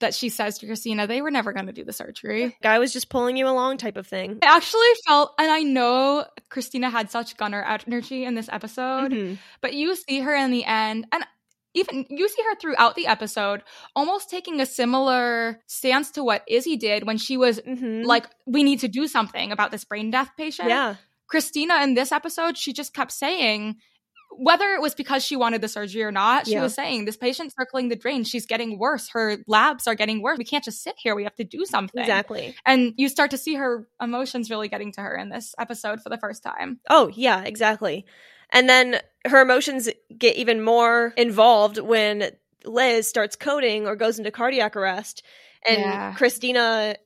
that 0.00 0.14
she 0.14 0.28
says 0.28 0.58
to 0.58 0.66
Cristina, 0.66 1.06
they 1.06 1.22
were 1.22 1.30
never 1.30 1.54
going 1.54 1.66
to 1.66 1.72
do 1.72 1.82
the 1.84 1.92
surgery. 1.92 2.54
Guy 2.62 2.78
was 2.78 2.92
just 2.92 3.08
pulling 3.08 3.36
you 3.38 3.48
along 3.48 3.78
type 3.78 3.96
of 3.96 4.06
thing. 4.06 4.38
I 4.42 4.54
actually 4.56 4.86
felt, 5.06 5.32
and 5.38 5.50
I 5.50 5.60
know 5.62 6.26
Cristina 6.50 6.90
had 6.90 7.10
such 7.10 7.36
gunner 7.38 7.62
energy 7.86 8.24
in 8.24 8.34
this 8.34 8.50
episode, 8.52 9.12
Mhm. 9.12 9.38
but 9.62 9.72
you 9.72 9.94
see 9.96 10.20
her 10.20 10.34
in 10.34 10.50
the 10.50 10.64
end, 10.66 11.06
and 11.12 11.24
even 11.72 12.04
you 12.10 12.28
see 12.28 12.42
her 12.42 12.54
throughout 12.56 12.94
the 12.94 13.06
episode, 13.06 13.62
almost 13.94 14.28
taking 14.28 14.60
a 14.60 14.66
similar 14.66 15.62
stance 15.66 16.10
to 16.10 16.22
what 16.24 16.42
Izzie 16.46 16.76
did 16.76 17.06
when 17.06 17.16
she 17.18 17.36
was 17.38 17.60
Mhm. 17.60 18.04
like, 18.04 18.26
we 18.46 18.62
need 18.62 18.80
to 18.80 18.88
do 18.88 19.06
something 19.08 19.50
about 19.52 19.70
this 19.70 19.84
brain 19.84 20.10
death 20.10 20.30
patient. 20.36 20.68
yeah. 20.68 20.96
Cristina 21.28 21.82
in 21.82 21.94
this 21.94 22.12
episode, 22.12 22.56
she 22.56 22.72
just 22.72 22.94
kept 22.94 23.12
saying, 23.12 23.76
whether 24.38 24.74
it 24.74 24.80
was 24.80 24.94
because 24.94 25.24
she 25.24 25.36
wanted 25.36 25.60
the 25.60 25.68
surgery 25.68 26.02
or 26.02 26.12
not, 26.12 26.46
she 26.46 26.52
Yeah. 26.52 26.62
was 26.62 26.74
saying, 26.74 27.04
this 27.04 27.16
patient's 27.16 27.54
circling 27.58 27.88
the 27.88 27.96
drain. 27.96 28.24
She's 28.24 28.46
getting 28.46 28.78
worse. 28.78 29.08
Her 29.10 29.38
labs 29.46 29.86
are 29.86 29.94
getting 29.94 30.20
worse. 30.22 30.38
We 30.38 30.44
can't 30.44 30.64
just 30.64 30.82
sit 30.82 30.94
here. 30.98 31.14
We 31.14 31.24
have 31.24 31.34
to 31.36 31.44
do 31.44 31.64
something. 31.64 32.00
Exactly. 32.00 32.54
And 32.64 32.94
you 32.96 33.08
start 33.08 33.30
to 33.32 33.38
see 33.38 33.54
her 33.54 33.88
emotions 34.00 34.50
really 34.50 34.68
getting 34.68 34.92
to 34.92 35.00
her 35.00 35.16
in 35.16 35.28
this 35.30 35.54
episode 35.58 36.02
for 36.02 36.08
the 36.10 36.18
first 36.18 36.42
time. 36.42 36.80
Oh, 36.88 37.10
yeah, 37.14 37.42
exactly. 37.44 38.04
And 38.50 38.68
then 38.68 39.00
her 39.26 39.40
emotions 39.40 39.88
get 40.16 40.36
even 40.36 40.62
more 40.62 41.12
involved 41.16 41.78
when 41.78 42.30
Liz 42.64 43.08
starts 43.08 43.36
coding 43.36 43.86
or 43.86 43.96
goes 43.96 44.18
into 44.18 44.30
cardiac 44.30 44.76
arrest. 44.76 45.22
And 45.68 45.78
Yeah. 45.78 46.14
Cristina, 46.14 46.96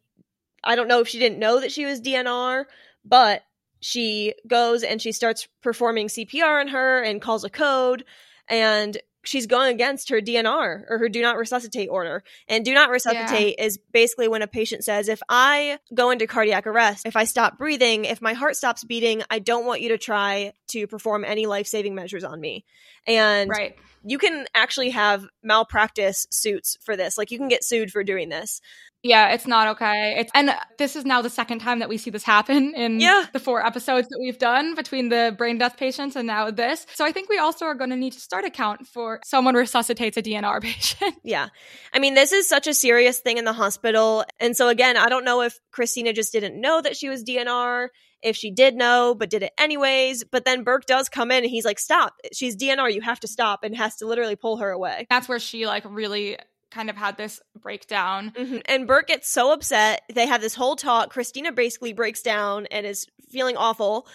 I 0.64 0.76
don't 0.76 0.88
know 0.88 1.00
if 1.00 1.08
she 1.08 1.18
didn't 1.18 1.38
know 1.38 1.60
that 1.60 1.72
she 1.72 1.86
was 1.86 2.00
DNR, 2.00 2.64
but 3.04 3.42
she 3.80 4.34
goes 4.46 4.82
and 4.82 5.00
she 5.00 5.12
starts 5.12 5.48
performing 5.62 6.08
CPR 6.08 6.60
on 6.60 6.68
her 6.68 7.02
and 7.02 7.20
calls 7.20 7.44
a 7.44 7.50
code. 7.50 8.04
And 8.48 8.98
she's 9.24 9.46
going 9.46 9.72
against 9.72 10.08
her 10.08 10.20
DNR 10.20 10.84
or 10.88 10.98
her 10.98 11.08
do 11.08 11.20
not 11.22 11.36
resuscitate 11.36 11.88
order. 11.90 12.22
And 12.48 12.64
do 12.64 12.72
not 12.74 12.90
resuscitate 12.90 13.56
is 13.58 13.78
basically 13.92 14.28
when 14.28 14.42
a 14.42 14.46
patient 14.46 14.84
says, 14.84 15.08
if 15.08 15.20
I 15.28 15.78
go 15.94 16.10
into 16.10 16.26
cardiac 16.26 16.66
arrest, 16.66 17.06
if 17.06 17.16
I 17.16 17.24
stop 17.24 17.58
breathing, 17.58 18.06
if 18.06 18.22
my 18.22 18.32
heart 18.32 18.56
stops 18.56 18.84
beating, 18.84 19.22
I 19.30 19.38
don't 19.38 19.66
want 19.66 19.82
you 19.82 19.90
to 19.90 19.98
try 19.98 20.52
to 20.68 20.86
perform 20.86 21.24
any 21.24 21.46
life 21.46 21.66
saving 21.66 21.94
measures 21.94 22.24
on 22.24 22.40
me. 22.40 22.64
And 23.06 23.50
Right. 23.50 23.76
You 24.04 24.18
can 24.18 24.46
actually 24.54 24.90
have 24.90 25.26
malpractice 25.42 26.26
suits 26.30 26.76
for 26.84 26.96
this. 26.96 27.18
Like 27.18 27.30
you 27.30 27.38
can 27.38 27.48
get 27.48 27.64
sued 27.64 27.90
for 27.90 28.02
doing 28.04 28.28
this. 28.28 28.60
Yeah, 29.02 29.28
it's 29.32 29.46
not 29.46 29.66
okay. 29.68 30.16
It's 30.18 30.30
and 30.34 30.54
this 30.76 30.94
is 30.94 31.06
now 31.06 31.22
the 31.22 31.30
second 31.30 31.60
time 31.60 31.78
that 31.78 31.88
we 31.88 31.96
see 31.96 32.10
this 32.10 32.22
happen 32.22 32.74
in 32.74 33.00
Yeah. 33.00 33.24
the 33.32 33.38
four 33.40 33.64
episodes 33.64 34.08
that 34.08 34.18
we've 34.20 34.36
done 34.36 34.74
between 34.74 35.08
the 35.08 35.34
brain 35.38 35.56
death 35.56 35.78
patients 35.78 36.16
and 36.16 36.26
now 36.26 36.50
this. 36.50 36.86
So 36.94 37.06
I 37.06 37.10
think 37.12 37.30
we 37.30 37.38
also 37.38 37.64
are 37.64 37.74
going 37.74 37.88
to 37.90 37.96
need 37.96 38.12
to 38.12 38.20
start 38.20 38.44
a 38.44 38.50
count 38.50 38.86
for 38.86 39.20
someone 39.24 39.54
resuscitates 39.54 40.18
a 40.18 40.22
DNR 40.22 40.60
patient. 40.62 41.14
Yeah. 41.24 41.48
I 41.94 41.98
mean, 41.98 42.12
this 42.12 42.32
is 42.32 42.46
such 42.46 42.66
a 42.66 42.74
serious 42.74 43.20
thing 43.20 43.38
in 43.38 43.46
the 43.46 43.54
hospital. 43.54 44.24
And 44.38 44.54
so, 44.54 44.68
again, 44.68 44.98
I 44.98 45.08
don't 45.08 45.24
know 45.24 45.40
if 45.40 45.58
Cristina 45.70 46.12
just 46.12 46.30
didn't 46.32 46.60
know 46.60 46.82
that 46.82 46.94
she 46.94 47.08
was 47.08 47.24
DNR, 47.24 47.88
if 48.22 48.36
she 48.36 48.50
did 48.50 48.74
know, 48.76 49.14
but 49.14 49.30
did 49.30 49.42
it 49.42 49.52
anyways. 49.58 50.24
But 50.24 50.44
then 50.44 50.62
Burke 50.64 50.86
does 50.86 51.08
come 51.08 51.30
in 51.30 51.38
and 51.44 51.50
he's 51.50 51.64
like, 51.64 51.78
stop. 51.78 52.14
She's 52.32 52.56
DNR. 52.56 52.92
You 52.92 53.00
have 53.00 53.20
to 53.20 53.28
stop 53.28 53.64
and 53.64 53.76
has 53.76 53.96
to 53.96 54.06
literally 54.06 54.36
pull 54.36 54.58
her 54.58 54.70
away. 54.70 55.06
That's 55.10 55.28
where 55.28 55.38
she 55.38 55.66
like 55.66 55.84
really 55.88 56.38
kind 56.70 56.88
of 56.88 56.96
had 56.96 57.16
this 57.16 57.40
breakdown. 57.60 58.30
Mhm. 58.36 58.62
And 58.66 58.86
Burke 58.86 59.08
gets 59.08 59.28
so 59.28 59.52
upset. 59.52 60.02
They 60.12 60.26
have 60.26 60.40
this 60.40 60.54
whole 60.54 60.76
talk. 60.76 61.10
Cristina 61.10 61.50
basically 61.52 61.92
breaks 61.92 62.22
down 62.22 62.66
and 62.66 62.86
is 62.86 63.06
feeling 63.28 63.56
awful. 63.56 64.06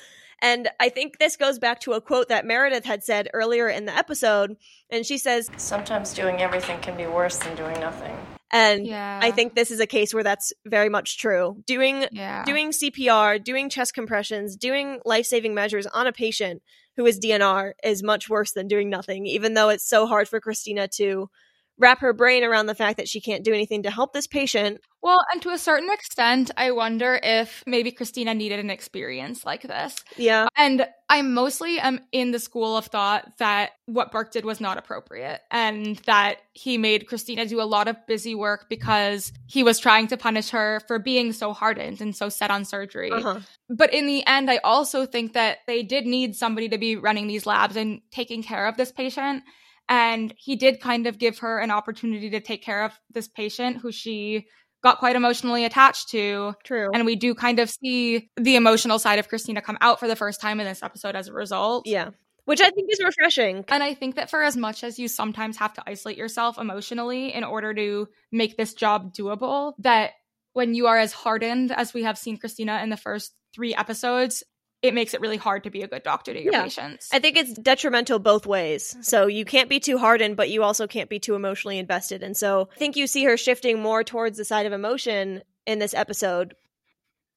And 0.41 0.69
I 0.79 0.89
think 0.89 1.17
this 1.17 1.37
goes 1.37 1.59
back 1.59 1.79
to 1.81 1.93
a 1.93 2.01
quote 2.01 2.27
that 2.29 2.45
Meredith 2.45 2.85
had 2.85 3.03
said 3.03 3.29
earlier 3.33 3.67
in 3.67 3.85
the 3.85 3.95
episode. 3.95 4.57
And 4.89 5.05
she 5.05 5.17
says, 5.17 5.49
Sometimes 5.57 6.13
doing 6.13 6.41
everything 6.41 6.79
can 6.81 6.95
be 6.95 7.07
worse 7.07 7.37
than 7.37 7.55
doing 7.55 7.79
nothing. 7.79 8.15
And 8.51 8.85
Yeah. 8.85 9.19
I 9.21 9.31
think 9.31 9.55
this 9.55 9.71
is 9.71 9.79
a 9.79 9.87
case 9.87 10.13
where 10.13 10.23
that's 10.23 10.53
very 10.65 10.89
much 10.89 11.17
true. 11.17 11.63
Doing 11.65 12.05
yeah. 12.11 12.43
doing 12.45 12.71
CPR, 12.71 13.43
doing 13.43 13.69
chest 13.69 13.93
compressions, 13.93 14.55
doing 14.55 14.99
life-saving 15.05 15.53
measures 15.53 15.87
on 15.87 16.07
a 16.07 16.11
patient 16.11 16.61
who 16.95 17.05
is 17.05 17.19
DNR 17.19 17.73
is 17.83 18.03
much 18.03 18.29
worse 18.29 18.53
than 18.53 18.67
doing 18.67 18.89
nothing, 18.89 19.25
even 19.25 19.53
though 19.53 19.69
it's 19.69 19.87
so 19.87 20.07
hard 20.07 20.29
for 20.29 20.39
Cristina 20.39 20.87
to 20.95 21.29
wrap 21.77 21.99
her 21.99 22.13
brain 22.13 22.43
around 22.43 22.67
the 22.67 22.75
fact 22.75 22.97
that 22.97 23.07
she 23.07 23.21
can't 23.21 23.43
do 23.43 23.53
anything 23.53 23.83
to 23.83 23.91
help 23.91 24.13
this 24.13 24.27
patient. 24.27 24.79
Well, 25.01 25.23
and 25.31 25.39
to 25.43 25.51
a 25.51 25.57
certain 25.57 25.91
extent, 25.91 26.49
I 26.57 26.71
wonder 26.71 27.19
if 27.21 27.63
maybe 27.67 27.91
Cristina 27.91 28.33
needed 28.33 28.59
an 28.59 28.71
experience 28.71 29.45
like 29.45 29.61
this. 29.61 29.95
Yeah. 30.17 30.47
And 30.57 30.87
I 31.09 31.21
mostly 31.21 31.77
am 31.77 31.99
in 32.11 32.31
the 32.31 32.39
school 32.39 32.75
of 32.75 32.87
thought 32.87 33.37
that 33.37 33.73
what 33.85 34.11
Burke 34.11 34.31
did 34.31 34.45
was 34.45 34.59
not 34.59 34.79
appropriate 34.79 35.41
and 35.51 35.97
that 36.07 36.37
he 36.53 36.79
made 36.79 37.07
Cristina 37.07 37.45
do 37.45 37.61
a 37.61 37.63
lot 37.63 37.87
of 37.87 37.97
busy 38.07 38.33
work 38.33 38.65
because 38.67 39.31
he 39.45 39.61
was 39.61 39.77
trying 39.77 40.07
to 40.07 40.17
punish 40.17 40.49
her 40.49 40.81
for 40.87 40.97
being 40.97 41.33
so 41.33 41.53
hardened 41.53 42.01
and 42.01 42.15
so 42.15 42.27
set 42.27 42.49
on 42.49 42.65
surgery. 42.65 43.11
Uh-huh. 43.11 43.41
But 43.69 43.93
in 43.93 44.07
the 44.07 44.25
end, 44.25 44.49
I 44.49 44.57
also 44.63 45.05
think 45.05 45.33
that 45.33 45.59
they 45.67 45.83
did 45.83 46.07
need 46.07 46.35
somebody 46.35 46.69
to 46.69 46.79
be 46.79 46.95
running 46.95 47.27
these 47.27 47.45
labs 47.45 47.75
and 47.75 48.01
taking 48.11 48.41
care 48.41 48.65
of 48.65 48.75
this 48.75 48.91
patient. 48.91 49.43
And 49.87 50.33
he 50.37 50.55
did 50.55 50.81
kind 50.81 51.07
of 51.07 51.17
give 51.19 51.39
her 51.39 51.59
an 51.59 51.71
opportunity 51.71 52.29
to 52.31 52.39
take 52.39 52.63
care 52.63 52.83
of 52.83 52.93
this 53.11 53.27
patient 53.27 53.77
who 53.77 53.91
she 53.91 54.47
got 54.83 54.99
quite 54.99 55.15
emotionally 55.15 55.65
attached 55.65 56.09
to. 56.09 56.53
True. 56.63 56.89
And 56.93 57.05
we 57.05 57.15
do 57.15 57.33
kind 57.33 57.59
of 57.59 57.69
see 57.69 58.29
the 58.37 58.55
emotional 58.55 58.99
side 58.99 59.19
of 59.19 59.27
Cristina 59.27 59.61
come 59.61 59.77
out 59.81 59.99
for 59.99 60.07
the 60.07 60.15
first 60.15 60.39
time 60.41 60.59
in 60.59 60.65
this 60.65 60.83
episode 60.83 61.15
as 61.15 61.27
a 61.27 61.33
result. 61.33 61.87
yeah. 61.87 62.09
which 62.45 62.61
I 62.61 62.69
think 62.69 62.91
is 62.91 63.03
refreshing. 63.03 63.65
And 63.67 63.81
I 63.81 63.95
think 63.95 64.15
that 64.15 64.29
for 64.29 64.43
as 64.43 64.55
much 64.55 64.83
as 64.83 64.99
you 64.99 65.07
sometimes 65.07 65.57
have 65.57 65.73
to 65.73 65.83
isolate 65.87 66.17
yourself 66.17 66.59
emotionally 66.59 67.33
in 67.33 67.43
order 67.43 67.73
to 67.73 68.07
make 68.31 68.57
this 68.57 68.75
job 68.75 69.13
doable, 69.13 69.73
that 69.79 70.11
when 70.53 70.75
you 70.75 70.85
are 70.87 70.97
as 70.97 71.11
hardened 71.11 71.71
as 71.71 71.93
we 71.93 72.03
have 72.03 72.17
seen 72.17 72.37
Cristina 72.37 72.81
in 72.83 72.89
the 72.89 72.97
first 72.97 73.33
three 73.53 73.73
episodes, 73.73 74.43
it 74.81 74.93
makes 74.93 75.13
it 75.13 75.21
really 75.21 75.37
hard 75.37 75.63
to 75.63 75.69
be 75.69 75.81
a 75.81 75.87
good 75.87 76.03
doctor 76.03 76.33
to 76.33 76.41
your 76.41 76.53
Yeah. 76.53 76.63
patients. 76.63 77.09
I 77.11 77.19
think 77.19 77.37
it's 77.37 77.53
detrimental 77.53 78.19
both 78.19 78.45
ways. 78.45 78.91
Mm-hmm. 78.91 79.01
So 79.01 79.27
you 79.27 79.45
can't 79.45 79.69
be 79.69 79.79
too 79.79 79.97
hardened, 79.97 80.35
but 80.37 80.49
you 80.49 80.63
also 80.63 80.85
can't 80.85 81.09
be 81.09 81.19
too 81.19 81.35
emotionally 81.35 81.79
invested. 81.79 82.21
And 82.21 82.37
so 82.37 82.69
I 82.75 82.77
think 82.77 82.95
you 82.95 83.07
see 83.07 83.23
her 83.23 83.37
shifting 83.37 83.81
more 83.81 84.03
towards 84.03 84.37
the 84.37 84.45
side 84.45 84.65
of 84.65 84.73
emotion 84.73 85.41
in 85.65 85.79
this 85.79 85.93
episode. 85.93 86.53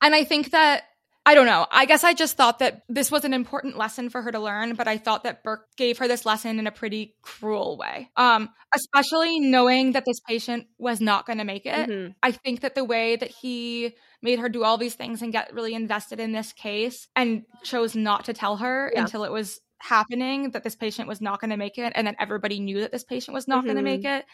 And 0.03 0.15
I 0.15 0.25
think 0.25 0.51
that 0.51 0.85
I 1.29 1.35
don't 1.35 1.45
know. 1.47 1.67
I 1.71 1.85
guess 1.85 2.05
I 2.05 2.15
just 2.15 2.39
thought 2.39 2.61
that 2.61 2.85
this 2.89 3.11
was 3.11 3.25
an 3.25 3.35
important 3.35 3.77
lesson 3.77 4.09
for 4.09 4.23
her 4.23 4.33
to 4.33 4.39
learn, 4.39 4.75
but 4.77 4.89
I 4.89 4.97
thought 4.97 5.25
that 5.25 5.43
Burke 5.45 5.67
gave 5.77 5.99
her 5.99 6.09
this 6.09 6.25
lesson 6.25 6.59
in 6.59 6.67
a 6.67 6.71
pretty 6.71 7.17
cruel 7.21 7.77
way. 7.77 8.11
Um, 8.17 8.49
especially 8.75 9.39
knowing 9.39 9.93
that 9.93 10.05
this 10.07 10.21
patient 10.21 10.67
was 10.79 11.03
not 11.03 11.27
going 11.27 11.37
to 11.39 11.45
make 11.45 11.67
it. 11.67 11.89
Mhm. 11.91 12.15
I 12.23 12.33
think 12.33 12.61
that 12.61 12.75
the 12.75 12.85
way 12.85 13.17
that 13.17 13.31
he 13.31 13.95
made 14.23 14.39
her 14.39 14.49
do 14.49 14.65
all 14.65 14.79
these 14.79 14.95
things 14.95 15.21
and 15.21 15.31
get 15.31 15.53
really 15.53 15.75
invested 15.75 16.19
in 16.19 16.33
this 16.33 16.55
case 16.55 17.09
and 17.15 17.43
chose 17.63 17.95
not 17.95 18.25
to 18.25 18.33
tell 18.33 18.57
her 18.57 18.91
Yeah. 18.95 19.03
until 19.03 19.25
it 19.25 19.31
was 19.31 19.61
happening 19.81 20.51
that 20.53 20.65
this 20.65 20.77
patient 20.77 21.09
was 21.09 21.21
not 21.21 21.41
going 21.41 21.51
to 21.51 21.57
make 21.59 21.77
it 21.77 21.93
and 21.95 22.07
then 22.07 22.17
everybody 22.19 22.59
knew 22.59 22.81
that 22.81 22.91
this 22.91 23.05
patient 23.05 23.33
was 23.35 23.47
not 23.47 23.65
going 23.65 23.77
to 23.77 23.83
make 23.83 24.05
it 24.05 24.25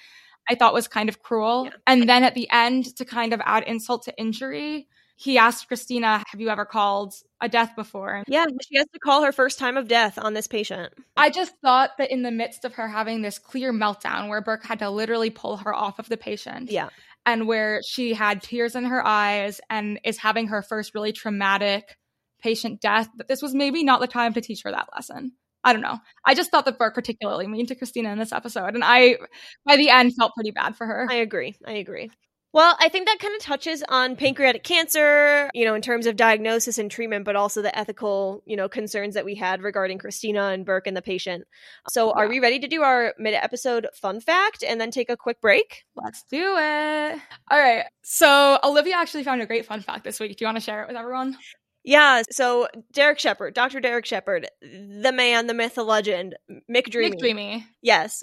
i 0.48 0.54
thought 0.54 0.72
was 0.72 0.88
kind 0.88 1.10
of 1.10 1.22
cruel 1.22 1.66
Yeah. 1.66 1.72
and 1.86 2.08
then 2.08 2.24
at 2.24 2.34
the 2.34 2.48
end 2.50 2.86
to 2.96 3.04
kind 3.04 3.34
of 3.34 3.42
add 3.44 3.64
insult 3.64 4.04
to 4.04 4.18
injury 4.18 4.88
he 5.16 5.38
asked 5.38 5.68
cristina 5.68 6.22
have 6.30 6.40
you 6.40 6.48
ever 6.48 6.64
called 6.64 7.14
a 7.40 7.48
death 7.48 7.72
before 7.76 8.22
Yeah, 8.26 8.46
she 8.68 8.76
has 8.78 8.86
to 8.92 8.98
call 8.98 9.22
her 9.22 9.32
first 9.32 9.58
time 9.58 9.76
of 9.76 9.86
death 9.88 10.18
on 10.18 10.34
this 10.34 10.46
patient. 10.46 10.92
I 11.16 11.30
just 11.30 11.52
thought 11.62 11.90
that 11.98 12.10
in 12.10 12.22
the 12.22 12.30
midst 12.30 12.64
of 12.64 12.74
her 12.74 12.88
having 12.88 13.22
this 13.22 13.38
clear 13.38 13.72
meltdown 13.72 14.28
where 14.28 14.40
Burke 14.40 14.64
had 14.64 14.78
to 14.80 14.90
literally 14.90 15.30
pull 15.30 15.58
her 15.58 15.74
off 15.74 15.98
of 15.98 16.08
the 16.08 16.16
patient, 16.16 16.70
Yeah. 16.70 16.88
and 17.26 17.46
where 17.46 17.80
she 17.86 18.14
had 18.14 18.42
tears 18.42 18.74
in 18.74 18.84
her 18.84 19.06
eyes 19.06 19.60
and 19.70 20.00
is 20.04 20.18
having 20.18 20.48
her 20.48 20.62
first 20.62 20.94
really 20.94 21.12
traumatic 21.12 21.96
patient 22.42 22.80
death, 22.80 23.08
that 23.18 23.28
this 23.28 23.40
was 23.42 23.54
maybe 23.54 23.84
not 23.84 24.00
the 24.00 24.06
time 24.06 24.32
to 24.34 24.40
teach 24.40 24.62
her 24.64 24.70
that 24.70 24.88
lesson. 24.94 25.32
I 25.62 25.72
don't 25.72 25.82
know. 25.82 25.98
I 26.26 26.34
just 26.34 26.50
thought 26.50 26.64
that 26.66 26.78
Burke 26.78 26.94
particularly 26.94 27.46
mean 27.46 27.66
to 27.66 27.74
Cristina 27.74 28.10
in 28.12 28.18
this 28.18 28.32
episode, 28.32 28.74
and 28.74 28.84
I, 28.84 29.16
by 29.64 29.76
the 29.76 29.88
end, 29.90 30.12
felt 30.18 30.32
pretty 30.34 30.50
bad 30.50 30.76
for 30.76 30.86
her. 30.86 31.06
I 31.10 31.14
agree. 31.16 31.54
I 31.66 31.72
agree. 31.72 32.10
Well, 32.54 32.76
I 32.78 32.88
think 32.88 33.08
that 33.08 33.18
kind 33.18 33.34
of 33.34 33.42
touches 33.42 33.82
on 33.88 34.14
pancreatic 34.14 34.62
cancer, 34.62 35.50
you 35.52 35.64
know, 35.64 35.74
in 35.74 35.82
terms 35.82 36.06
of 36.06 36.14
diagnosis 36.14 36.78
and 36.78 36.88
treatment, 36.88 37.24
but 37.24 37.34
also 37.34 37.62
the 37.62 37.76
ethical, 37.76 38.44
you 38.46 38.56
know, 38.56 38.68
concerns 38.68 39.14
that 39.14 39.24
we 39.24 39.34
had 39.34 39.60
regarding 39.60 39.98
Cristina 39.98 40.50
and 40.50 40.64
Burke 40.64 40.86
and 40.86 40.96
the 40.96 41.02
patient. 41.02 41.48
So, 41.90 42.12
are 42.12 42.28
we 42.28 42.38
ready 42.38 42.60
to 42.60 42.68
do 42.68 42.82
our 42.82 43.12
mid 43.18 43.34
episode 43.34 43.88
fun 43.92 44.20
fact 44.20 44.62
and 44.62 44.80
then 44.80 44.92
take 44.92 45.10
a 45.10 45.16
quick 45.16 45.40
break? 45.40 45.82
Let's 45.96 46.22
do 46.30 46.56
it. 46.56 47.18
All 47.50 47.58
right. 47.58 47.86
So 48.04 48.60
Olivia 48.62 48.94
actually 48.94 49.24
found 49.24 49.42
a 49.42 49.46
great 49.46 49.66
fun 49.66 49.80
fact 49.80 50.04
this 50.04 50.20
week. 50.20 50.36
Do 50.36 50.44
you 50.44 50.46
want 50.46 50.56
to 50.56 50.64
share 50.64 50.82
it 50.84 50.86
with 50.86 50.96
everyone? 50.96 51.36
Yeah. 51.82 52.22
So, 52.30 52.68
Derek 52.92 53.18
Shepherd, 53.18 53.54
Dr. 53.54 53.80
Derek 53.80 54.06
Shepherd, 54.06 54.46
the 54.62 55.12
man, 55.12 55.48
the 55.48 55.54
myth, 55.54 55.74
the 55.74 55.82
legend, 55.82 56.36
McDreamy. 56.70 57.10
Nick 57.10 57.18
Dreamy. 57.18 57.66
Yes. 57.82 58.22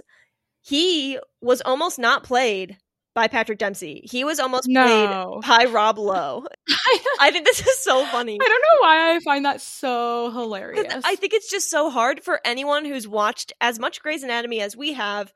He 0.62 1.20
was 1.42 1.60
almost 1.60 2.00
not 2.00 2.24
played 2.24 2.78
by 3.14 3.28
Patrick 3.28 3.58
Dempsey. 3.60 4.02
He 4.10 4.24
was 4.24 4.40
almost 4.40 4.68
No. 4.68 5.42
played 5.44 5.66
by 5.66 5.72
Rob 5.72 5.98
Lowe. 5.98 6.46
I 7.20 7.32
think 7.32 7.46
this 7.46 7.60
is 7.60 7.80
so 7.84 8.06
funny. 8.06 8.38
I 8.42 8.48
don't 8.48 8.62
know 8.62 8.82
why 8.82 9.16
I 9.16 9.20
find 9.20 9.46
that 9.46 9.62
so 9.62 10.32
hilarious. 10.32 11.04
I 11.06 11.16
think 11.16 11.34
it's 11.34 11.50
just 11.50 11.70
so 11.70 11.90
hard 11.90 12.24
for 12.24 12.40
anyone 12.46 12.86
who's 12.86 13.08
watched 13.08 13.54
as 13.62 13.80
much 13.80 14.02
Grey's 14.02 14.24
Anatomy 14.24 14.62
as 14.62 14.76
we 14.78 14.94
have 14.94 15.32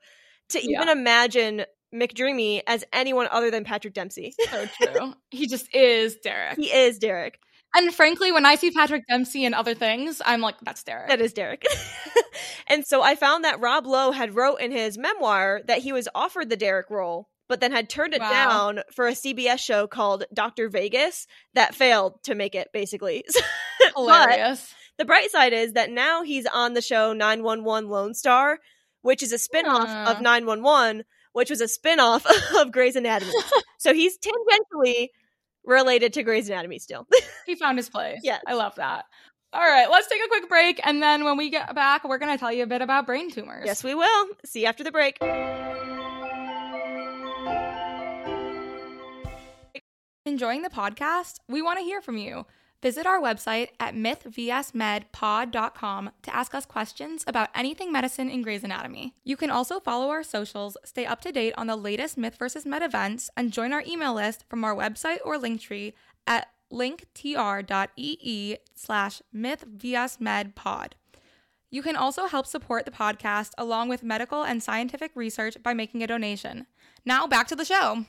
to 0.50 0.60
even 0.60 0.88
imagine 0.88 1.64
McDreamy 1.94 2.62
as 2.66 2.84
anyone 2.92 3.28
other 3.30 3.50
than 3.50 3.64
Patrick 3.64 3.94
Dempsey. 3.94 4.34
so 4.50 4.66
true. 4.82 5.14
he 5.30 5.46
just 5.46 5.72
is 5.74 6.16
Derek. 6.16 6.56
he 6.56 6.72
is 6.72 6.98
Derek. 6.98 7.38
And 7.74 7.92
frankly, 7.92 8.32
when 8.32 8.46
I 8.46 8.54
see 8.54 8.70
Patrick 8.70 9.06
Dempsey 9.06 9.44
and 9.44 9.54
other 9.54 9.74
things, 9.74 10.22
I'm 10.24 10.40
like, 10.40 10.54
that's 10.62 10.82
Derek. 10.82 11.08
That 11.08 11.20
is 11.20 11.34
Derek. 11.34 11.64
and 12.68 12.84
so 12.86 13.02
I 13.02 13.16
found 13.16 13.44
that 13.44 13.60
Rob 13.60 13.86
Lowe 13.86 14.12
had 14.12 14.34
wrote 14.34 14.56
in 14.60 14.70
his 14.72 14.96
memoir 14.96 15.60
that 15.66 15.78
he 15.80 15.92
was 15.92 16.08
offered 16.14 16.48
the 16.48 16.56
Derek 16.56 16.88
role, 16.90 17.28
but 17.48 17.60
then 17.60 17.72
had 17.72 17.88
turned 17.88 18.14
it 18.14 18.20
Wow. 18.20 18.30
down 18.30 18.80
for 18.92 19.06
a 19.08 19.12
CBS 19.12 19.58
show 19.58 19.86
called 19.86 20.24
Dr. 20.34 20.68
Vegas 20.68 21.26
that 21.54 21.74
failed 21.74 22.22
to 22.24 22.34
make 22.34 22.54
it, 22.54 22.68
basically. 22.72 23.24
But 23.78 23.92
Hilarious. 23.94 24.74
the 24.98 25.04
bright 25.04 25.30
side 25.30 25.52
is 25.52 25.74
that 25.74 25.90
now 25.90 26.22
he's 26.22 26.46
on 26.46 26.74
the 26.74 26.82
show 26.82 27.12
911 27.12 27.88
Lone 27.90 28.14
Star, 28.14 28.58
which 29.02 29.22
is 29.22 29.32
a 29.32 29.36
spinoff 29.36 29.86
of 30.06 30.20
911, 30.20 31.04
which 31.32 31.50
was 31.50 31.60
a 31.60 31.68
spin-off 31.68 32.26
of 32.56 32.72
Grey's 32.72 32.96
Anatomy. 32.96 33.32
so 33.78 33.92
he's 33.94 34.18
tangentially 34.18 35.08
related 35.64 36.14
to 36.14 36.22
Grey's 36.22 36.48
Anatomy 36.48 36.78
still. 36.78 37.06
he 37.46 37.54
found 37.54 37.78
his 37.78 37.88
place. 37.90 38.20
Yeah. 38.22 38.38
I 38.46 38.54
love 38.54 38.74
that. 38.76 39.04
All 39.52 39.60
right, 39.62 39.88
let's 39.90 40.08
take 40.08 40.22
a 40.24 40.28
quick 40.28 40.48
break. 40.48 40.80
And 40.84 41.02
then 41.02 41.24
when 41.24 41.36
we 41.36 41.50
get 41.50 41.74
back, 41.74 42.02
we're 42.08 42.18
going 42.18 42.32
to 42.32 42.38
tell 42.38 42.52
you 42.52 42.62
a 42.64 42.66
bit 42.66 42.82
about 42.82 43.06
brain 43.06 43.30
tumors. 43.30 43.64
yes, 43.66 43.84
we 43.84 43.94
will. 43.94 44.26
See 44.44 44.62
you 44.62 44.66
after 44.66 44.84
the 44.84 44.90
break. 44.92 45.18
Enjoying 50.26 50.60
the 50.62 50.68
podcast? 50.68 51.38
We 51.48 51.62
want 51.62 51.78
to 51.78 51.84
hear 51.84 52.02
from 52.02 52.16
you. 52.16 52.46
Visit 52.82 53.06
our 53.06 53.20
website 53.20 53.68
at 53.78 53.94
mythvsmedpod.com 53.94 56.10
to 56.22 56.34
ask 56.34 56.52
us 56.52 56.66
questions 56.66 57.22
about 57.28 57.50
anything 57.54 57.92
medicine 57.92 58.28
in 58.28 58.42
Grey's 58.42 58.64
Anatomy. 58.64 59.14
You 59.22 59.36
can 59.36 59.50
also 59.50 59.78
follow 59.78 60.08
our 60.08 60.24
socials, 60.24 60.76
stay 60.84 61.06
up 61.06 61.20
to 61.20 61.30
date 61.30 61.54
on 61.56 61.68
the 61.68 61.76
latest 61.76 62.18
Myth 62.18 62.38
vs. 62.40 62.66
Med 62.66 62.82
events, 62.82 63.30
and 63.36 63.52
join 63.52 63.72
our 63.72 63.84
email 63.86 64.14
list 64.14 64.44
from 64.48 64.64
our 64.64 64.74
website 64.74 65.18
or 65.24 65.38
Linktree 65.38 65.92
at 66.26 66.48
linktr.ee 66.72 68.56
slash 68.74 69.22
mythvsmedpod. 69.32 70.92
You 71.70 71.82
can 71.82 71.94
also 71.94 72.26
help 72.26 72.46
support 72.46 72.84
the 72.84 72.90
podcast 72.90 73.50
along 73.56 73.90
with 73.90 74.02
medical 74.02 74.42
and 74.42 74.60
scientific 74.60 75.12
research 75.14 75.56
by 75.62 75.72
making 75.72 76.02
a 76.02 76.08
donation. 76.08 76.66
Now 77.04 77.28
back 77.28 77.46
to 77.46 77.54
the 77.54 77.64
show. 77.64 78.06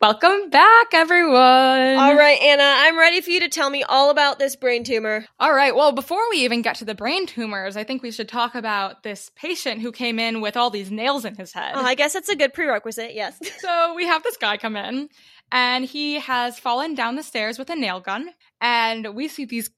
Welcome 0.00 0.48
back, 0.50 0.94
everyone. 0.94 1.34
All 1.34 2.14
right, 2.14 2.40
Anna, 2.40 2.62
I'm 2.62 2.96
ready 2.96 3.20
for 3.20 3.30
you 3.30 3.40
to 3.40 3.48
tell 3.48 3.68
me 3.68 3.82
all 3.82 4.10
about 4.10 4.38
this 4.38 4.54
brain 4.54 4.84
tumor. 4.84 5.26
All 5.40 5.52
right. 5.52 5.74
Well, 5.74 5.90
before 5.90 6.22
we 6.30 6.44
even 6.44 6.62
get 6.62 6.76
to 6.76 6.84
the 6.84 6.94
brain 6.94 7.26
tumors, 7.26 7.76
I 7.76 7.82
think 7.82 8.04
we 8.04 8.12
should 8.12 8.28
talk 8.28 8.54
about 8.54 9.02
this 9.02 9.32
patient 9.34 9.80
who 9.80 9.90
came 9.90 10.20
in 10.20 10.40
with 10.40 10.56
all 10.56 10.70
these 10.70 10.92
nails 10.92 11.24
in 11.24 11.34
his 11.34 11.52
head. 11.52 11.72
Oh, 11.74 11.84
I 11.84 11.96
guess 11.96 12.12
that's 12.12 12.28
a 12.28 12.36
good 12.36 12.54
prerequisite, 12.54 13.12
yes. 13.12 13.40
so 13.58 13.94
we 13.96 14.06
have 14.06 14.22
this 14.22 14.36
guy 14.36 14.56
come 14.56 14.76
in, 14.76 15.08
and 15.50 15.84
he 15.84 16.20
has 16.20 16.60
fallen 16.60 16.94
down 16.94 17.16
the 17.16 17.24
stairs 17.24 17.58
with 17.58 17.68
a 17.68 17.74
nail 17.74 17.98
gun, 17.98 18.30
and 18.60 19.16
we 19.16 19.26
see 19.26 19.46
these 19.46 19.68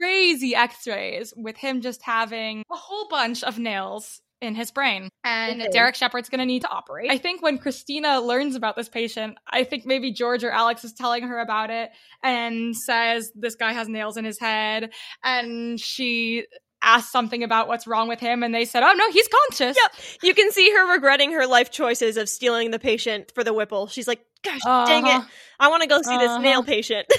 crazy 0.00 0.54
X-rays 0.54 1.34
with 1.36 1.58
him 1.58 1.82
just 1.82 2.00
having 2.00 2.64
a 2.72 2.76
whole 2.76 3.08
bunch 3.08 3.44
of 3.44 3.58
nails 3.58 4.22
in 4.46 4.54
his 4.54 4.70
brain. 4.70 5.10
And. 5.24 5.66
Derek 5.72 5.94
Shepherd's 5.94 6.28
going 6.28 6.38
to 6.38 6.46
need 6.46 6.62
to 6.62 6.68
operate. 6.68 7.10
I 7.10 7.18
think 7.18 7.42
when 7.42 7.58
Cristina 7.58 8.20
learns 8.20 8.54
about 8.54 8.76
this 8.76 8.88
patient, 8.88 9.36
I 9.48 9.64
think 9.64 9.84
maybe 9.84 10.12
George 10.12 10.44
or 10.44 10.50
Alex 10.50 10.84
is 10.84 10.92
telling 10.92 11.24
her 11.24 11.38
about 11.38 11.70
it 11.70 11.90
and 12.22 12.76
says 12.76 13.32
this 13.34 13.56
guy 13.56 13.72
has 13.72 13.88
nails 13.88 14.16
in 14.16 14.24
his 14.24 14.38
head 14.38 14.90
and 15.22 15.78
she 15.78 16.46
asked 16.86 17.12
something 17.12 17.42
about 17.42 17.68
what's 17.68 17.86
wrong 17.86 18.08
with 18.08 18.20
him 18.20 18.42
and 18.42 18.54
they 18.54 18.64
said, 18.64 18.82
"Oh 18.82 18.92
no, 18.94 19.10
he's 19.10 19.28
conscious." 19.28 19.76
Yep. 19.76 19.92
You 20.22 20.34
can 20.34 20.50
see 20.52 20.70
her 20.70 20.92
regretting 20.92 21.32
her 21.32 21.46
life 21.46 21.70
choices 21.70 22.16
of 22.16 22.28
stealing 22.28 22.70
the 22.70 22.78
patient 22.78 23.32
for 23.34 23.42
the 23.44 23.52
Whipple. 23.52 23.86
She's 23.88 24.08
like, 24.08 24.20
gosh, 24.42 24.60
dang 24.86 25.06
it. 25.06 25.10
Uh-huh. 25.10 25.26
I 25.58 25.68
want 25.68 25.82
to 25.82 25.88
go 25.88 26.00
see 26.02 26.16
this 26.18 26.28
Uh-huh. 26.30 26.38
nail 26.38 26.62
patient. 26.62 27.06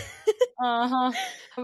Uh-huh. 0.59 1.11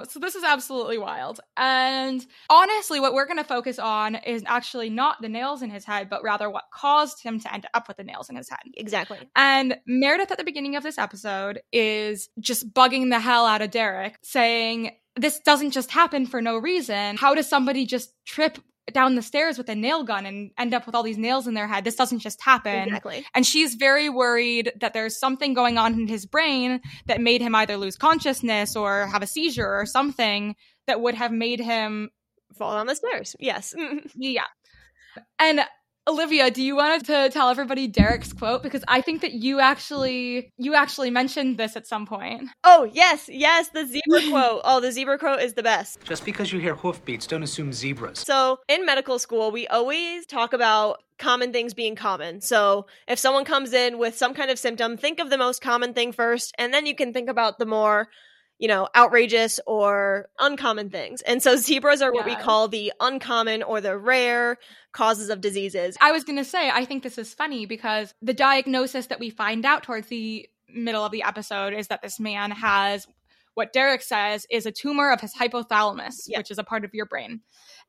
So 0.10 0.20
this 0.20 0.36
is 0.36 0.44
absolutely 0.44 1.00
wild. 1.00 1.40
And 1.58 2.24
honestly, 2.48 3.00
what 3.00 3.14
we're 3.14 3.26
going 3.26 3.38
to 3.38 3.44
focus 3.44 3.80
on 3.80 4.14
is 4.16 4.44
actually 4.46 4.90
not 4.92 5.20
the 5.22 5.30
nails 5.30 5.64
in 5.64 5.72
his 5.72 5.84
head, 5.84 6.10
but 6.12 6.22
rather 6.24 6.48
what 6.50 6.66
caused 6.72 7.22
him 7.24 7.40
to 7.40 7.52
end 7.54 7.66
up 7.74 7.88
with 7.88 7.98
the 7.98 8.04
nails 8.04 8.30
in 8.30 8.36
his 8.36 8.50
head. 8.50 8.60
exactly. 8.76 9.18
And 9.36 9.78
Meredith 9.88 10.32
at 10.32 10.38
the 10.38 10.44
beginning 10.44 10.76
of 10.76 10.84
this 10.84 11.00
episode 11.00 11.62
is 11.72 12.30
just 12.40 12.72
bugging 12.72 13.10
the 13.10 13.20
hell 13.20 13.46
out 13.48 13.62
of 13.64 13.72
Derek, 13.72 14.20
saying, 14.22 14.92
This 15.16 15.40
doesn't 15.40 15.72
just 15.72 15.92
happen 15.92 16.26
for 16.26 16.42
no 16.42 16.58
reason. 16.58 17.18
How 17.18 17.36
does 17.36 17.48
somebody 17.48 17.86
just 17.86 18.14
trip 18.26 18.58
down 18.92 19.16
the 19.16 19.22
stairs 19.22 19.58
with 19.58 19.70
a 19.70 19.76
nail 19.76 20.04
gun 20.04 20.26
and 20.26 20.52
end 20.58 20.74
up 20.74 20.86
with 20.86 20.96
all 20.96 21.04
these 21.04 21.18
nails 21.18 21.48
in 21.48 21.54
their 21.54 21.68
head? 21.68 21.84
This 21.84 21.96
doesn't 21.96 22.20
just 22.20 22.42
happen. 22.42 22.88
Exactly. 22.88 23.26
And 23.36 23.46
she's 23.46 23.76
very 23.76 24.10
worried 24.10 24.72
that 24.82 24.94
there's 24.94 25.20
something 25.20 25.54
going 25.54 25.78
on 25.78 25.94
in 25.94 26.08
his 26.08 26.26
brain 26.26 26.82
that 27.06 27.22
made 27.22 27.42
him 27.42 27.56
either 27.56 27.78
lose 27.78 27.96
consciousness 27.96 28.76
or 28.76 29.08
have 29.08 29.22
a 29.22 29.28
seizure 29.28 29.80
or 29.80 29.86
something 29.86 30.56
that 30.88 31.00
would 31.02 31.16
have 31.16 31.32
made 31.32 31.60
him, 31.60 32.10
Fall 32.58 32.76
down 32.76 32.88
the 32.88 32.96
stairs. 32.96 33.36
Yes. 33.40 33.74
yeah. 34.16 34.46
And 35.40 35.62
Olivia, 36.06 36.52
do 36.52 36.62
you 36.62 36.76
want 36.76 37.06
to 37.06 37.30
tell 37.30 37.50
everybody 37.50 37.88
Derek's 37.88 38.34
quote 38.34 38.62
because 38.62 38.84
I 38.90 39.00
think 39.00 39.22
that 39.22 39.32
you 39.32 39.62
actually 39.62 40.52
you 40.58 40.74
actually 40.74 41.10
mentioned 41.10 41.58
this 41.58 41.78
at 41.78 41.88
some 41.88 42.06
point. 42.06 42.50
Oh, 42.66 42.90
yes, 42.92 43.30
yes, 43.32 43.70
the 43.70 43.86
zebra 43.86 44.30
quote. 44.30 44.62
Oh, 44.66 44.82
the 44.82 44.92
zebra 44.92 45.18
quote 45.18 45.40
is 45.42 45.54
the 45.54 45.64
best. 45.64 46.04
Just 46.04 46.26
because 46.26 46.52
you 46.52 46.60
hear 46.60 46.76
hoofbeats, 46.76 47.26
don't 47.26 47.44
assume 47.44 47.72
zebras. 47.72 48.20
So, 48.20 48.60
in 48.68 48.86
medical 48.86 49.18
school, 49.18 49.52
we 49.52 49.66
always 49.68 50.26
talk 50.26 50.52
about 50.52 51.02
common 51.20 51.54
things 51.54 51.74
being 51.74 51.96
common. 51.96 52.42
So, 52.42 52.88
if 53.08 53.18
someone 53.18 53.46
comes 53.46 53.72
in 53.72 53.98
with 53.98 54.18
some 54.18 54.34
kind 54.34 54.52
of 54.52 54.60
symptom, 54.60 54.98
think 54.98 55.20
of 55.20 55.30
the 55.30 55.38
most 55.38 55.62
common 55.62 55.94
thing 55.94 56.12
first, 56.12 56.54
and 56.58 56.74
then 56.74 56.86
you 56.86 56.96
can 56.96 57.14
think 57.14 57.30
about 57.30 57.60
the 57.60 57.66
more 57.66 58.10
you 58.64 58.70
know, 58.70 58.88
outrageous 58.96 59.60
or 59.68 60.30
uncommon 60.40 60.90
things. 60.90 61.22
And 61.24 61.44
so 61.44 61.58
zebras 61.58 62.02
are 62.02 62.14
what 62.14 62.26
we 62.26 62.38
call 62.38 62.70
the 62.70 62.94
uncommon 63.02 63.62
or 63.62 63.82
the 63.82 63.98
rare 63.98 64.58
causes 64.94 65.30
of 65.30 65.42
diseases. 65.42 65.98
I 66.00 66.14
was 66.14 66.24
going 66.24 66.38
to 66.38 66.46
say, 66.46 66.70
I 66.70 66.86
think 66.86 67.04
this 67.04 67.18
is 67.18 67.34
funny 67.34 67.66
because 67.66 68.14
the 68.22 68.34
diagnosis 68.34 69.08
that 69.08 69.20
we 69.20 69.32
find 69.32 69.66
out 69.66 69.84
towards 69.84 70.08
the 70.08 70.48
middle 70.74 71.04
of 71.04 71.12
the 71.12 71.24
episode 71.24 71.74
is 71.74 71.90
that 71.90 72.02
this 72.02 72.22
man 72.22 72.52
has 72.52 73.06
what 73.54 73.74
Derek 73.74 74.02
says 74.02 74.48
is 74.50 74.66
a 74.66 74.72
tumor 74.72 75.12
of 75.12 75.20
his 75.20 75.36
hypothalamus, 75.36 76.22
Yeah. 76.28 76.38
which 76.38 76.50
is 76.50 76.58
a 76.58 76.64
part 76.64 76.86
of 76.86 76.94
your 76.94 77.06
brain. 77.06 77.42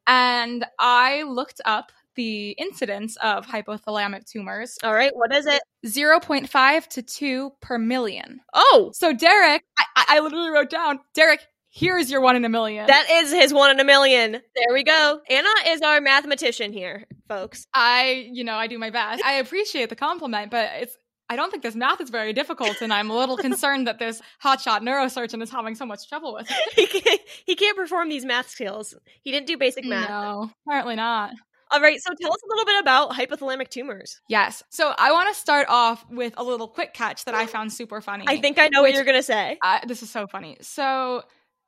And 0.09 0.67
I 0.81 1.23
looked 1.23 1.61
up 1.65 1.93
the 2.17 2.51
incidence 2.51 3.17
of 3.17 3.47
hypothalamic 3.47 4.25
tumors 4.31 4.79
All 4.83 4.95
right, 4.95 5.13
what 5.15 5.35
is 5.35 5.47
it? 5.47 5.63
0.5 5.87 6.87
to 6.89 7.03
2 7.03 7.51
per 7.61 7.79
million. 7.79 8.41
Oh, 8.53 8.91
So, 8.95 9.13
Derek, 9.13 9.63
I, 9.79 9.85
I 9.97 10.05
I 10.17 10.21
literally 10.21 10.51
wrote 10.51 10.71
down, 10.71 11.01
Derek, 11.15 11.41
here's 11.71 12.11
your 12.11 12.21
one 12.21 12.37
in 12.37 12.45
a 12.45 12.49
million. 12.49 12.87
that 12.87 13.07
is 13.11 13.33
his 13.33 13.53
one 13.53 13.71
in 13.71 13.81
a 13.81 13.85
million. 13.85 14.33
There 14.33 14.73
we 14.73 14.85
go. 14.85 15.21
Anna 15.29 15.49
is 15.69 15.83
our 15.83 16.01
mathematician 16.01 16.73
here, 16.73 17.07
folks. 17.29 17.67
I, 17.75 18.29
you 18.33 18.45
know, 18.45 18.55
I 18.55 18.67
do 18.67 18.79
my 18.79 18.91
best. 18.91 19.23
I 19.25 19.35
appreciate 19.35 19.89
the 19.89 19.97
compliment, 19.97 20.51
but 20.51 20.71
it's 20.77 20.97
I 21.29 21.37
don't 21.37 21.51
think 21.51 21.63
this 21.63 21.75
math 21.75 22.03
is 22.03 22.11
very 22.11 22.35
difficult, 22.35 22.83
and 22.83 22.93
I'm 22.93 23.09
a 23.11 23.17
little 23.17 23.39
concerned 23.39 23.87
that 23.87 23.99
this 23.99 24.21
hotshot 24.43 24.81
neurosurgeon 24.83 25.43
is 25.43 25.51
having 25.51 25.75
so 25.75 25.87
much 25.87 26.07
trouble 26.07 26.35
with 26.35 26.47
it. 26.51 26.73
he 26.93 27.01
can't, 27.01 27.21
he 27.47 27.57
can't 27.57 27.77
perform 27.77 28.11
these 28.11 28.27
math 28.27 28.51
skills. 28.51 28.95
He 29.23 29.33
didn't 29.33 29.47
do 29.47 29.57
basic 29.57 29.87
math. 29.87 30.11
No, 30.11 30.51
apparently 30.67 30.97
not. 30.97 31.33
All 31.75 31.81
right, 31.81 32.01
so 32.01 32.15
tell 32.21 32.33
us 32.33 32.39
a 32.41 32.49
little 32.49 32.65
bit 32.65 32.81
about 32.81 33.11
hypothalamic 33.11 33.69
tumors. 33.69 34.21
Yes. 34.29 34.63
So 34.71 34.95
I 34.97 35.11
want 35.11 35.35
to 35.35 35.41
start 35.41 35.67
off 35.69 36.09
with 36.09 36.33
a 36.37 36.45
little 36.45 36.69
quick 36.69 36.95
catch 36.95 37.25
that 37.25 37.35
I 37.35 37.47
found 37.47 37.73
super 37.73 38.01
funny. 38.01 38.25
I 38.29 38.41
think 38.41 38.61
I 38.61 38.69
know 38.69 38.83
what 38.83 38.95
you're 38.95 39.03
going 39.03 39.19
to 39.19 39.25
say. 39.25 39.59
uh, 39.61 39.81
this 39.85 40.01
is 40.01 40.09
so 40.09 40.29
funny. 40.29 40.57
So 40.61 41.25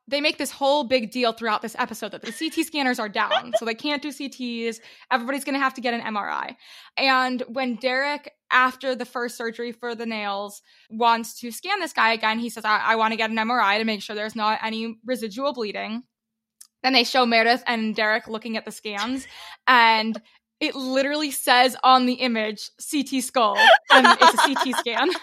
they 0.07 0.21
make 0.21 0.37
this 0.37 0.49
whole 0.49 0.85
big 0.85 1.11
deal 1.11 1.33
throughout 1.33 1.61
this 1.61 1.75
episode 1.77 2.13
that 2.13 2.21
the 2.21 2.31
CT 2.31 2.65
scanners 2.65 2.99
are 2.99 3.09
down, 3.09 3.51
so 3.57 3.65
they 3.65 3.75
can't 3.75 4.01
do 4.01 4.07
CTs. 4.07 4.79
Everybody's 5.11 5.43
going 5.43 5.55
to 5.55 5.59
have 5.59 5.73
to 5.73 5.81
get 5.81 5.93
an 5.93 5.99
MRI. 5.99 6.55
And 6.95 7.43
when 7.49 7.75
Derek, 7.75 8.31
after 8.49 8.95
the 8.95 9.03
first 9.03 9.35
surgery 9.35 9.73
for 9.73 9.93
the 9.93 10.05
nails, 10.05 10.61
wants 10.89 11.37
to 11.41 11.51
scan 11.51 11.81
this 11.81 11.91
guy 11.91 12.13
again, 12.13 12.39
he 12.39 12.49
says, 12.49 12.63
"I, 12.63 12.77
I 12.77 12.95
want 12.95 13.11
to 13.11 13.17
get 13.17 13.29
an 13.29 13.35
MRI 13.35 13.79
to 13.79 13.83
make 13.83 14.01
sure 14.01 14.15
there's 14.15 14.37
not 14.37 14.59
any 14.63 14.95
residual 15.05 15.51
bleeding." 15.51 16.03
Then 16.87 16.93
they 16.93 17.03
show 17.03 17.25
Meredith 17.25 17.63
and 17.67 17.93
Derek 17.93 18.29
looking 18.29 18.55
at 18.55 18.63
the 18.63 18.71
scans, 18.71 19.27
and 19.67 20.21
it 20.61 20.73
literally 20.73 21.31
says 21.31 21.75
on 21.83 22.05
the 22.05 22.13
image 22.13 22.69
CT 22.79 23.21
skull, 23.21 23.57
and 23.91 24.07
it's 24.21 24.33
a 24.33 24.37
CT 24.37 24.77
scan. 24.77 25.09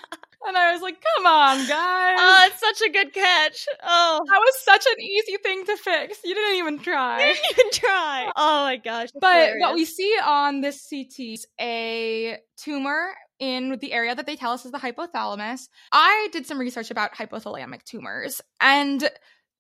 And 0.47 0.59
I 0.59 0.75
was 0.75 0.83
like, 0.83 1.03
come 1.17 1.25
on, 1.25 1.57
guys. 1.67 2.17
Oh, 2.19 2.49
it's 2.51 2.61
such 2.61 2.87
a 2.87 2.93
good 2.93 3.15
catch. 3.15 3.67
Oh, 3.83 4.21
that 4.27 4.39
was 4.39 4.63
such 4.63 4.85
an 4.85 5.01
easy 5.01 5.39
thing 5.39 5.65
to 5.65 5.75
fix. 5.79 6.19
You 6.23 6.35
didn't 6.35 6.59
even 6.59 6.79
try. 6.81 7.17
didn't 7.33 7.47
even 7.51 7.71
try. 7.73 8.31
Oh 8.37 8.65
my 8.65 8.77
gosh. 8.77 9.09
But 9.19 9.53
what 9.57 9.73
we 9.73 9.87
see 9.87 10.15
on 10.23 10.61
this 10.61 10.87
CT 10.91 11.19
is 11.19 11.47
a 11.59 12.37
tumor 12.59 13.15
in 13.39 13.79
the 13.81 13.95
area 13.95 14.15
that 14.15 14.27
they 14.27 14.37
tell 14.37 14.53
us 14.53 14.67
is 14.67 14.73
the 14.73 14.79
hypothalamus. 14.79 15.69
I 15.93 16.29
did 16.31 16.47
some 16.47 16.59
research 16.59 16.91
about 16.91 17.15
hypothalamic 17.15 17.85
tumors, 17.85 18.43
and 18.61 19.09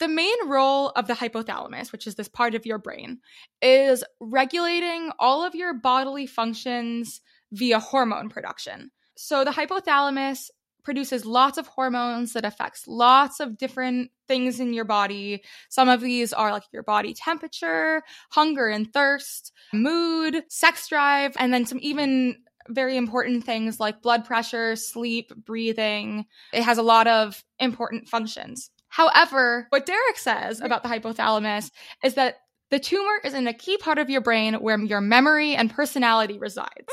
the 0.04 0.08
main 0.08 0.48
role 0.48 0.90
of 0.90 1.06
the 1.06 1.14
hypothalamus, 1.14 1.90
which 1.90 2.06
is 2.06 2.14
this 2.14 2.28
part 2.28 2.54
of 2.54 2.66
your 2.66 2.76
brain, 2.76 3.20
is 3.62 4.04
regulating 4.20 5.10
all 5.18 5.42
of 5.42 5.54
your 5.54 5.72
bodily 5.72 6.26
functions 6.26 7.22
via 7.52 7.80
hormone 7.80 8.28
production. 8.28 8.90
So 9.16 9.44
the 9.44 9.50
hypothalamus 9.50 10.50
produces 10.82 11.24
lots 11.24 11.56
of 11.56 11.66
hormones 11.68 12.34
that 12.34 12.44
affects 12.44 12.86
lots 12.86 13.40
of 13.40 13.56
different 13.56 14.10
things 14.28 14.60
in 14.60 14.74
your 14.74 14.84
body. 14.84 15.42
Some 15.70 15.88
of 15.88 16.02
these 16.02 16.34
are 16.34 16.52
like 16.52 16.64
your 16.70 16.82
body 16.82 17.14
temperature, 17.14 18.02
hunger 18.30 18.68
and 18.68 18.92
thirst, 18.92 19.52
mood, 19.72 20.42
sex 20.50 20.86
drive, 20.86 21.32
and 21.38 21.54
then 21.54 21.64
some 21.64 21.78
even 21.80 22.36
very 22.68 22.98
important 22.98 23.44
things 23.44 23.80
like 23.80 24.02
blood 24.02 24.26
pressure, 24.26 24.76
sleep, 24.76 25.32
breathing. 25.46 26.26
It 26.52 26.62
has 26.62 26.76
a 26.76 26.82
lot 26.82 27.06
of 27.06 27.42
important 27.58 28.06
functions. 28.10 28.70
However, 28.94 29.66
what 29.70 29.86
Derek 29.86 30.16
says 30.18 30.60
about 30.60 30.84
the 30.84 30.88
hypothalamus 30.88 31.72
is 32.04 32.14
that 32.14 32.36
the 32.70 32.78
tumor 32.78 33.18
is 33.24 33.34
in 33.34 33.48
a 33.48 33.52
key 33.52 33.76
part 33.76 33.98
of 33.98 34.08
your 34.08 34.20
brain 34.20 34.54
where 34.54 34.78
your 34.78 35.00
memory 35.00 35.56
and 35.56 35.68
personality 35.68 36.38
resides. 36.38 36.86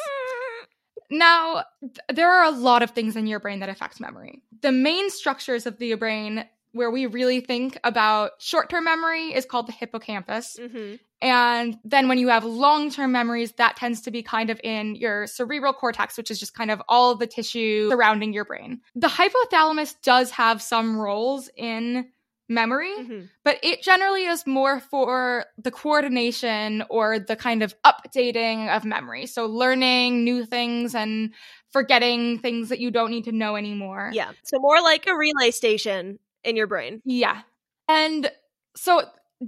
Now, 1.11 1.65
th- 1.81 1.99
there 2.11 2.31
are 2.31 2.45
a 2.45 2.49
lot 2.57 2.81
of 2.81 2.89
things 2.89 3.15
in 3.15 3.27
your 3.27 3.39
brain 3.39 3.59
that 3.59 3.69
affect 3.69 3.99
memory. 3.99 4.41
The 4.61 4.71
main 4.71 5.11
structures 5.11 5.67
of 5.67 5.77
the 5.77 5.93
brain 5.93 6.43
where 6.71 6.89
we 6.89 7.05
really 7.05 7.39
think 7.39 7.77
about 7.83 8.31
short 8.39 8.71
term 8.71 8.85
memory 8.85 9.33
is 9.35 9.45
called 9.45 9.67
the 9.67 9.73
hippocampus. 9.73 10.57
Mhm. 10.59 10.99
And 11.21 11.77
then 11.83 12.07
when 12.07 12.17
you 12.17 12.29
have 12.29 12.43
long 12.43 12.89
term 12.89 13.11
memories, 13.11 13.51
that 13.53 13.75
tends 13.75 14.01
to 14.01 14.11
be 14.11 14.23
kind 14.23 14.49
of 14.49 14.59
in 14.63 14.95
your 14.95 15.27
cerebral 15.27 15.73
cortex, 15.73 16.17
which 16.17 16.31
is 16.31 16.39
just 16.39 16.55
kind 16.55 16.71
of 16.71 16.81
all 16.89 17.15
the 17.15 17.27
tissue 17.27 17.89
surrounding 17.89 18.33
your 18.33 18.45
brain. 18.45 18.81
The 18.95 19.07
hypothalamus 19.07 19.95
does 20.01 20.31
have 20.31 20.61
some 20.61 20.97
roles 20.97 21.49
in 21.55 22.07
memory, 22.49 22.91
Mhm. 22.97 23.29
but 23.45 23.57
it 23.63 23.81
generally 23.81 24.25
is 24.25 24.45
more 24.45 24.81
for 24.81 25.45
the 25.57 25.71
coordination 25.71 26.83
or 26.89 27.17
the 27.17 27.37
kind 27.37 27.63
of 27.63 27.73
updating 27.83 28.75
of 28.75 28.83
memory. 28.83 29.25
So 29.25 29.45
learning 29.45 30.25
new 30.25 30.45
things 30.45 30.93
and 30.93 31.33
forgetting 31.71 32.39
things 32.39 32.67
that 32.67 32.79
you 32.79 32.91
don't 32.91 33.09
need 33.11 33.23
to 33.25 33.31
know 33.31 33.55
anymore. 33.55 34.09
Yeah. 34.11 34.31
So 34.43 34.59
more 34.59 34.81
like 34.81 35.07
a 35.07 35.15
relay 35.15 35.51
station 35.51 36.19
in 36.43 36.57
your 36.57 36.67
brain. 36.67 37.01
Yeah. 37.05 37.41
And 37.87 38.29
so 38.75 39.03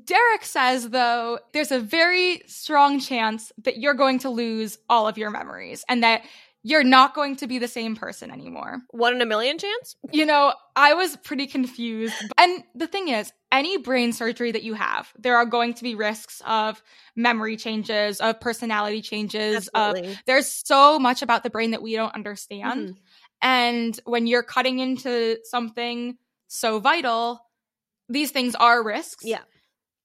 Derek 0.05 0.43
says, 0.43 0.89
though, 0.89 1.39
there's 1.53 1.71
a 1.71 1.79
very 1.79 2.41
strong 2.47 2.99
chance 2.99 3.51
that 3.63 3.77
you're 3.77 3.93
going 3.93 4.19
to 4.19 4.29
lose 4.29 4.77
all 4.89 5.07
of 5.07 5.17
your 5.17 5.29
memories 5.29 5.85
and 5.87 6.03
that 6.03 6.23
you're 6.63 6.83
not 6.83 7.13
going 7.13 7.35
to 7.35 7.45
be 7.47 7.59
the 7.59 7.67
same 7.67 7.95
person 7.95 8.31
anymore. 8.31 8.79
One 8.91 9.13
in 9.13 9.21
a 9.21 9.25
million 9.25 9.57
chance? 9.57 9.95
You 10.11 10.25
know, 10.25 10.53
I 10.75 10.93
was 10.93 11.17
pretty 11.17 11.45
confused. 11.45 12.15
And 12.37 12.63
the 12.73 12.87
thing 12.87 13.09
is, 13.09 13.31
any 13.51 13.77
brain 13.77 14.13
surgery 14.13 14.51
that 14.53 14.63
you 14.63 14.73
have, 14.73 15.11
there 15.19 15.35
are 15.35 15.45
going 15.45 15.73
to 15.75 15.83
be 15.83 15.93
risks 15.93 16.41
of 16.47 16.81
memory 17.15 17.57
changes, 17.57 18.21
of 18.21 18.39
personality 18.39 19.01
changes, 19.01 19.67
of 19.75 19.89
Absolutely. 19.95 20.19
there's 20.25 20.47
so 20.65 20.97
much 20.97 21.21
about 21.21 21.43
the 21.43 21.49
brain 21.49 21.71
that 21.71 21.81
we 21.81 21.95
don't 21.95 22.15
understand. 22.15 22.95
Mhm. 22.95 22.97
And 23.41 23.99
when 24.05 24.25
you're 24.25 24.41
cutting 24.41 24.79
into 24.79 25.37
something 25.43 26.17
so 26.47 26.79
vital, 26.79 27.45
these 28.07 28.31
things 28.31 28.55
are 28.55 28.81
risks. 28.81 29.25
Yeah. 29.25 29.41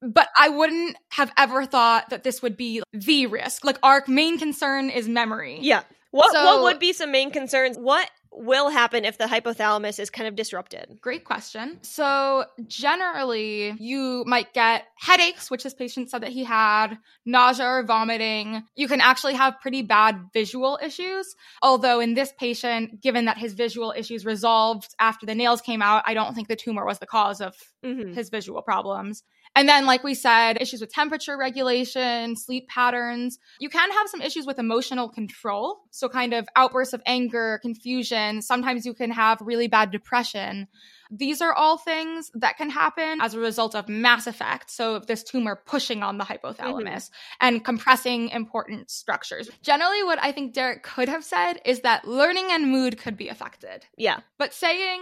But 0.01 0.29
I 0.39 0.49
wouldn't 0.49 0.97
have 1.11 1.33
ever 1.37 1.67
thought 1.67 2.11
that 2.11 2.23
this 2.23 2.41
would 2.43 2.57
be 2.57 2.83
the 2.93 3.27
risk. 3.27 3.65
Like 3.65 3.79
our 3.83 4.05
main 4.07 4.39
concern 4.39 4.91
is 4.91 5.09
memory. 5.09 5.59
Yeah. 5.61 5.83
What 6.11 6.33
So- 6.33 6.45
what 6.45 6.63
would 6.63 6.79
be 6.79 6.93
some 6.93 7.11
main 7.13 7.31
concerns? 7.31 7.77
What 7.77 8.09
will 8.31 8.69
happen 8.69 9.05
if 9.05 9.19
the 9.19 9.25
hypothalamus 9.25 9.99
is 9.99 10.11
kind 10.11 10.29
of 10.29 10.37
disrupted? 10.37 10.99
Great 11.01 11.25
question. 11.25 11.79
So, 11.83 12.45
generally, 12.67 13.75
you 13.81 14.23
might 14.27 14.53
get 14.55 14.85
headaches, 14.97 15.51
which 15.51 15.65
this 15.65 15.75
patient 15.75 16.11
said 16.11 16.23
that 16.23 16.31
he 16.31 16.45
had, 16.45 16.99
nausea 17.27 17.67
or 17.67 17.83
vomiting. 17.83 18.63
You 18.77 18.87
can 18.87 19.01
actually 19.01 19.35
have 19.35 19.61
pretty 19.61 19.83
bad 19.83 20.21
visual 20.33 20.79
issues. 20.83 21.35
Although, 21.63 22.01
in 22.01 22.15
this 22.15 22.33
patient, 22.39 23.01
given 23.03 23.25
that 23.25 23.39
his 23.39 23.55
visual 23.55 23.93
issues 23.97 24.25
resolved 24.25 24.95
after 25.01 25.27
the 25.27 25.35
nails 25.35 25.61
came 25.61 25.83
out, 25.83 26.03
I 26.07 26.15
don't 26.15 26.35
think 26.35 26.49
the 26.49 26.57
tumor 26.57 26.85
was 26.85 26.99
the 27.01 27.07
cause 27.07 27.41
of 27.41 27.57
Mhm. 27.85 28.15
his 28.15 28.31
visual 28.31 28.63
problems. 28.63 29.23
And 29.59 29.69
then, 29.69 29.87
like 29.87 30.05
we 30.05 30.15
said, 30.15 30.63
issues 30.63 30.81
with 30.81 30.93
temperature 30.93 31.37
regulation, 31.37 32.37
sleep 32.37 32.69
patterns. 32.69 33.41
You 33.59 33.69
can 33.69 33.91
have 33.91 34.09
some 34.09 34.23
issues 34.23 34.47
with 34.47 34.61
emotional 34.61 35.09
control. 35.09 35.81
So, 35.91 36.09
kind 36.09 36.33
of 36.33 36.47
outbursts 36.55 36.95
of 36.95 37.03
anger, 37.07 37.59
confusion. 37.61 38.41
Sometimes 38.41 38.87
you 38.87 38.95
can 38.95 39.11
have 39.11 39.41
really 39.41 39.67
bad 39.67 39.91
depression. 39.91 40.69
These 41.11 41.41
are 41.41 41.53
all 41.53 41.77
things 41.77 42.31
that 42.35 42.57
can 42.57 42.71
happen 42.71 43.21
as 43.21 43.35
a 43.35 43.41
result 43.41 43.75
of 43.75 43.89
mass 43.89 44.29
effect. 44.29 44.71
So, 44.71 45.01
this 45.01 45.25
tumor 45.25 45.61
pushing 45.67 46.05
on 46.05 46.19
the 46.19 46.25
hypothalamus 46.25 46.85
mm-hmm. 46.85 47.41
and 47.41 47.65
compressing 47.65 48.29
important 48.29 48.93
structures. 48.93 49.51
Generally, 49.63 50.05
what 50.05 50.23
I 50.23 50.31
think 50.31 50.55
Derek 50.55 50.85
could 50.85 51.09
have 51.09 51.25
said 51.25 51.55
is 51.65 51.81
that 51.81 52.07
learning 52.07 52.47
and 52.51 52.71
mood 52.71 52.97
could 52.97 53.17
be 53.17 53.29
affected. 53.29 53.87
Yeah. 53.97 54.21
But 54.39 54.55
saying 54.55 55.01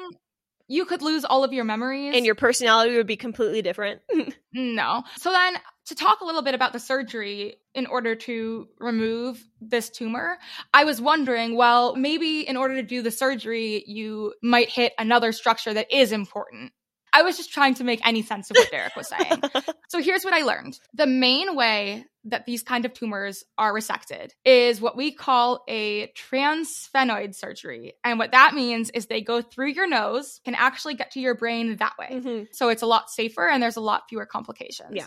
you 0.69 0.85
could 0.85 1.03
lose 1.03 1.25
all 1.25 1.45
of 1.45 1.53
your 1.53 1.65
memories 1.65 2.15
And 2.17 2.27
your 2.27 2.35
personality 2.35 2.97
would 2.97 3.07
be 3.07 3.17
completely 3.17 3.63
different. 3.63 4.01
No. 4.59 5.03
So 5.19 5.33
then 5.33 5.59
to 5.87 5.95
talk 5.95 6.23
a 6.23 6.25
little 6.25 6.41
bit 6.41 6.55
about 6.55 6.73
the 6.73 6.81
surgery 6.81 7.57
in 7.75 7.85
order 7.85 8.15
to 8.15 8.69
remove 8.79 9.45
this 9.61 9.91
tumor, 9.91 10.39
I 10.73 10.85
was 10.85 10.99
wondering, 10.99 11.57
well, 11.57 11.95
maybe 11.95 12.41
in 12.41 12.57
order 12.57 12.77
to 12.77 12.83
do 12.83 13.03
the 13.03 13.11
surgery, 13.11 13.85
you 13.87 14.33
might 14.43 14.71
hit 14.71 14.95
another 14.99 15.33
structure 15.33 15.75
that 15.75 15.93
is 15.95 16.11
important. 16.11 16.73
I 17.13 17.23
was 17.23 17.37
just 17.37 17.53
trying 17.53 17.75
to 17.75 17.85
make 17.85 18.07
any 18.07 18.23
sense 18.23 18.51
of 18.51 18.57
what 18.57 18.71
Derek 18.71 18.95
was 18.97 19.09
saying. 19.09 19.43
so 19.89 20.03
here's 20.03 20.25
what 20.25 20.35
I 20.35 20.43
learned. 20.43 20.79
The 20.95 21.07
main 21.07 21.57
way 21.57 22.05
that 22.25 22.45
these 22.45 22.63
kind 22.63 22.85
of 22.85 22.93
tumors 22.93 23.45
are 23.57 23.73
resected 23.73 24.31
is 24.45 24.81
what 24.81 24.97
we 24.97 25.13
call 25.13 25.65
a 25.69 26.09
transsphenoid 26.09 27.35
surgery. 27.35 27.95
And 28.05 28.19
what 28.19 28.33
that 28.33 28.55
means 28.55 28.91
is 28.91 29.07
they 29.07 29.23
go 29.23 29.41
through 29.41 29.71
your 29.71 29.89
nose, 29.89 30.41
can 30.45 30.55
actually 30.55 30.95
get 30.95 31.13
to 31.13 31.21
your 31.21 31.35
brain 31.35 31.77
that 31.77 31.95
way. 31.99 32.09
Mhm. 32.11 32.49
So 32.53 32.69
it's 32.69 32.83
a 32.83 32.87
lot 32.87 33.11
safer 33.11 33.49
and 33.49 33.63
there's 33.63 33.77
a 33.77 33.81
lot 33.81 34.05
fewer 34.09 34.27
complications. 34.27 34.91
Yeah. 34.93 35.07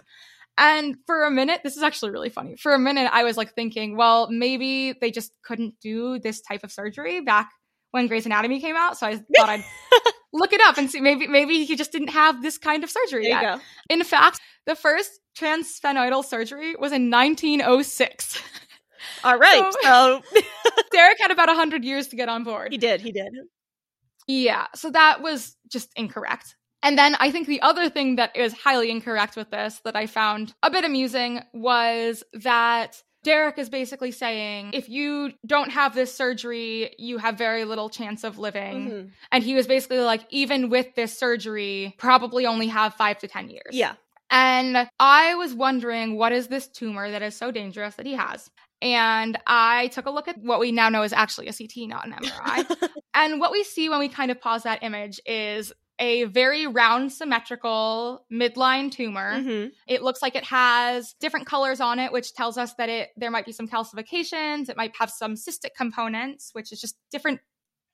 And 0.57 0.97
for 1.05 1.23
a 1.23 1.31
minute, 1.31 1.61
this 1.63 1.77
is 1.77 1.83
actually 1.83 2.11
really 2.11 2.29
funny. 2.29 2.57
For 2.57 2.73
a 2.73 2.79
minute, 2.79 3.09
I 3.13 3.23
was 3.23 3.37
like 3.37 3.53
thinking, 3.53 3.95
well, 3.95 4.29
maybe 4.29 4.93
they 4.99 5.09
just 5.09 5.31
couldn't 5.41 5.75
do 5.81 6.19
this 6.19 6.41
type 6.41 6.65
of 6.65 6.71
surgery 6.71 7.21
back 7.21 7.49
when 7.91 8.07
Grey's 8.07 8.25
Anatomy 8.25 8.59
came 8.59 8.75
out. 8.75 8.97
So 8.97 9.07
I 9.07 9.15
thought 9.37 9.49
I'd 9.49 9.63
look 10.33 10.53
it 10.53 10.61
up 10.61 10.77
and 10.77 10.89
see 10.89 10.99
maybe 11.01 11.27
maybe 11.27 11.65
he 11.65 11.75
just 11.75 11.91
didn't 11.91 12.09
have 12.09 12.41
this 12.41 12.57
kind 12.57 12.83
of 12.83 12.89
surgery 12.89 13.23
There 13.23 13.31
you 13.41 13.47
yet. 13.47 13.57
go. 13.57 13.63
In 13.89 14.03
fact, 14.03 14.39
the 14.65 14.75
first 14.75 15.19
transsphenoidal 15.37 16.23
surgery 16.25 16.75
was 16.75 16.91
in 16.91 17.09
1906. 17.09 18.41
All 19.23 19.37
right. 19.37 19.73
So, 19.81 20.21
Derek 20.91 21.19
had 21.19 21.31
about 21.31 21.47
100 21.47 21.83
years 21.85 22.07
to 22.09 22.15
get 22.15 22.29
on 22.29 22.43
board. 22.43 22.71
he 22.71 22.77
did. 22.77 23.01
He 23.01 23.11
did. 23.11 23.31
Yeah, 24.27 24.67
so 24.75 24.91
that 24.91 25.21
was 25.21 25.55
just 25.71 25.89
incorrect. 25.95 26.55
And 26.83 26.97
then 26.97 27.15
I 27.19 27.31
think 27.31 27.47
the 27.47 27.61
other 27.61 27.89
thing 27.89 28.17
that 28.17 28.35
is 28.35 28.53
highly 28.53 28.91
incorrect 28.91 29.35
with 29.35 29.49
this 29.49 29.81
that 29.85 29.95
I 29.95 30.05
found 30.05 30.53
a 30.63 30.69
bit 30.69 30.85
amusing 30.85 31.41
was 31.53 32.23
that 32.33 33.01
Derek 33.23 33.57
is 33.57 33.69
basically 33.69 34.11
saying 34.11 34.71
if 34.73 34.87
you 34.89 35.33
don't 35.45 35.71
have 35.71 35.93
this 35.93 36.13
surgery, 36.15 36.95
you 36.97 37.17
have 37.17 37.37
very 37.37 37.65
little 37.65 37.89
chance 37.89 38.23
of 38.23 38.39
living. 38.39 38.89
Mhm. 38.89 39.11
And 39.31 39.43
he 39.43 39.55
was 39.55 39.67
basically 39.67 39.99
like, 39.99 40.21
even 40.29 40.69
with 40.69 40.95
this 40.95 41.17
surgery, 41.17 41.95
probably 41.97 42.45
only 42.45 42.67
have 42.67 42.93
five 42.93 43.17
to 43.19 43.27
10 43.27 43.49
years. 43.49 43.71
Yeah. 43.71 43.93
And 44.31 44.89
I 44.99 45.35
was 45.35 45.53
wondering, 45.53 46.15
what 46.15 46.31
is 46.31 46.47
this 46.47 46.67
tumor 46.67 47.09
that 47.09 47.21
is 47.21 47.35
so 47.35 47.51
dangerous 47.51 47.95
that 47.95 48.05
he 48.05 48.13
has? 48.13 48.49
And 48.81 49.37
I 49.47 49.87
took 49.87 50.05
a 50.05 50.11
look 50.11 50.27
at 50.27 50.37
what 50.37 50.59
we 50.59 50.71
now 50.71 50.87
know 50.89 51.03
is 51.03 51.11
actually 51.11 51.47
a 51.47 51.53
CT, 51.53 51.87
not 51.87 52.05
an 52.05 52.13
MRI. 52.13 52.89
and 53.13 53.39
what 53.39 53.51
we 53.51 53.63
see 53.63 53.89
when 53.89 53.99
we 53.99 54.07
kind 54.07 54.31
of 54.31 54.39
pause 54.39 54.63
that 54.63 54.83
image 54.83 55.19
is 55.25 55.73
a 55.99 56.23
very 56.25 56.65
round, 56.65 57.11
symmetrical 57.11 58.25
midline 58.31 58.91
tumor. 58.91 59.39
Mhm. 59.39 59.71
It 59.87 60.01
looks 60.01 60.21
like 60.21 60.35
it 60.35 60.45
has 60.45 61.13
different 61.19 61.45
colors 61.45 61.81
on 61.81 61.99
it, 61.99 62.11
which 62.11 62.33
tells 62.33 62.57
us 62.57 62.73
that 62.75 62.89
it 62.89 63.09
there 63.17 63.31
might 63.31 63.45
be 63.45 63.51
some 63.51 63.67
calcifications. 63.67 64.69
It 64.69 64.77
might 64.77 64.95
have 64.97 65.11
some 65.11 65.35
cystic 65.35 65.75
components, 65.75 66.49
which 66.53 66.71
is 66.71 66.79
just 66.81 66.95
different 67.11 67.41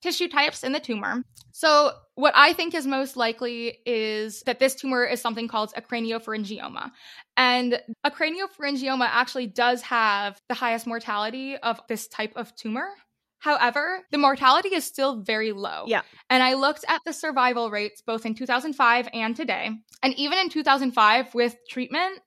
tissue 0.01 0.27
types 0.27 0.63
in 0.63 0.71
the 0.71 0.79
tumor. 0.79 1.23
So, 1.51 1.91
what 2.13 2.33
I 2.35 2.53
think 2.53 2.75
is 2.75 2.85
most 2.85 3.17
likely 3.17 3.79
is 3.85 4.41
that 4.45 4.59
this 4.59 4.75
tumor 4.75 5.03
is 5.03 5.19
something 5.19 5.47
called 5.47 5.73
a 5.75 5.81
craniopharyngioma. 5.81 6.91
And 7.37 7.81
a 8.03 8.11
craniopharyngioma 8.11 9.07
actually 9.09 9.47
does 9.47 9.81
have 9.81 10.39
the 10.47 10.53
highest 10.53 10.85
mortality 10.85 11.57
of 11.57 11.81
this 11.89 12.07
type 12.07 12.33
of 12.35 12.55
tumor. 12.55 12.89
However, 13.45 14.01
the 14.09 14.17
mortality 14.17 14.69
is 14.73 14.85
still 14.85 15.21
very 15.21 15.51
low. 15.51 15.83
Yeah. 15.85 16.01
And 16.31 16.41
I 16.41 16.55
looked 16.55 16.83
at 16.87 17.03
the 17.05 17.13
survival 17.13 17.69
rates 17.69 18.01
both 18.01 18.25
in 18.25 18.33
2005 18.33 19.07
and 19.13 19.35
today. 19.35 19.69
And 20.01 20.13
even 20.15 20.39
in 20.39 20.49
2005, 20.49 21.35
with 21.35 21.55
treatment, 21.69 22.21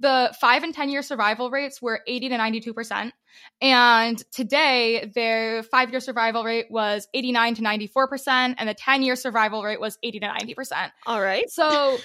the 0.00 0.34
five 0.40 0.64
and 0.64 0.74
10 0.74 0.88
year 0.88 1.02
survival 1.02 1.52
rates 1.52 1.80
were 1.80 2.00
80 2.08 2.30
to 2.30 2.38
92%. 2.38 3.12
And 3.60 4.20
today, 4.32 5.12
their 5.14 5.62
five 5.62 5.92
year 5.92 6.00
survival 6.00 6.42
rate 6.42 6.66
was 6.70 7.06
89 7.14 7.54
to 7.54 7.62
94%, 7.62 8.56
and 8.58 8.68
the 8.68 8.74
10 8.74 9.02
year 9.04 9.14
survival 9.14 9.62
rate 9.62 9.78
was 9.78 9.96
80 10.02 10.18
to 10.18 10.26
90%. 10.26 10.90
All 11.06 11.22
right. 11.22 11.48
So, 11.50 11.98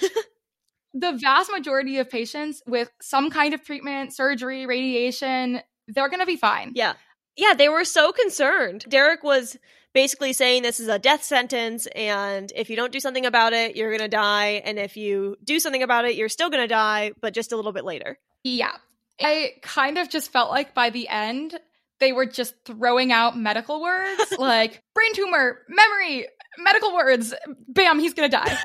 the 0.94 1.18
vast 1.20 1.50
majority 1.50 1.98
of 1.98 2.08
patients 2.08 2.62
with 2.68 2.88
some 3.02 3.30
kind 3.30 3.52
of 3.52 3.64
treatment, 3.64 4.14
surgery, 4.14 4.64
radiation, 4.66 5.60
they're 5.88 6.08
going 6.08 6.20
to 6.20 6.26
be 6.26 6.36
fine. 6.36 6.70
Yeah. 6.76 6.94
Yeah, 7.36 7.54
they 7.54 7.68
were 7.68 7.84
so 7.84 8.12
concerned. 8.12 8.84
Derek 8.88 9.22
was 9.22 9.56
basically 9.92 10.32
saying 10.32 10.62
this 10.62 10.80
is 10.80 10.88
a 10.88 10.98
death 10.98 11.22
sentence, 11.22 11.86
and 11.94 12.52
if 12.54 12.70
you 12.70 12.76
don't 12.76 12.92
do 12.92 13.00
something 13.00 13.26
about 13.26 13.52
it, 13.52 13.76
you're 13.76 13.90
going 13.90 14.00
to 14.00 14.08
die. 14.08 14.62
And 14.64 14.78
if 14.78 14.96
you 14.96 15.36
do 15.42 15.58
something 15.58 15.82
about 15.82 16.04
it, 16.04 16.16
you're 16.16 16.28
still 16.28 16.50
going 16.50 16.62
to 16.62 16.68
die, 16.68 17.12
but 17.20 17.34
just 17.34 17.52
a 17.52 17.56
little 17.56 17.72
bit 17.72 17.84
later. 17.84 18.18
Yeah. 18.44 18.72
I 19.20 19.52
kind 19.62 19.98
of 19.98 20.08
just 20.08 20.32
felt 20.32 20.50
like 20.50 20.74
by 20.74 20.90
the 20.90 21.08
end, 21.08 21.58
they 21.98 22.12
were 22.12 22.26
just 22.26 22.54
throwing 22.64 23.12
out 23.12 23.36
medical 23.36 23.80
words 23.80 24.32
like 24.38 24.82
brain 24.94 25.14
tumor, 25.14 25.60
memory, 25.68 26.26
medical 26.58 26.94
words. 26.94 27.34
Bam, 27.68 27.98
he's 27.98 28.14
going 28.14 28.30
to 28.30 28.36
die. 28.36 28.56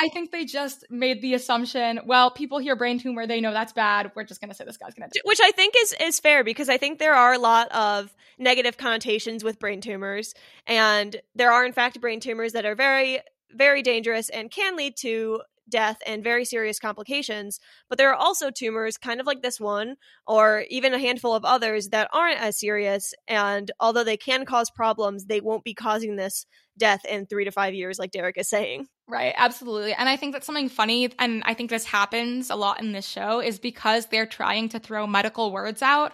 I 0.00 0.08
think 0.08 0.32
they 0.32 0.44
just 0.44 0.84
made 0.90 1.22
the 1.22 1.34
assumption, 1.34 2.00
well, 2.04 2.30
people 2.30 2.58
hear 2.58 2.76
brain 2.76 2.98
tumor, 2.98 3.26
they 3.26 3.40
know 3.40 3.52
that's 3.52 3.72
bad. 3.72 4.12
We're 4.14 4.24
just 4.24 4.40
going 4.40 4.50
to 4.50 4.54
say 4.54 4.64
this 4.64 4.76
guy's 4.76 4.94
going 4.94 5.08
to 5.08 5.18
die. 5.18 5.22
Which 5.24 5.40
I 5.42 5.50
think 5.52 5.74
is, 5.78 5.94
is 6.00 6.20
fair 6.20 6.44
because 6.44 6.68
I 6.68 6.76
think 6.76 6.98
there 6.98 7.14
are 7.14 7.34
a 7.34 7.38
lot 7.38 7.70
of 7.72 8.14
negative 8.38 8.76
connotations 8.76 9.42
with 9.42 9.58
brain 9.58 9.80
tumors. 9.80 10.34
And 10.66 11.16
there 11.34 11.52
are, 11.52 11.64
in 11.64 11.72
fact, 11.72 12.00
brain 12.00 12.20
tumors 12.20 12.52
that 12.52 12.64
are 12.66 12.74
very, 12.74 13.20
very 13.52 13.82
dangerous 13.82 14.28
and 14.28 14.50
can 14.50 14.76
lead 14.76 14.96
to 14.98 15.42
death 15.68 15.98
and 16.06 16.22
very 16.22 16.44
serious 16.44 16.78
complications. 16.78 17.58
But 17.88 17.98
there 17.98 18.10
are 18.10 18.14
also 18.14 18.50
tumors, 18.50 18.96
kind 18.96 19.20
of 19.20 19.26
like 19.26 19.42
this 19.42 19.58
one, 19.58 19.96
or 20.26 20.64
even 20.70 20.94
a 20.94 20.98
handful 20.98 21.34
of 21.34 21.44
others 21.44 21.88
that 21.88 22.08
aren't 22.12 22.40
as 22.40 22.60
serious. 22.60 23.14
And 23.26 23.70
although 23.80 24.04
they 24.04 24.16
can 24.16 24.44
cause 24.44 24.70
problems, 24.70 25.24
they 25.24 25.40
won't 25.40 25.64
be 25.64 25.74
causing 25.74 26.16
this 26.16 26.46
death 26.78 27.04
in 27.04 27.26
three 27.26 27.44
to 27.44 27.50
five 27.50 27.74
years, 27.74 27.98
like 27.98 28.12
Derek 28.12 28.38
is 28.38 28.48
saying. 28.48 28.86
Right, 29.08 29.34
absolutely. 29.36 29.92
And 29.94 30.08
I 30.08 30.16
think 30.16 30.32
that's 30.32 30.46
something 30.46 30.68
funny, 30.68 31.08
and 31.20 31.42
I 31.46 31.54
think 31.54 31.70
this 31.70 31.84
happens 31.84 32.50
a 32.50 32.56
lot 32.56 32.80
in 32.80 32.90
this 32.90 33.06
show, 33.06 33.40
is 33.40 33.60
because 33.60 34.06
they're 34.06 34.26
trying 34.26 34.68
to 34.70 34.80
throw 34.80 35.06
medical 35.06 35.52
words 35.52 35.80
out, 35.80 36.12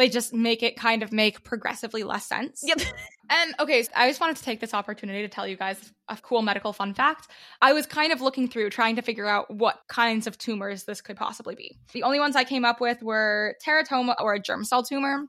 they 0.00 0.08
just 0.08 0.32
make 0.34 0.62
it 0.62 0.76
kind 0.76 1.02
of 1.02 1.12
make 1.12 1.44
progressively 1.44 2.02
less 2.02 2.26
sense. 2.26 2.62
Yep. 2.66 2.80
And 3.32 3.54
okay, 3.60 3.84
so 3.84 3.90
I 3.94 4.08
just 4.08 4.20
wanted 4.20 4.38
to 4.38 4.42
take 4.42 4.58
this 4.58 4.74
opportunity 4.74 5.22
to 5.22 5.28
tell 5.28 5.46
you 5.46 5.56
guys 5.56 5.92
a 6.08 6.16
cool 6.16 6.42
medical 6.42 6.72
fun 6.72 6.94
fact. 6.94 7.28
I 7.62 7.72
was 7.72 7.86
kind 7.86 8.12
of 8.12 8.20
looking 8.20 8.48
through 8.48 8.70
trying 8.70 8.96
to 8.96 9.02
figure 9.02 9.28
out 9.28 9.48
what 9.54 9.82
kinds 9.86 10.26
of 10.26 10.36
tumors 10.36 10.82
this 10.82 11.00
could 11.00 11.16
possibly 11.16 11.54
be. 11.54 11.76
The 11.92 12.02
only 12.02 12.18
ones 12.18 12.34
I 12.34 12.42
came 12.42 12.64
up 12.64 12.80
with 12.80 13.00
were 13.04 13.54
teratoma 13.64 14.16
or 14.18 14.34
a 14.34 14.40
germ 14.40 14.64
cell 14.64 14.82
tumor. 14.82 15.26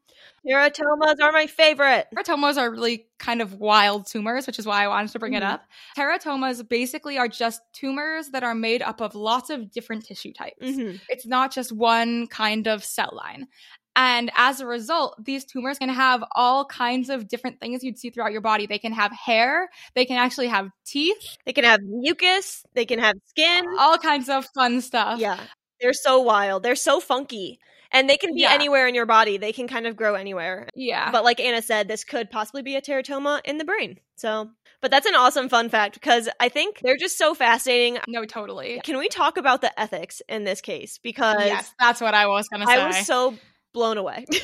Teratomas 0.47 1.22
are 1.22 1.32
my 1.32 1.45
favorite. 1.45 2.07
Teratomas 2.15 2.57
are 2.57 2.72
really 2.72 3.05
kind 3.19 3.39
of 3.39 3.53
wild 3.59 4.07
tumors, 4.07 4.47
which 4.47 4.57
is 4.57 4.65
why 4.65 4.84
I 4.84 4.88
wanted 4.88 5.11
to 5.11 5.19
bring 5.19 5.34
it 5.34 5.43
Mhm. 5.43 5.51
up. 5.51 5.65
Teratomas 5.95 6.67
basically 6.67 7.19
are 7.19 7.28
just 7.28 7.61
tumors 7.72 8.30
that 8.30 8.43
are 8.43 8.55
made 8.55 8.82
up 8.82 8.99
of 9.01 9.13
lots 9.13 9.51
of 9.51 9.69
different 9.69 10.05
tissue 10.07 10.34
types. 10.34 10.55
hmm 10.59 10.93
It's 11.07 11.28
not 11.28 11.51
just 11.53 11.72
one 11.72 12.26
kind 12.28 12.67
of 12.67 12.84
cell 12.84 13.11
line. 13.13 13.47
And 13.96 14.32
as 14.36 14.60
a 14.62 14.66
result, 14.66 15.16
these 15.24 15.44
tumors 15.46 15.78
can 15.78 15.89
have 15.89 16.24
all 16.36 16.66
kinds 16.66 17.10
of 17.10 17.28
different 17.28 17.60
things 17.60 17.84
you'd 17.84 17.98
see 18.00 18.10
throughout 18.10 18.32
your 18.32 18.42
body. 18.42 18.66
They 18.66 18.80
can 18.80 18.94
have 18.94 19.12
hair, 19.12 19.70
they 19.96 20.06
can 20.06 20.18
actually 20.18 20.48
have 20.48 20.70
teeth, 20.86 21.38
They 21.46 21.54
can 21.54 21.66
have 21.66 21.82
mucus, 21.84 22.64
they 22.74 22.86
can 22.86 23.00
have 23.00 23.16
skin. 23.28 23.66
all 23.80 23.98
kinds 23.98 24.30
of 24.30 24.46
fun 24.56 24.82
stuff. 24.82 25.20
Yeah. 25.20 25.39
They're 25.82 25.94
so 25.94 26.20
wild. 26.22 26.64
They're 26.64 26.76
so 26.76 27.00
funky. 27.00 27.60
And 27.92 28.10
they 28.10 28.16
can 28.16 28.34
be 28.34 28.42
Yeah. 28.42 28.54
anywhere 28.54 28.88
in 28.88 28.96
your 28.96 29.06
body. 29.06 29.38
They 29.38 29.52
can 29.52 29.68
kind 29.68 29.86
of 29.86 29.98
grow 29.98 30.16
anywhere. 30.16 30.70
Yeah. 30.76 31.12
But 31.12 31.26
like 31.26 31.42
Anna 31.42 31.62
said, 31.62 31.88
this 31.89 32.06
could 32.06 32.32
possibly 32.32 32.62
be 32.62 32.76
a 32.78 32.82
teratoma 32.82 33.42
in 33.44 33.58
the 33.58 33.66
brain. 33.66 34.00
So, 34.16 34.52
but 34.82 34.92
that's 34.92 35.06
an 35.06 35.16
awesome 35.16 35.50
fun 35.50 35.68
fact 35.68 35.96
because 35.96 36.30
I 36.39 36.48
think 36.48 36.80
they're 36.82 36.96
just 36.98 37.18
so 37.18 37.34
fascinating. 37.34 37.98
no, 38.08 38.24
totally. 38.24 38.80
Can 38.86 38.98
we 38.98 39.10
talk 39.10 39.36
about 39.38 39.60
the 39.62 39.78
ethics 39.78 40.22
in 40.30 40.46
this 40.46 40.62
case? 40.62 41.00
Because 41.04 41.44
Yes, 41.44 41.74
that's 41.80 42.00
what 42.00 42.14
I 42.14 42.28
was 42.28 42.48
going 42.48 42.62
to 42.62 42.68
say. 42.68 42.80
I 42.80 42.88
was 42.88 43.06
so 43.06 43.36
blown 43.74 43.97
away. 43.97 44.26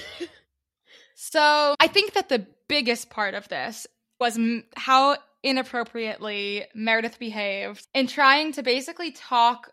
So 1.19 1.75
I 1.79 1.87
think 1.87 2.13
that 2.13 2.29
the 2.29 2.45
biggest 2.67 3.09
part 3.09 3.33
of 3.33 3.49
this 3.49 3.87
was 4.19 4.37
m- 4.37 4.65
how 4.75 5.17
inappropriately 5.41 6.65
Meredith 6.75 7.17
behaved 7.17 7.87
in 7.95 8.05
trying 8.05 8.51
to 8.53 8.61
basically 8.61 9.11
talk 9.11 9.71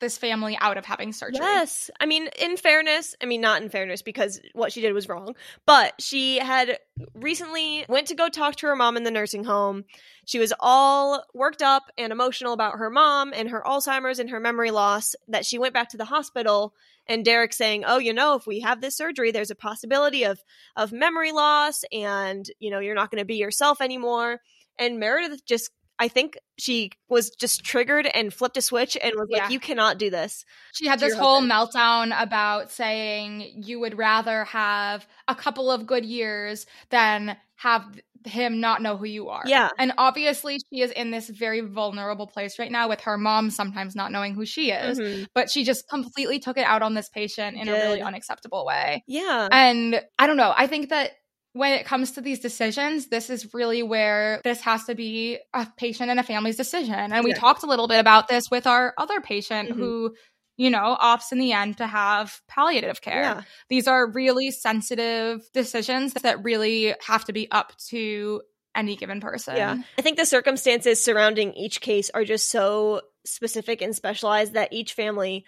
this 0.00 0.18
family 0.18 0.56
out 0.60 0.76
of 0.76 0.84
having 0.84 1.12
surgery. 1.12 1.40
Yes. 1.42 1.90
I 2.00 2.06
mean, 2.06 2.28
in 2.38 2.56
fairness, 2.56 3.14
I 3.22 3.26
mean 3.26 3.40
not 3.40 3.62
in 3.62 3.68
fairness 3.68 4.02
because 4.02 4.40
what 4.52 4.72
she 4.72 4.80
did 4.80 4.92
was 4.92 5.08
wrong, 5.08 5.34
but 5.66 5.94
she 6.00 6.38
had 6.38 6.78
recently 7.14 7.84
went 7.88 8.08
to 8.08 8.14
go 8.14 8.28
talk 8.28 8.56
to 8.56 8.66
her 8.66 8.76
mom 8.76 8.96
in 8.96 9.04
the 9.04 9.10
nursing 9.10 9.44
home. 9.44 9.84
She 10.26 10.38
was 10.38 10.52
all 10.60 11.24
worked 11.34 11.62
up 11.62 11.84
and 11.96 12.12
emotional 12.12 12.52
about 12.52 12.78
her 12.78 12.90
mom 12.90 13.32
and 13.34 13.50
her 13.50 13.62
Alzheimer's 13.64 14.18
and 14.18 14.30
her 14.30 14.40
memory 14.40 14.70
loss 14.70 15.14
that 15.28 15.46
she 15.46 15.58
went 15.58 15.74
back 15.74 15.90
to 15.90 15.96
the 15.96 16.04
hospital 16.04 16.74
and 17.06 17.24
Derek 17.24 17.52
saying, 17.52 17.84
"Oh, 17.86 17.98
you 17.98 18.12
know, 18.12 18.34
if 18.34 18.46
we 18.46 18.60
have 18.60 18.80
this 18.80 18.96
surgery, 18.96 19.30
there's 19.30 19.50
a 19.50 19.56
possibility 19.56 20.24
of 20.24 20.42
of 20.76 20.92
memory 20.92 21.32
loss 21.32 21.84
and, 21.92 22.48
you 22.58 22.70
know, 22.70 22.78
you're 22.78 22.94
not 22.94 23.10
going 23.10 23.20
to 23.20 23.26
be 23.26 23.36
yourself 23.36 23.80
anymore." 23.80 24.40
And 24.78 24.98
Meredith 24.98 25.44
just 25.44 25.70
I 25.98 26.08
think 26.08 26.36
she 26.58 26.90
was 27.08 27.30
just 27.30 27.64
triggered 27.64 28.06
and 28.06 28.32
flipped 28.32 28.56
a 28.56 28.62
switch 28.62 28.96
and 29.00 29.12
was 29.16 29.28
Yeah. 29.30 29.44
like, 29.44 29.50
"You 29.52 29.60
cannot 29.60 29.98
do 29.98 30.10
this." 30.10 30.44
She 30.72 30.86
had 30.86 30.98
this 31.00 31.14
whole 31.14 31.40
husband. 31.40 31.52
meltdown 31.52 32.22
about 32.22 32.70
saying 32.70 33.62
you 33.64 33.80
would 33.80 33.96
rather 33.96 34.44
have 34.44 35.06
a 35.28 35.34
couple 35.34 35.70
of 35.70 35.86
good 35.86 36.04
years 36.04 36.66
than 36.90 37.36
have 37.56 37.84
him 38.26 38.58
not 38.58 38.80
know 38.80 38.96
who 38.96 39.04
you 39.04 39.28
are. 39.28 39.42
Yeah. 39.44 39.68
And 39.78 39.92
obviously, 39.98 40.58
she 40.58 40.80
is 40.80 40.90
in 40.92 41.10
this 41.10 41.28
very 41.28 41.60
vulnerable 41.60 42.26
place 42.26 42.58
right 42.58 42.72
now 42.72 42.88
with 42.88 43.02
her 43.02 43.18
mom 43.18 43.50
sometimes 43.50 43.94
not 43.94 44.10
knowing 44.12 44.34
who 44.34 44.46
she 44.46 44.70
is. 44.70 44.98
Mhm. 44.98 45.26
But 45.34 45.50
she 45.50 45.62
just 45.62 45.86
completely 45.88 46.38
took 46.38 46.56
it 46.56 46.64
out 46.64 46.80
on 46.80 46.94
this 46.94 47.10
patient 47.10 47.58
in 47.58 47.68
a 47.68 47.72
really 47.72 48.00
unacceptable 48.00 48.64
way. 48.64 49.04
Yeah. 49.06 49.48
And 49.52 50.02
I 50.18 50.26
don't 50.26 50.38
know. 50.38 50.54
I 50.56 50.66
think 50.66 50.88
that 50.88 51.12
when 51.54 51.72
it 51.72 51.86
comes 51.86 52.10
to 52.12 52.20
these 52.20 52.40
decisions, 52.40 53.06
this 53.06 53.30
is 53.30 53.54
really 53.54 53.82
where 53.82 54.40
this 54.44 54.60
has 54.62 54.84
to 54.84 54.94
be 54.94 55.38
a 55.54 55.66
patient 55.76 56.10
and 56.10 56.18
a 56.20 56.22
family's 56.24 56.56
decision. 56.56 57.12
And 57.12 57.24
we 57.24 57.30
Yeah. 57.30 57.38
talked 57.38 57.62
a 57.62 57.66
little 57.66 57.86
bit 57.88 58.00
about 58.00 58.26
this 58.28 58.50
with 58.50 58.66
our 58.66 58.92
other 58.98 59.20
patient 59.20 59.70
Mhm. 59.70 59.76
who, 59.76 60.16
you 60.56 60.68
know, 60.68 60.96
opts 61.00 61.30
in 61.30 61.38
the 61.38 61.52
end 61.52 61.78
to 61.78 61.86
have 61.86 62.40
palliative 62.48 63.00
care. 63.00 63.22
Yeah. 63.22 63.42
These 63.68 63.86
are 63.86 64.04
really 64.10 64.50
sensitive 64.50 65.42
decisions 65.52 66.12
that 66.14 66.42
really 66.42 66.94
have 67.06 67.24
to 67.26 67.32
be 67.32 67.48
up 67.52 67.72
to 67.90 68.42
any 68.74 68.96
given 68.96 69.20
person. 69.20 69.56
Yeah. 69.56 69.76
I 69.96 70.02
think 70.02 70.16
the 70.16 70.26
circumstances 70.26 71.02
surrounding 71.02 71.54
each 71.54 71.80
case 71.80 72.10
are 72.10 72.24
just 72.24 72.50
so 72.50 73.00
specific 73.24 73.80
and 73.80 73.94
specialized 73.94 74.54
that 74.54 74.72
each 74.72 74.92
family 74.94 75.44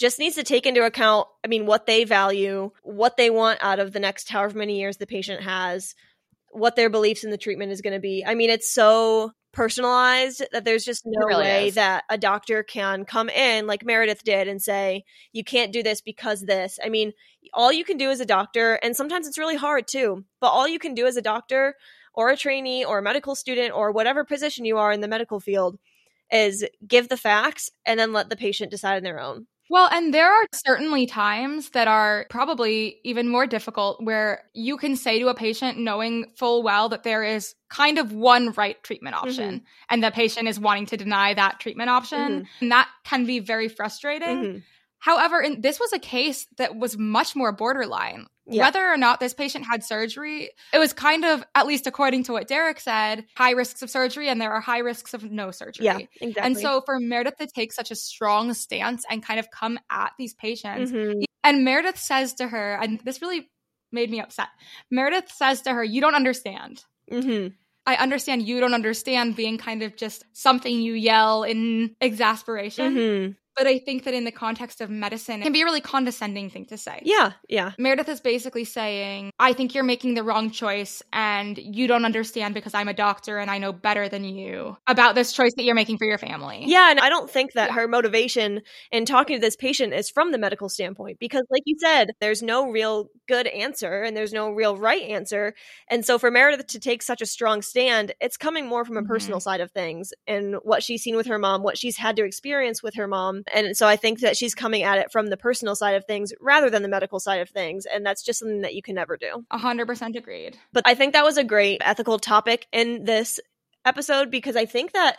just 0.00 0.18
needs 0.18 0.34
to 0.36 0.42
take 0.42 0.64
into 0.64 0.84
account, 0.84 1.28
I 1.44 1.48
mean, 1.48 1.66
what 1.66 1.84
they 1.84 2.04
value, 2.04 2.70
what 2.82 3.18
they 3.18 3.28
want 3.28 3.58
out 3.62 3.78
of 3.78 3.92
the 3.92 4.00
next 4.00 4.30
however 4.30 4.58
many 4.58 4.80
years 4.80 4.96
the 4.96 5.06
patient 5.06 5.42
has, 5.42 5.94
what 6.52 6.74
their 6.74 6.88
beliefs 6.88 7.22
in 7.22 7.30
the 7.30 7.36
treatment 7.36 7.70
is 7.70 7.82
going 7.82 7.92
to 7.92 8.00
be. 8.00 8.24
I 8.26 8.34
mean, 8.34 8.48
it's 8.48 8.72
so 8.72 9.32
personalized 9.52 10.42
that 10.52 10.64
there's 10.64 10.84
just 10.84 11.02
no 11.04 11.26
really 11.26 11.42
way 11.42 11.68
is. 11.68 11.74
that 11.74 12.04
a 12.08 12.16
doctor 12.16 12.62
can 12.62 13.04
come 13.04 13.28
in 13.28 13.66
like 13.66 13.84
Meredith 13.84 14.24
did 14.24 14.48
and 14.48 14.62
say, 14.62 15.04
you 15.32 15.44
can't 15.44 15.72
do 15.72 15.82
this 15.82 16.00
because 16.00 16.42
this. 16.42 16.78
I 16.82 16.88
mean, 16.88 17.12
all 17.52 17.72
you 17.72 17.84
can 17.84 17.98
do 17.98 18.10
as 18.10 18.20
a 18.20 18.26
doctor, 18.26 18.78
and 18.82 18.96
sometimes 18.96 19.28
it's 19.28 19.38
really 19.38 19.56
hard 19.56 19.86
too, 19.86 20.24
but 20.40 20.48
all 20.48 20.66
you 20.66 20.78
can 20.78 20.94
do 20.94 21.06
as 21.06 21.16
a 21.16 21.22
doctor 21.22 21.74
or 22.14 22.30
a 22.30 22.36
trainee 22.38 22.84
or 22.86 22.98
a 22.98 23.02
medical 23.02 23.34
student 23.34 23.74
or 23.74 23.92
whatever 23.92 24.24
position 24.24 24.64
you 24.64 24.78
are 24.78 24.92
in 24.92 25.02
the 25.02 25.08
medical 25.08 25.40
field 25.40 25.78
is 26.32 26.64
give 26.86 27.08
the 27.08 27.16
facts 27.16 27.70
and 27.84 28.00
then 28.00 28.12
let 28.12 28.30
the 28.30 28.36
patient 28.36 28.70
decide 28.70 28.96
on 28.96 29.02
their 29.02 29.20
own. 29.20 29.46
Well, 29.70 29.88
and 29.92 30.12
there 30.12 30.28
are 30.28 30.46
certainly 30.52 31.06
times 31.06 31.70
that 31.70 31.86
are 31.86 32.26
probably 32.28 32.98
even 33.04 33.28
more 33.28 33.46
difficult 33.46 34.02
where 34.02 34.42
you 34.52 34.76
can 34.76 34.96
say 34.96 35.20
to 35.20 35.28
a 35.28 35.34
patient, 35.34 35.78
knowing 35.78 36.26
full 36.36 36.64
well 36.64 36.88
that 36.88 37.04
there 37.04 37.22
is 37.22 37.54
kind 37.68 37.96
of 37.96 38.12
one 38.12 38.50
right 38.50 38.82
treatment 38.82 39.14
option, 39.14 39.62
and 39.88 40.02
the 40.02 40.10
patient 40.10 40.48
is 40.48 40.58
wanting 40.58 40.86
to 40.86 40.96
deny 40.96 41.34
that 41.34 41.60
treatment 41.60 41.88
option. 41.88 42.48
And 42.60 42.72
that 42.72 42.88
can 43.04 43.26
be 43.26 43.38
very 43.38 43.68
frustrating. 43.68 44.44
Mhm. 44.44 44.62
However, 44.98 45.40
in, 45.40 45.60
this 45.60 45.78
was 45.78 45.92
a 45.92 46.00
case 46.00 46.46
that 46.58 46.76
was 46.76 46.98
much 46.98 47.36
more 47.36 47.52
borderline. 47.52 48.26
Yeah. 48.50 48.64
Whether 48.64 48.86
or 48.86 48.96
not 48.96 49.20
this 49.20 49.32
patient 49.32 49.64
had 49.64 49.84
surgery, 49.84 50.50
it 50.72 50.78
was 50.78 50.92
kind 50.92 51.24
of, 51.24 51.44
at 51.54 51.66
least 51.66 51.86
according 51.86 52.24
to 52.24 52.32
what 52.32 52.48
Derek 52.48 52.80
said, 52.80 53.24
high 53.36 53.52
risks 53.52 53.82
of 53.82 53.90
surgery, 53.90 54.28
and 54.28 54.40
there 54.40 54.52
are 54.52 54.60
high 54.60 54.78
risks 54.80 55.14
of 55.14 55.22
no 55.30 55.50
surgery. 55.52 55.84
Yeah, 55.86 55.98
exactly. 56.20 56.34
And 56.42 56.58
so 56.58 56.82
for 56.84 56.98
Meredith 56.98 57.36
to 57.36 57.46
take 57.46 57.72
such 57.72 57.90
a 57.90 57.94
strong 57.96 58.52
stance 58.54 59.04
and 59.08 59.22
kind 59.24 59.38
of 59.38 59.50
come 59.50 59.78
at 59.90 60.12
these 60.18 60.34
patients, 60.34 60.90
Mhm. 60.92 61.22
and 61.44 61.64
Meredith 61.64 61.98
says 61.98 62.34
to 62.34 62.48
her, 62.48 62.74
and 62.82 63.00
this 63.00 63.22
really 63.22 63.50
made 63.92 64.10
me 64.10 64.20
upset. 64.20 64.48
Meredith 64.90 65.30
says 65.30 65.62
to 65.62 65.72
her, 65.72 65.82
You 65.84 66.00
don't 66.00 66.14
understand. 66.14 66.84
Mhm. 67.10 67.54
I 67.86 67.96
understand 67.96 68.42
you 68.46 68.60
don't 68.60 68.74
understand 68.74 69.34
being 69.36 69.58
kind 69.58 69.82
of 69.82 69.96
just 69.96 70.24
something 70.32 70.80
you 70.80 70.92
yell 70.92 71.42
in 71.44 71.96
exasperation. 72.00 72.94
Mhm. 72.94 73.36
But 73.56 73.66
I 73.66 73.78
think 73.78 74.04
that 74.04 74.14
in 74.14 74.24
the 74.24 74.32
context 74.32 74.80
of 74.80 74.90
medicine, 74.90 75.40
it 75.40 75.44
can 75.44 75.52
be 75.52 75.62
a 75.62 75.64
really 75.64 75.80
condescending 75.80 76.50
thing 76.50 76.66
to 76.66 76.78
say. 76.78 77.00
Yeah, 77.04 77.32
yeah. 77.48 77.72
Meredith 77.78 78.08
is 78.08 78.20
basically 78.20 78.64
saying, 78.64 79.32
I 79.38 79.52
think 79.52 79.74
you're 79.74 79.84
making 79.84 80.14
the 80.14 80.22
wrong 80.22 80.50
choice 80.50 81.02
and 81.12 81.58
you 81.58 81.86
don't 81.86 82.04
understand 82.04 82.54
because 82.54 82.74
I'm 82.74 82.88
a 82.88 82.94
doctor 82.94 83.38
and 83.38 83.50
I 83.50 83.58
know 83.58 83.72
better 83.72 84.08
than 84.08 84.24
you 84.24 84.76
about 84.86 85.14
this 85.14 85.32
choice 85.32 85.52
that 85.56 85.64
you're 85.64 85.74
making 85.74 85.98
for 85.98 86.06
your 86.06 86.18
family. 86.18 86.64
Yeah, 86.66 86.90
and 86.90 87.00
I 87.00 87.08
don't 87.08 87.30
think 87.30 87.52
that 87.54 87.72
her 87.72 87.88
motivation 87.88 88.62
in 88.92 89.04
talking 89.04 89.36
to 89.36 89.40
this 89.40 89.56
patient 89.56 89.92
is 89.94 90.10
from 90.10 90.32
the 90.32 90.38
medical 90.38 90.68
standpoint 90.68 91.18
because, 91.18 91.44
like 91.50 91.62
you 91.66 91.76
said, 91.78 92.12
there's 92.20 92.42
no 92.42 92.70
real 92.70 93.10
good 93.28 93.46
answer 93.46 94.02
and 94.02 94.16
there's 94.16 94.32
no 94.32 94.50
real 94.50 94.76
right 94.76 95.02
answer. 95.02 95.54
And 95.88 96.04
so, 96.04 96.18
for 96.18 96.30
Meredith 96.30 96.68
to 96.68 96.80
take 96.80 97.02
such 97.02 97.20
a 97.20 97.26
strong 97.26 97.62
stand, 97.62 98.12
it's 98.20 98.36
coming 98.36 98.66
more 98.66 98.84
from 98.84 98.96
a 98.96 99.00
mm-hmm. 99.00 99.08
personal 99.08 99.40
side 99.40 99.60
of 99.60 99.70
things 99.70 100.12
and 100.26 100.56
what 100.62 100.82
she's 100.82 101.02
seen 101.02 101.16
with 101.16 101.26
her 101.26 101.38
mom, 101.38 101.62
what 101.62 101.78
she's 101.78 101.96
had 101.96 102.16
to 102.16 102.24
experience 102.24 102.82
with 102.82 102.94
her 102.94 103.06
mom. 103.06 103.39
Um, 103.40 103.66
and 103.66 103.76
so, 103.76 103.86
I 103.86 103.96
think 103.96 104.20
that 104.20 104.36
she's 104.36 104.54
coming 104.54 104.82
at 104.82 104.98
it 104.98 105.12
from 105.12 105.28
the 105.28 105.36
personal 105.36 105.74
side 105.74 105.94
of 105.94 106.04
things 106.04 106.32
rather 106.40 106.70
than 106.70 106.82
the 106.82 106.88
medical 106.88 107.20
side 107.20 107.40
of 107.40 107.48
things. 107.48 107.86
And 107.86 108.04
that's 108.04 108.22
just 108.22 108.38
something 108.38 108.62
that 108.62 108.74
you 108.74 108.82
can 108.82 108.94
never 108.94 109.16
do. 109.16 109.44
A 109.50 109.58
100% 109.58 110.16
agreed. 110.16 110.58
But 110.72 110.84
I 110.86 110.94
think 110.94 111.12
that 111.12 111.24
was 111.24 111.38
a 111.38 111.44
great 111.44 111.80
ethical 111.84 112.18
topic 112.18 112.66
in 112.72 113.04
this 113.04 113.40
episode 113.84 114.30
because 114.30 114.56
I 114.56 114.66
think 114.66 114.92
that 114.92 115.16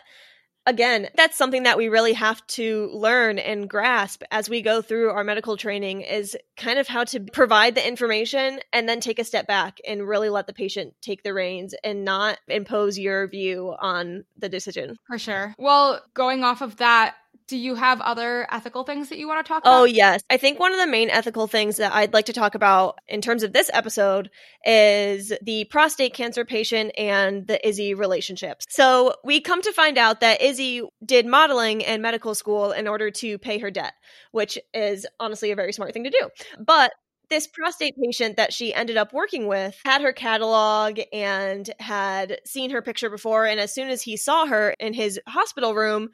again, 0.66 1.08
that's 1.16 1.36
something 1.36 1.64
that 1.64 1.76
we 1.76 1.88
really 1.88 2.12
have 2.12 2.44
to 2.46 2.88
learn 2.92 3.38
and 3.38 3.68
grasp 3.68 4.22
as 4.30 4.48
we 4.48 4.62
go 4.62 4.82
through 4.82 5.10
our 5.10 5.24
medical 5.24 5.56
training 5.56 6.02
is 6.02 6.36
kind 6.56 6.78
of 6.78 6.86
how 6.86 7.04
to 7.04 7.20
provide 7.20 7.74
the 7.74 7.86
information 7.86 8.60
and 8.72 8.88
then 8.88 9.00
take 9.00 9.18
a 9.18 9.24
step 9.24 9.46
back 9.46 9.80
and 9.86 10.06
really 10.06 10.28
let 10.28 10.46
the 10.46 10.52
patient 10.52 10.94
take 11.00 11.22
the 11.22 11.34
reins 11.34 11.74
and 11.82 12.04
not 12.04 12.38
impose 12.48 12.98
your 12.98 13.26
view 13.26 13.74
on 13.80 14.24
the 14.38 14.48
decision. 14.48 14.96
For 15.06 15.18
sure. 15.18 15.54
Well, 15.58 16.00
going 16.14 16.44
off 16.44 16.62
of 16.62 16.76
that, 16.76 17.16
do 17.52 17.58
you 17.58 17.74
have 17.74 18.00
other 18.00 18.46
ethical 18.50 18.82
things 18.82 19.10
that 19.10 19.18
you 19.18 19.28
want 19.28 19.44
to 19.44 19.46
talk 19.46 19.60
oh, 19.66 19.70
about? 19.70 19.80
Oh, 19.82 19.84
yes. 19.84 20.22
I 20.30 20.38
think 20.38 20.58
one 20.58 20.72
of 20.72 20.78
the 20.78 20.86
main 20.86 21.10
ethical 21.10 21.46
things 21.46 21.76
that 21.76 21.92
I'd 21.92 22.14
like 22.14 22.24
to 22.26 22.32
talk 22.32 22.54
about 22.54 22.98
in 23.08 23.20
terms 23.20 23.42
of 23.42 23.52
this 23.52 23.70
episode 23.74 24.30
is 24.64 25.34
the 25.42 25.64
prostate 25.64 26.14
cancer 26.14 26.46
patient 26.46 26.92
and 26.96 27.46
the 27.46 27.68
Izzie 27.68 27.92
relationships. 27.92 28.64
So 28.70 29.16
we 29.22 29.42
come 29.42 29.60
to 29.60 29.72
find 29.74 29.98
out 29.98 30.20
that 30.20 30.40
Izzie 30.40 30.80
did 31.04 31.26
modeling 31.26 31.82
in 31.82 32.00
medical 32.00 32.34
school 32.34 32.72
in 32.72 32.88
order 32.88 33.10
to 33.10 33.36
pay 33.36 33.58
her 33.58 33.70
debt, 33.70 33.92
which 34.30 34.58
is 34.72 35.06
honestly 35.20 35.50
a 35.50 35.54
very 35.54 35.74
smart 35.74 35.92
thing 35.92 36.04
to 36.04 36.10
do. 36.10 36.30
But 36.58 36.92
this 37.28 37.46
prostate 37.46 37.96
patient 38.02 38.38
that 38.38 38.54
she 38.54 38.72
ended 38.72 38.96
up 38.96 39.12
working 39.12 39.46
with 39.46 39.78
had 39.84 40.00
her 40.00 40.14
catalog 40.14 41.00
and 41.12 41.70
had 41.80 42.40
seen 42.46 42.70
her 42.70 42.80
picture 42.80 43.10
before. 43.10 43.44
And 43.44 43.60
as 43.60 43.74
soon 43.74 43.90
as 43.90 44.00
he 44.00 44.16
saw 44.16 44.46
her 44.46 44.74
in 44.80 44.94
his 44.94 45.20
hospital 45.26 45.74
room, 45.74 46.08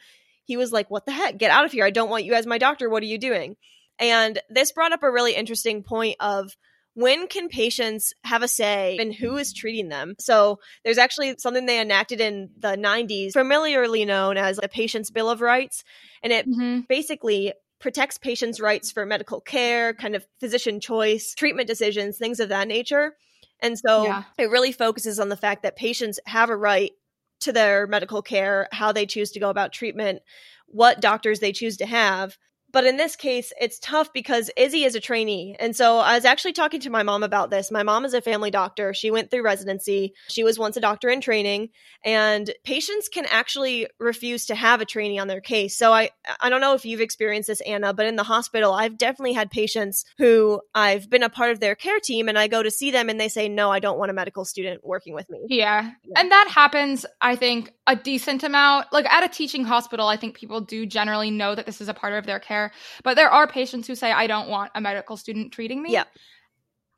he 0.49 0.57
was 0.57 0.73
like, 0.73 0.91
What 0.91 1.07
the 1.07 1.13
heck? 1.13 1.39
Get 1.39 1.53
out 1.53 1.67
of 1.67 1.73
here. 1.73 1.85
I 1.85 1.91
don't 1.91 2.11
want 2.11 2.25
you 2.25 2.33
as 2.35 2.47
my 2.47 2.59
doctor. 2.59 2.91
What 2.91 3.05
are 3.05 3.07
you 3.07 3.19
doing? 3.19 3.55
And 4.01 4.41
this 4.49 4.73
brought 4.73 4.93
up 4.93 5.03
a 5.03 5.11
really 5.11 5.35
interesting 5.35 5.83
point 5.85 6.17
of 6.19 6.57
when 6.95 7.29
can 7.29 7.49
patients 7.49 8.13
have 8.25 8.43
a 8.43 8.49
say 8.49 8.97
in 8.97 9.13
who 9.13 9.37
is 9.37 9.53
treating 9.53 9.89
them? 9.89 10.15
So 10.19 10.59
there's 10.85 10.99
actually 10.99 11.37
something 11.39 11.67
they 11.67 11.81
enacted 11.81 12.21
in 12.21 12.51
the 12.59 12.77
90s, 12.77 13.33
familiarly 13.35 14.05
known 14.05 14.37
as 14.37 14.57
the 14.57 14.69
Patient's 14.69 15.11
Bill 15.11 15.31
of 15.31 15.41
Rights. 15.41 15.85
And 16.23 16.33
it 16.33 16.47
Mhm. 16.49 16.89
basically 16.89 17.53
protects 17.79 18.19
patients' 18.19 18.59
rights 18.59 18.91
for 18.91 19.05
medical 19.07 19.41
care, 19.41 19.95
kind 19.95 20.17
of 20.17 20.27
physician 20.41 20.81
choice, 20.81 21.35
treatment 21.35 21.69
decisions, 21.69 22.17
things 22.17 22.41
of 22.41 22.49
that 22.49 22.67
nature. 22.67 23.15
And 23.61 23.79
so 23.79 24.03
Yeah. 24.05 24.25
it 24.39 24.51
really 24.51 24.73
focuses 24.73 25.21
on 25.21 25.29
the 25.29 25.37
fact 25.37 25.63
that 25.63 25.77
patients 25.77 26.19
have 26.27 26.51
a 26.51 26.57
right 26.57 26.93
to 27.41 27.53
their 27.53 27.87
medical 27.87 28.23
care, 28.23 28.69
how 28.73 28.93
they 28.93 29.07
choose 29.07 29.31
to 29.33 29.41
go 29.41 29.51
about 29.51 29.73
treatment, 29.73 30.21
what 30.67 31.01
doctors 31.01 31.41
they 31.41 31.53
choose 31.53 31.77
to 31.79 31.87
have. 31.87 32.37
But 32.71 32.85
in 32.85 32.97
this 32.97 33.17
case, 33.17 33.53
it's 33.61 33.79
tough 33.79 34.13
because 34.13 34.51
Izzie 34.57 34.85
is 34.85 34.95
a 34.95 35.01
trainee. 35.01 35.57
And 35.59 35.75
so 35.75 35.99
I 35.99 36.15
was 36.15 36.25
actually 36.25 36.53
talking 36.53 36.81
to 36.81 36.91
my 36.91 37.03
mom 37.03 37.23
about 37.23 37.51
this. 37.51 37.71
My 37.71 37.83
mom 37.83 38.05
is 38.05 38.15
a 38.15 38.21
family 38.21 38.51
doctor. 38.51 38.93
She 38.93 39.11
went 39.11 39.31
through 39.31 39.43
residency. 39.43 40.13
She 40.29 40.45
was 40.45 40.59
once 40.59 40.77
a 40.77 40.81
doctor 40.81 41.09
in 41.09 41.21
training, 41.21 41.71
and 42.05 42.51
patients 42.65 43.09
can 43.09 43.25
actually 43.27 43.87
refuse 43.99 44.47
to 44.47 44.55
have 44.55 44.81
a 44.81 44.85
trainee 44.85 45.19
on 45.19 45.29
their 45.29 45.41
case. 45.41 45.79
So 45.79 45.93
I 45.93 46.11
I 46.41 46.51
don't 46.51 46.61
know 46.61 46.75
if 46.75 46.85
you've 46.85 47.01
experienced 47.01 47.49
this 47.49 47.63
Anna, 47.63 47.95
but 47.95 48.07
in 48.07 48.17
the 48.17 48.23
hospital, 48.23 48.73
I've 48.73 48.99
definitely 48.99 49.33
had 49.33 49.51
patients 49.51 50.05
who 50.19 50.61
I've 50.75 51.09
been 51.09 51.23
a 51.23 51.31
part 51.31 51.51
of 51.51 51.61
their 51.61 51.75
care 51.75 52.01
team 52.01 52.29
and 52.29 52.39
I 52.39 52.49
go 52.49 52.63
to 52.63 52.71
see 52.71 52.91
them 52.91 53.09
and 53.09 53.19
they 53.19 53.29
say, 53.29 53.49
"No, 53.49 53.71
I 53.71 53.79
don't 53.79 53.99
want 53.99 54.11
a 54.11 54.15
medical 54.15 54.45
student 54.45 54.85
working 54.85 55.15
with 55.15 55.31
me." 55.31 55.47
Yeah. 55.49 55.91
And 56.17 56.31
that 56.31 56.49
happens, 56.55 57.07
I 57.21 57.37
think, 57.37 57.73
a 57.87 57.97
decent 57.97 58.43
amount. 58.43 58.93
Like 58.93 59.07
at 59.07 59.25
a 59.25 59.29
teaching 59.29 59.65
hospital, 59.65 60.07
I 60.07 60.17
think 60.17 60.37
people 60.37 60.61
do 60.61 60.85
generally 60.85 61.31
know 61.31 61.55
that 61.55 61.65
this 61.65 61.81
is 61.81 61.89
a 61.89 61.95
part 61.95 62.13
of 62.13 62.27
their 62.27 62.39
care. 62.39 62.58
But 63.03 63.15
there 63.17 63.31
are 63.31 63.47
patients 63.47 63.87
who 63.87 63.95
say, 63.95 64.11
I 64.13 64.27
don't 64.27 64.49
want 64.49 64.73
a 64.75 64.81
medical 64.81 65.17
student 65.17 65.53
treating 65.53 65.83
me. 65.83 65.93
Yeah. 65.93 66.05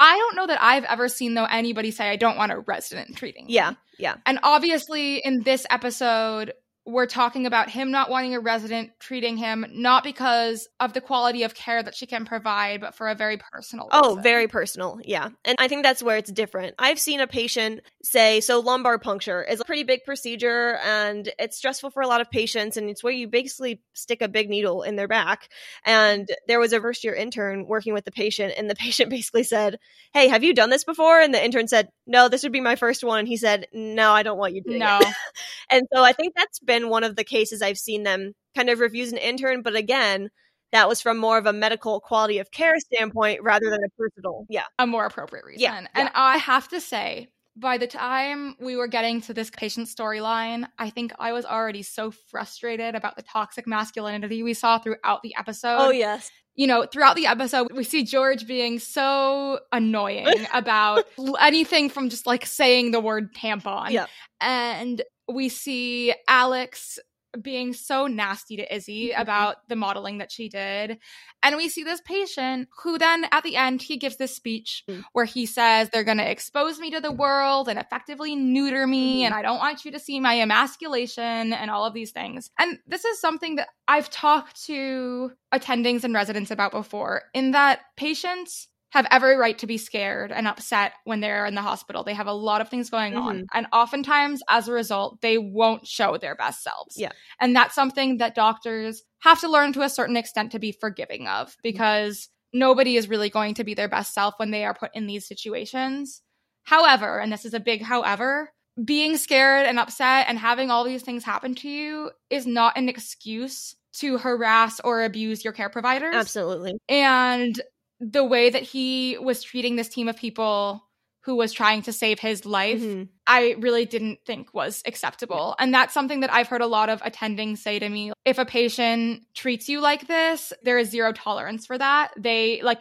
I 0.02 0.16
don't 0.16 0.36
know 0.36 0.46
that 0.46 0.62
I've 0.62 0.84
ever 0.84 1.08
seen, 1.08 1.34
though, 1.34 1.44
anybody 1.44 1.90
say, 1.90 2.08
I 2.08 2.16
don't 2.16 2.38
want 2.38 2.52
a 2.52 2.58
resident 2.58 3.16
treating 3.16 3.46
me. 3.46 3.52
Yeah. 3.52 3.74
Yeah. 3.98 4.16
And 4.24 4.38
obviously, 4.42 5.18
in 5.18 5.42
this 5.42 5.66
episode, 5.68 6.54
we're 6.86 7.06
talking 7.06 7.46
about 7.46 7.68
him 7.68 7.90
not 7.90 8.10
wanting 8.10 8.34
a 8.34 8.40
resident 8.40 8.90
treating 8.98 9.36
him 9.36 9.66
not 9.70 10.02
because 10.02 10.68
of 10.80 10.92
the 10.92 11.00
quality 11.00 11.42
of 11.42 11.54
care 11.54 11.82
that 11.82 11.94
she 11.94 12.06
can 12.06 12.24
provide, 12.24 12.80
but 12.80 12.94
for 12.94 13.08
a 13.08 13.14
very 13.14 13.38
personal 13.52 13.88
Oh, 13.92 14.18
very 14.22 14.48
personal. 14.48 14.98
Yeah. 15.04 15.28
And 15.44 15.56
I 15.58 15.68
think 15.68 15.82
that's 15.82 16.02
where 16.02 16.16
it's 16.16 16.32
different. 16.32 16.74
I've 16.78 16.98
seen 16.98 17.20
a 17.20 17.26
patient 17.26 17.80
say, 18.02 18.40
so 18.40 18.60
lumbar 18.60 18.98
puncture 18.98 19.42
is 19.42 19.60
a 19.60 19.64
pretty 19.64 19.84
big 19.84 20.04
procedure 20.04 20.78
and 20.84 21.30
it's 21.38 21.58
stressful 21.58 21.90
for 21.90 22.02
a 22.02 22.06
lot 22.06 22.20
of 22.20 22.30
patients. 22.30 22.76
And 22.76 22.88
it's 22.88 23.04
where 23.04 23.12
you 23.12 23.28
basically 23.28 23.82
stick 23.92 24.22
a 24.22 24.28
big 24.28 24.48
needle 24.48 24.82
in 24.82 24.96
their 24.96 25.08
back. 25.08 25.48
And 25.84 26.28
there 26.48 26.60
was 26.60 26.72
a 26.72 26.80
first 26.80 27.04
year 27.04 27.14
intern 27.14 27.66
working 27.66 27.92
with 27.92 28.04
the 28.04 28.10
patient, 28.10 28.54
and 28.56 28.70
the 28.70 28.74
patient 28.80 29.10
basically 29.10 29.44
said, 29.44 29.78
Hey, 30.12 30.28
have 30.28 30.42
you 30.42 30.54
done 30.54 30.70
this 30.70 30.84
before? 30.84 31.20
And 31.20 31.34
the 31.34 31.44
intern 31.44 31.68
said, 31.68 31.88
No, 32.06 32.28
this 32.28 32.42
would 32.42 32.52
be 32.52 32.60
my 32.60 32.76
first 32.76 33.04
one. 33.04 33.20
And 33.20 33.28
he 33.28 33.36
said, 33.36 33.66
No, 33.72 34.12
I 34.12 34.22
don't 34.22 34.38
want 34.38 34.54
you 34.54 34.62
doing 34.62 34.78
No. 34.78 34.98
it. 35.00 35.14
And 35.72 35.86
so 35.94 36.02
I 36.02 36.12
think 36.12 36.34
that's 36.34 36.58
been 36.70 36.88
one 36.88 37.02
of 37.02 37.16
the 37.16 37.24
cases 37.24 37.62
I've 37.62 37.78
seen 37.78 38.04
them 38.04 38.32
kind 38.54 38.70
of 38.70 38.78
refuse 38.78 39.10
an 39.10 39.18
intern. 39.18 39.62
But 39.62 39.74
again, 39.74 40.30
that 40.70 40.88
was 40.88 41.00
from 41.00 41.18
more 41.18 41.36
of 41.36 41.46
a 41.46 41.52
medical 41.52 41.98
quality 41.98 42.38
of 42.38 42.52
care 42.52 42.78
standpoint 42.78 43.40
rather 43.42 43.68
than 43.68 43.80
a 43.84 43.88
personal. 43.98 44.46
Yeah. 44.48 44.66
a 44.78 44.86
more 44.86 45.04
appropriate 45.04 45.44
reason. 45.44 45.62
Yeah, 45.62 45.78
And 45.78 45.88
yeah. 46.04 46.10
I 46.14 46.36
have 46.36 46.68
to 46.68 46.80
say, 46.80 47.28
by 47.56 47.76
the 47.76 47.88
time 47.88 48.54
we 48.60 48.76
were 48.76 48.86
getting 48.86 49.20
to 49.22 49.34
this 49.34 49.50
patient 49.50 49.88
storyline, 49.88 50.68
I 50.78 50.90
think 50.90 51.12
I 51.18 51.32
was 51.32 51.44
already 51.44 51.82
so 51.82 52.12
frustrated 52.12 52.94
about 52.94 53.16
the 53.16 53.22
toxic 53.22 53.66
masculinity 53.66 54.44
we 54.44 54.54
saw 54.54 54.78
throughout 54.78 55.22
the 55.24 55.34
episode. 55.36 55.78
Oh, 55.78 55.90
yes. 55.90 56.30
You 56.54 56.68
know, 56.68 56.86
throughout 56.86 57.16
the 57.16 57.26
episode, 57.26 57.72
we 57.74 57.82
see 57.82 58.04
George 58.04 58.46
being 58.46 58.78
so 58.78 59.58
annoying 59.72 60.28
about 60.54 61.04
anything 61.40 61.90
from 61.90 62.10
just 62.10 62.26
like 62.26 62.46
saying 62.46 62.92
the 62.92 63.00
word 63.00 63.34
tampon. 63.34 63.90
Yeah. 63.90 64.06
And 64.40 65.02
we 65.32 65.48
see 65.48 66.14
Alex 66.28 66.98
being 67.40 67.72
so 67.72 68.08
nasty 68.08 68.56
to 68.56 68.74
Izzie 68.74 69.10
Mm-hmm. 69.10 69.22
about 69.22 69.68
the 69.68 69.76
modeling 69.76 70.18
that 70.18 70.32
she 70.32 70.48
did. 70.48 70.98
And 71.44 71.56
we 71.56 71.68
see 71.68 71.84
this 71.84 72.00
patient 72.00 72.68
who 72.82 72.98
then 72.98 73.24
at 73.30 73.44
the 73.44 73.54
end 73.54 73.82
he 73.82 73.98
gives 73.98 74.16
this 74.16 74.34
speech 74.34 74.82
Mm. 74.88 75.04
where 75.12 75.24
he 75.24 75.46
says 75.46 75.90
they're 75.90 76.02
going 76.02 76.18
to 76.18 76.28
expose 76.28 76.80
me 76.80 76.90
to 76.90 77.00
the 77.00 77.12
world 77.12 77.68
and 77.68 77.78
effectively 77.78 78.34
neuter 78.34 78.84
me 78.84 79.22
Mhm. 79.22 79.26
and 79.26 79.34
I 79.34 79.42
don't 79.42 79.58
want 79.58 79.84
you 79.84 79.92
to 79.92 80.00
see 80.00 80.18
my 80.18 80.40
emasculation 80.40 81.52
and 81.52 81.70
all 81.70 81.84
of 81.84 81.94
these 81.94 82.10
things. 82.10 82.50
And 82.58 82.80
this 82.88 83.04
is 83.04 83.20
something 83.20 83.54
that 83.56 83.68
I've 83.86 84.10
talked 84.10 84.64
to 84.64 85.30
attendings 85.54 86.02
and 86.02 86.12
residents 86.12 86.50
about 86.50 86.72
before 86.72 87.22
in 87.32 87.52
that 87.52 87.80
patients 87.96 88.66
have 88.90 89.06
every 89.10 89.36
right 89.36 89.56
to 89.58 89.66
be 89.66 89.78
scared 89.78 90.32
and 90.32 90.48
upset 90.48 90.92
when 91.04 91.20
they're 91.20 91.46
in 91.46 91.54
the 91.54 91.62
hospital. 91.62 92.02
They 92.02 92.14
have 92.14 92.26
a 92.26 92.32
lot 92.32 92.60
of 92.60 92.68
things 92.68 92.90
going 92.90 93.14
on. 93.14 93.40
Mhm. 93.40 93.44
And 93.54 93.66
oftentimes, 93.72 94.42
as 94.50 94.68
a 94.68 94.72
result, 94.72 95.20
they 95.20 95.38
won't 95.38 95.86
show 95.86 96.16
their 96.16 96.34
best 96.34 96.62
selves. 96.62 96.96
Yeah. 96.96 97.12
And 97.40 97.54
that's 97.54 97.74
something 97.74 98.18
that 98.18 98.34
doctors 98.34 99.02
have 99.20 99.40
to 99.40 99.48
learn 99.48 99.72
to 99.74 99.82
a 99.82 99.88
certain 99.88 100.16
extent 100.16 100.52
to 100.52 100.58
be 100.58 100.72
forgiving 100.72 101.28
of 101.28 101.56
because 101.62 102.28
nobody 102.52 102.96
is 102.96 103.08
really 103.08 103.30
going 103.30 103.54
to 103.54 103.64
be 103.64 103.74
their 103.74 103.88
best 103.88 104.12
self 104.12 104.34
when 104.38 104.50
they 104.50 104.64
are 104.64 104.74
put 104.74 104.90
in 104.94 105.06
these 105.06 105.26
situations. 105.28 106.22
However, 106.64 107.20
and 107.20 107.32
this 107.32 107.44
is 107.44 107.54
a 107.54 107.60
big 107.60 107.82
however, 107.82 108.52
being 108.84 109.16
scared 109.16 109.66
and 109.66 109.78
upset 109.78 110.26
and 110.28 110.38
having 110.38 110.70
all 110.70 110.84
these 110.84 111.02
things 111.02 111.22
happen 111.22 111.54
to 111.56 111.68
you 111.68 112.10
is 112.28 112.46
not 112.46 112.76
an 112.76 112.88
excuse 112.88 113.76
to 113.92 114.18
harass 114.18 114.80
or 114.80 115.02
abuse 115.02 115.44
your 115.44 115.52
care 115.52 115.68
providers. 115.68 116.14
Absolutely. 116.14 116.78
And 116.88 117.60
the 118.00 118.24
way 118.24 118.50
that 118.50 118.62
he 118.62 119.18
was 119.18 119.42
treating 119.42 119.76
this 119.76 119.88
team 119.88 120.08
of 120.08 120.16
people 120.16 120.84
who 121.24 121.36
was 121.36 121.52
trying 121.52 121.82
to 121.82 121.92
save 121.92 122.18
his 122.18 122.46
life, 122.46 122.80
Mhm. 122.80 123.08
I 123.26 123.54
really 123.58 123.84
didn't 123.84 124.20
think 124.24 124.54
was 124.54 124.82
acceptable. 124.86 125.54
And 125.58 125.72
that's 125.72 125.92
something 125.92 126.20
that 126.20 126.32
I've 126.32 126.48
heard 126.48 126.62
a 126.62 126.66
lot 126.66 126.88
of 126.88 127.02
attendings 127.02 127.58
say 127.58 127.78
to 127.78 127.88
me. 127.88 128.12
If 128.24 128.38
a 128.38 128.46
patient 128.46 129.26
treats 129.34 129.68
you 129.68 129.80
like 129.80 130.06
this, 130.06 130.52
there 130.62 130.78
is 130.78 130.88
zero 130.88 131.12
tolerance 131.12 131.66
for 131.66 131.76
that. 131.76 132.12
They 132.16 132.62
like 132.62 132.80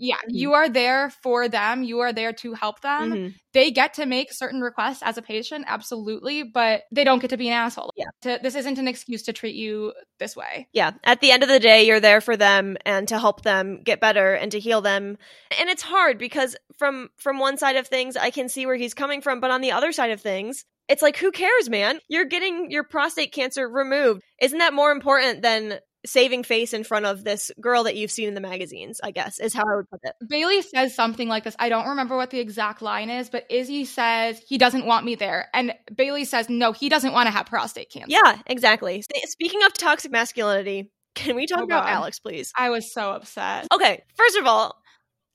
yeah, 0.00 0.16
Mhm. 0.16 0.30
you 0.30 0.52
are 0.54 0.68
there 0.68 1.10
for 1.22 1.48
them. 1.48 1.82
You 1.84 2.00
are 2.00 2.12
there 2.12 2.32
to 2.32 2.54
help 2.54 2.80
them. 2.80 3.12
Mhm. 3.12 3.34
They 3.52 3.70
get 3.70 3.94
to 3.94 4.06
make 4.06 4.32
certain 4.32 4.60
requests 4.60 5.02
as 5.02 5.18
a 5.18 5.22
patient, 5.22 5.64
absolutely, 5.68 6.42
but 6.42 6.82
they 6.90 7.04
don't 7.04 7.18
get 7.20 7.30
to 7.30 7.36
be 7.36 7.48
an 7.48 7.54
asshole. 7.54 7.92
Yeah. 7.96 8.06
To, 8.22 8.38
this 8.42 8.54
isn't 8.54 8.78
an 8.78 8.88
excuse 8.88 9.22
to 9.24 9.32
treat 9.32 9.54
you 9.54 9.92
this 10.18 10.34
way. 10.34 10.68
Yeah. 10.72 10.92
At 11.04 11.20
the 11.20 11.30
end 11.30 11.42
of 11.42 11.48
the 11.48 11.60
day, 11.60 11.84
you're 11.84 12.00
there 12.00 12.20
for 12.20 12.36
them 12.36 12.76
and 12.86 13.06
to 13.08 13.18
help 13.18 13.42
them 13.42 13.82
get 13.84 14.00
better 14.00 14.34
and 14.34 14.50
to 14.52 14.58
heal 14.60 14.80
them. 14.80 15.18
And 15.58 15.68
it's 15.68 15.82
hard 15.82 16.18
because 16.18 16.56
from 16.78 17.10
from 17.18 17.38
one 17.38 17.58
side 17.58 17.76
of 17.76 17.86
things, 17.86 18.16
I 18.16 18.30
can 18.30 18.48
see 18.48 18.66
where 18.66 18.76
he's 18.76 18.94
coming 18.94 19.20
from, 19.20 19.40
but 19.40 19.50
on 19.50 19.60
the 19.60 19.72
other 19.72 19.92
side 19.92 20.10
of 20.10 20.20
things, 20.20 20.64
it's 20.88 21.02
like 21.02 21.16
who 21.16 21.30
cares, 21.30 21.68
man? 21.68 22.00
You're 22.08 22.24
getting 22.24 22.70
your 22.70 22.84
prostate 22.84 23.32
cancer 23.32 23.68
removed. 23.68 24.22
Isn't 24.40 24.58
that 24.58 24.72
more 24.74 24.90
important 24.92 25.42
than 25.42 25.78
saving 26.06 26.44
face 26.44 26.72
in 26.72 26.82
front 26.84 27.06
of 27.06 27.24
this 27.24 27.50
girl 27.60 27.84
that 27.84 27.96
you've 27.96 28.10
seen 28.10 28.28
in 28.28 28.34
the 28.34 28.40
magazines, 28.40 29.00
I 29.02 29.10
guess, 29.10 29.38
is 29.38 29.52
how 29.52 29.64
I 29.70 29.76
would 29.76 29.90
put 29.90 30.00
it. 30.02 30.14
Bailey 30.26 30.62
says 30.62 30.94
something 30.94 31.28
like 31.28 31.44
this. 31.44 31.56
I 31.58 31.68
don't 31.68 31.88
remember 31.88 32.16
what 32.16 32.30
the 32.30 32.40
exact 32.40 32.80
line 32.82 33.10
is, 33.10 33.28
but 33.28 33.44
Izzie 33.50 33.84
says 33.84 34.40
he 34.48 34.56
doesn't 34.58 34.86
want 34.86 35.04
me 35.04 35.14
there. 35.14 35.48
And 35.52 35.74
Bailey 35.94 36.24
says, 36.24 36.48
no, 36.48 36.72
he 36.72 36.88
doesn't 36.88 37.12
want 37.12 37.26
to 37.26 37.30
have 37.30 37.46
prostate 37.46 37.90
cancer. 37.90 38.08
Yeah, 38.10 38.38
exactly. 38.46 39.02
Speaking 39.26 39.62
of 39.64 39.72
toxic 39.74 40.10
masculinity, 40.10 40.90
can 41.14 41.36
we 41.36 41.46
talk 41.46 41.60
Oh, 41.60 41.64
about 41.64 41.84
God. 41.84 41.90
Alex, 41.92 42.18
please? 42.18 42.52
I 42.56 42.70
was 42.70 42.92
so 42.92 43.10
upset. 43.10 43.66
Okay, 43.74 44.02
first 44.16 44.36
of 44.36 44.46
all, 44.46 44.76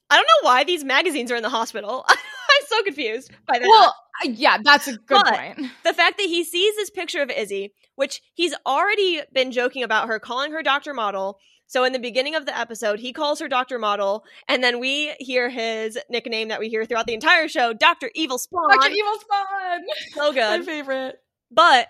I 0.10 0.16
don't 0.18 0.26
know 0.26 0.48
why 0.50 0.64
these 0.64 0.84
magazines 0.84 1.32
are 1.32 1.36
in 1.36 1.44
the 1.44 1.50
hospital. 1.50 2.06
So 2.68 2.84
confused 2.84 3.32
by 3.48 3.60
that. 3.60 3.68
Well, 3.68 3.96
uh, 4.24 4.30
yeah, 4.30 4.58
that's 4.64 4.88
a 4.88 4.94
good 4.94 5.22
But- 5.24 5.34
point. 5.34 5.58
the 5.84 5.94
fact 5.94 6.18
that 6.18 6.28
he 6.28 6.44
sees 6.44 6.76
this 6.76 6.90
picture 6.90 7.22
of 7.22 7.30
Izzie, 7.30 7.74
which 7.96 8.22
he's 8.34 8.54
already 8.66 9.22
been 9.34 9.52
joking 9.52 9.84
about 9.84 10.08
her, 10.08 10.20
calling 10.20 10.52
her 10.52 10.64
Dr. 10.64 10.94
Model. 10.94 11.38
So 11.68 11.84
in 11.84 11.94
the 11.94 12.00
beginning 12.00 12.36
of 12.36 12.46
the 12.46 12.56
episode, 12.58 13.00
he 13.00 13.12
calls 13.12 13.40
her 13.40 13.48
Dr. 13.48 13.80
Model, 13.80 14.24
and 14.48 14.64
then 14.64 14.80
we 14.80 15.16
hear 15.20 15.50
his 15.50 15.98
nickname 16.12 16.50
that 16.50 16.60
we 16.60 16.70
hear 16.70 16.86
throughout 16.86 17.08
the 17.08 17.16
entire 17.16 17.48
show, 17.48 17.74
Dr. 17.74 18.12
Evil 18.14 18.38
Spawn. 18.38 18.70
Dr. 18.70 18.92
Evil 18.92 19.20
Spawn. 19.20 19.82
so 20.14 20.32
good. 20.32 20.60
My 20.60 20.66
favorite. 20.66 21.16
But 21.50 21.88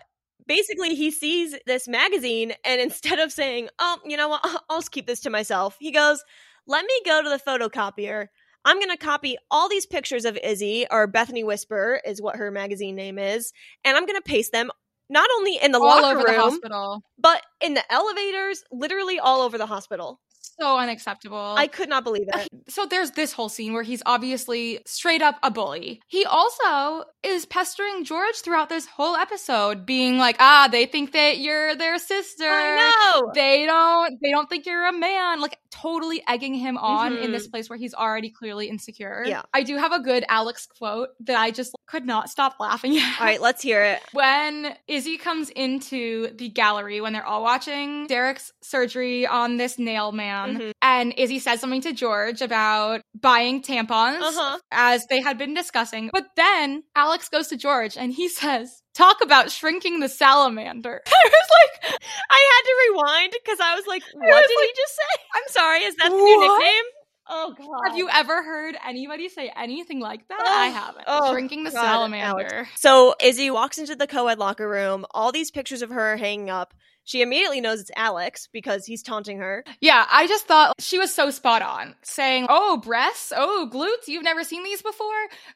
basically, 0.48 0.96
he 0.96 1.12
sees 1.12 1.56
this 1.66 1.88
magazine, 1.90 2.54
and 2.64 2.80
instead 2.88 3.20
of 3.20 3.34
saying, 3.34 3.68
"Oh, 3.78 4.00
you 4.06 4.16
know 4.16 4.30
what? 4.30 4.42
I'll 4.70 4.78
just 4.78 4.92
keep 4.92 5.08
this 5.08 5.20
to 5.22 5.30
myself," 5.30 5.76
he 5.80 5.92
goes, 5.92 6.24
"Let 6.68 6.86
me 6.86 7.02
go 7.06 7.22
to 7.22 7.30
the 7.30 7.40
photocopier. 7.40 8.28
I'm 8.66 8.80
gonna 8.80 8.98
copy 8.98 9.38
all 9.52 9.70
these 9.70 9.86
pictures 9.86 10.26
of 10.26 10.38
Izzie, 10.38 10.88
or 10.92 11.08
Bethany 11.08 11.44
Whisper 11.44 12.02
is 12.04 12.22
what 12.22 12.36
her 12.36 12.52
magazine 12.52 12.96
name 12.96 13.18
is, 13.20 13.54
and 13.84 13.96
I'm 13.96 14.06
gonna 14.06 14.22
paste 14.22 14.52
them." 14.52 14.72
Not 15.08 15.30
only 15.38 15.58
in 15.58 15.72
the 15.72 15.80
All 15.80 16.02
locker 16.02 16.18
the 16.20 16.26
room, 16.26 16.40
hospital. 16.42 17.04
but 17.20 17.44
in 17.62 17.76
the 17.76 17.94
elevators, 17.94 18.64
literally 18.72 19.20
all 19.20 19.42
over 19.42 19.58
the 19.58 19.68
hospital. 19.68 20.20
So 20.60 20.78
unacceptable. 20.78 21.56
I 21.58 21.68
could 21.68 21.90
not 21.90 22.04
believe 22.04 22.28
it. 22.28 22.50
so 22.70 22.86
there's 22.86 23.12
this 23.12 23.34
whole 23.34 23.50
scene 23.50 23.74
where 23.74 23.84
he's 23.84 24.02
obviously 24.06 24.80
straight 24.86 25.22
up 25.22 25.36
a 25.44 25.52
bully. 25.52 26.02
He 26.08 26.26
also 26.26 27.04
is 27.24 27.46
pestering 27.46 28.04
George 28.06 28.36
throughout 28.38 28.70
this 28.70 28.86
whole 28.86 29.16
episode, 29.16 29.86
being 29.86 30.18
like, 30.18 30.38
"Ah, 30.40 30.68
they 30.72 30.86
think 30.86 31.12
that 31.14 31.40
you're 31.40 31.76
their 31.76 31.98
sister. 32.00 32.46
I 32.48 32.92
know. 33.14 33.32
They 33.34 33.66
don't. 33.66 34.18
They 34.22 34.32
don't 34.32 34.48
think 34.50 34.66
you're 34.66 34.86
a 34.88 34.94
man." 34.94 35.42
Like 35.42 35.58
totally 35.72 36.24
egging 36.28 36.54
him 36.54 36.78
on 36.78 37.18
in 37.18 37.30
Mhm. 37.30 37.34
this 37.34 37.48
place 37.48 37.70
where 37.70 37.78
he's 37.78 37.94
already 37.94 38.30
clearly 38.30 38.70
insecure. 38.70 39.24
Yeah. 39.28 39.42
I 39.54 39.62
do 39.64 39.76
have 39.76 39.92
a 39.92 40.00
good 40.00 40.24
Alex 40.30 40.68
quote 40.68 41.10
that 41.22 41.36
I 41.38 41.52
just 41.52 41.76
could 41.86 42.06
not 42.06 42.30
stop 42.30 42.56
laughing 42.62 42.98
at. 42.98 43.20
All 43.20 43.26
right, 43.26 43.42
let's 43.42 43.62
hear 43.62 43.84
it. 43.84 44.02
When 44.14 44.74
Izzie 44.88 45.18
comes 45.18 45.50
into 45.50 46.30
the 46.38 46.48
gallery 46.48 47.02
when 47.02 47.12
they're 47.12 47.26
all 47.26 47.44
watching 47.44 48.08
Derek's 48.08 48.54
surgery 48.62 49.28
on 49.28 49.58
this 49.58 49.78
nail 49.78 50.14
man, 50.14 50.45
Mhm. 50.54 50.72
and 50.82 51.14
Izzie 51.18 51.40
says 51.40 51.60
something 51.60 51.82
to 51.82 51.94
George 51.94 52.42
about 52.42 53.02
buying 53.20 53.62
tampons 53.62 54.22
Uh-huh. 54.22 54.58
as 54.72 55.06
they 55.08 55.22
had 55.22 55.38
been 55.38 55.54
discussing. 55.54 56.10
But 56.14 56.26
then 56.36 56.84
Alex 56.96 57.30
goes 57.30 57.48
to 57.50 57.58
George 57.58 57.98
and 57.98 58.14
he 58.14 58.30
says, 58.30 58.82
Talk 58.94 59.18
about 59.22 59.52
shrinking 59.52 60.00
the 60.00 60.08
salamander. 60.10 61.02
I 61.08 61.30
was 61.30 61.50
like, 61.62 62.00
I 62.30 62.50
had 62.52 62.64
to 62.64 62.76
rewind 62.94 63.34
because 63.34 63.60
I 63.60 63.76
was 63.76 63.86
like, 63.88 64.04
"What 64.14 64.26
was 64.26 64.48
did 64.48 64.56
like, 64.56 64.68
he 64.68 64.74
just 64.76 64.96
say?" 64.96 65.22
I'm 65.36 65.44
sorry. 65.50 65.80
Is 65.84 65.96
that 65.98 66.10
the 66.12 66.16
new 66.16 66.40
nickname? 66.40 66.84
Oh 67.28 67.56
god. 67.58 67.90
Have 67.90 67.98
you 67.98 68.08
ever 68.14 68.44
heard 68.44 68.78
anybody 68.88 69.28
say 69.30 69.52
anything 69.56 70.00
like 70.00 70.28
that? 70.30 70.38
Oh, 70.40 70.46
I 70.48 70.68
haven't. 70.68 71.06
oh, 71.08 71.32
shrinking 71.32 71.64
the 71.64 71.72
God, 71.72 71.82
salamander. 71.82 72.70
So 72.76 73.16
Izzy 73.20 73.50
walks 73.50 73.78
into 73.80 73.96
the 73.96 74.06
co-ed 74.08 74.38
locker 74.40 74.70
room. 74.70 75.06
All 75.12 75.32
these 75.32 75.50
pictures 75.52 75.82
of 75.82 75.90
her 75.90 76.16
hanging 76.18 76.50
up. 76.50 76.74
She 77.06 77.22
immediately 77.22 77.62
knows 77.62 77.80
it's 77.80 77.92
Alex 77.96 78.48
because 78.52 78.86
he's 78.86 79.04
taunting 79.04 79.38
her. 79.38 79.64
Yeah, 79.80 80.06
I 80.12 80.28
just 80.28 80.48
thought 80.48 80.74
she 80.80 80.98
was 80.98 81.14
so 81.14 81.30
spot 81.30 81.62
on, 81.62 81.96
saying, 82.04 82.48
"Oh, 82.50 82.78
breasts, 82.78 83.32
oh, 83.36 83.70
glutes, 83.72 84.08
you've 84.08 84.24
never 84.24 84.44
seen 84.44 84.64
these 84.64 84.82
before," 84.82 85.06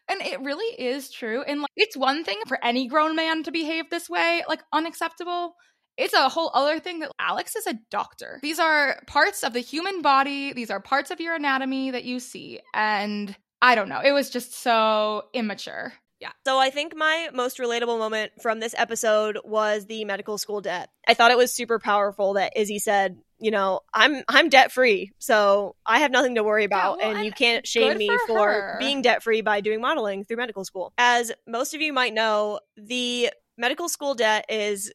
and 0.07 0.21
it 0.21 0.39
really 0.41 0.79
is 0.81 1.09
true. 1.09 1.41
And 1.43 1.61
like, 1.61 1.71
it's 1.75 1.97
one 1.97 2.23
thing 2.23 2.39
for 2.47 2.63
any 2.63 2.87
grown 2.87 3.15
man 3.15 3.43
to 3.43 3.51
behave 3.51 3.89
this 3.89 4.09
way, 4.09 4.43
like 4.47 4.61
unacceptable. 4.71 5.55
It's 5.97 6.13
a 6.13 6.29
whole 6.29 6.51
other 6.53 6.79
thing 6.79 6.99
that 6.99 7.11
Alex 7.19 7.55
is 7.57 7.67
a 7.67 7.79
doctor. 7.91 8.39
These 8.41 8.59
are 8.59 9.01
parts 9.07 9.43
of 9.43 9.51
the 9.53 9.59
human 9.59 10.01
body. 10.01 10.53
These 10.53 10.71
are 10.71 10.79
parts 10.79 11.11
of 11.11 11.19
your 11.19 11.35
anatomy 11.35 11.91
that 11.91 12.05
you 12.05 12.19
see, 12.21 12.61
and 12.73 13.35
I 13.61 13.75
don't 13.75 13.89
know. 13.89 13.99
It 13.99 14.13
was 14.13 14.29
just 14.29 14.53
so 14.53 15.23
immature. 15.33 15.93
Yeah. 16.19 16.31
So 16.45 16.57
I 16.57 16.69
think 16.69 16.95
my 16.95 17.29
most 17.33 17.59
relatable 17.59 17.97
moment 17.97 18.33
from 18.41 18.59
this 18.59 18.75
episode 18.77 19.39
was 19.43 19.85
the 19.85 20.03
medical 20.05 20.37
school 20.37 20.59
debt. 20.59 20.89
I 21.07 21.13
thought 21.13 21.31
it 21.31 21.37
was 21.37 21.53
super 21.53 21.79
powerful 21.79 22.33
that 22.33 22.53
Izzie 22.57 22.79
said, 22.79 23.17
you 23.39 23.51
know, 23.51 23.79
I'm 23.93 24.23
I'm 24.27 24.49
debt 24.49 24.71
free, 24.71 25.13
so 25.17 25.75
I 25.85 25.99
have 25.99 26.11
nothing 26.11 26.35
to 26.35 26.43
worry 26.43 26.65
about, 26.65 26.97
well, 26.97 27.15
and 27.15 27.25
you 27.25 27.31
can't 27.31 27.65
shame 27.65 27.97
me 27.97 28.09
for 28.27 28.27
for 28.27 28.75
being 28.79 29.01
debt 29.01 29.23
free 29.23 29.41
by 29.41 29.61
doing 29.61 29.79
modeling 29.79 30.25
through 30.25 30.37
medical 30.37 30.65
school. 30.65 30.91
As 30.97 31.31
most 31.47 31.73
of 31.73 31.81
you 31.81 31.93
might 31.93 32.13
know, 32.13 32.59
the 32.75 33.31
medical 33.57 33.87
school 33.87 34.13
debt 34.13 34.45
is 34.49 34.91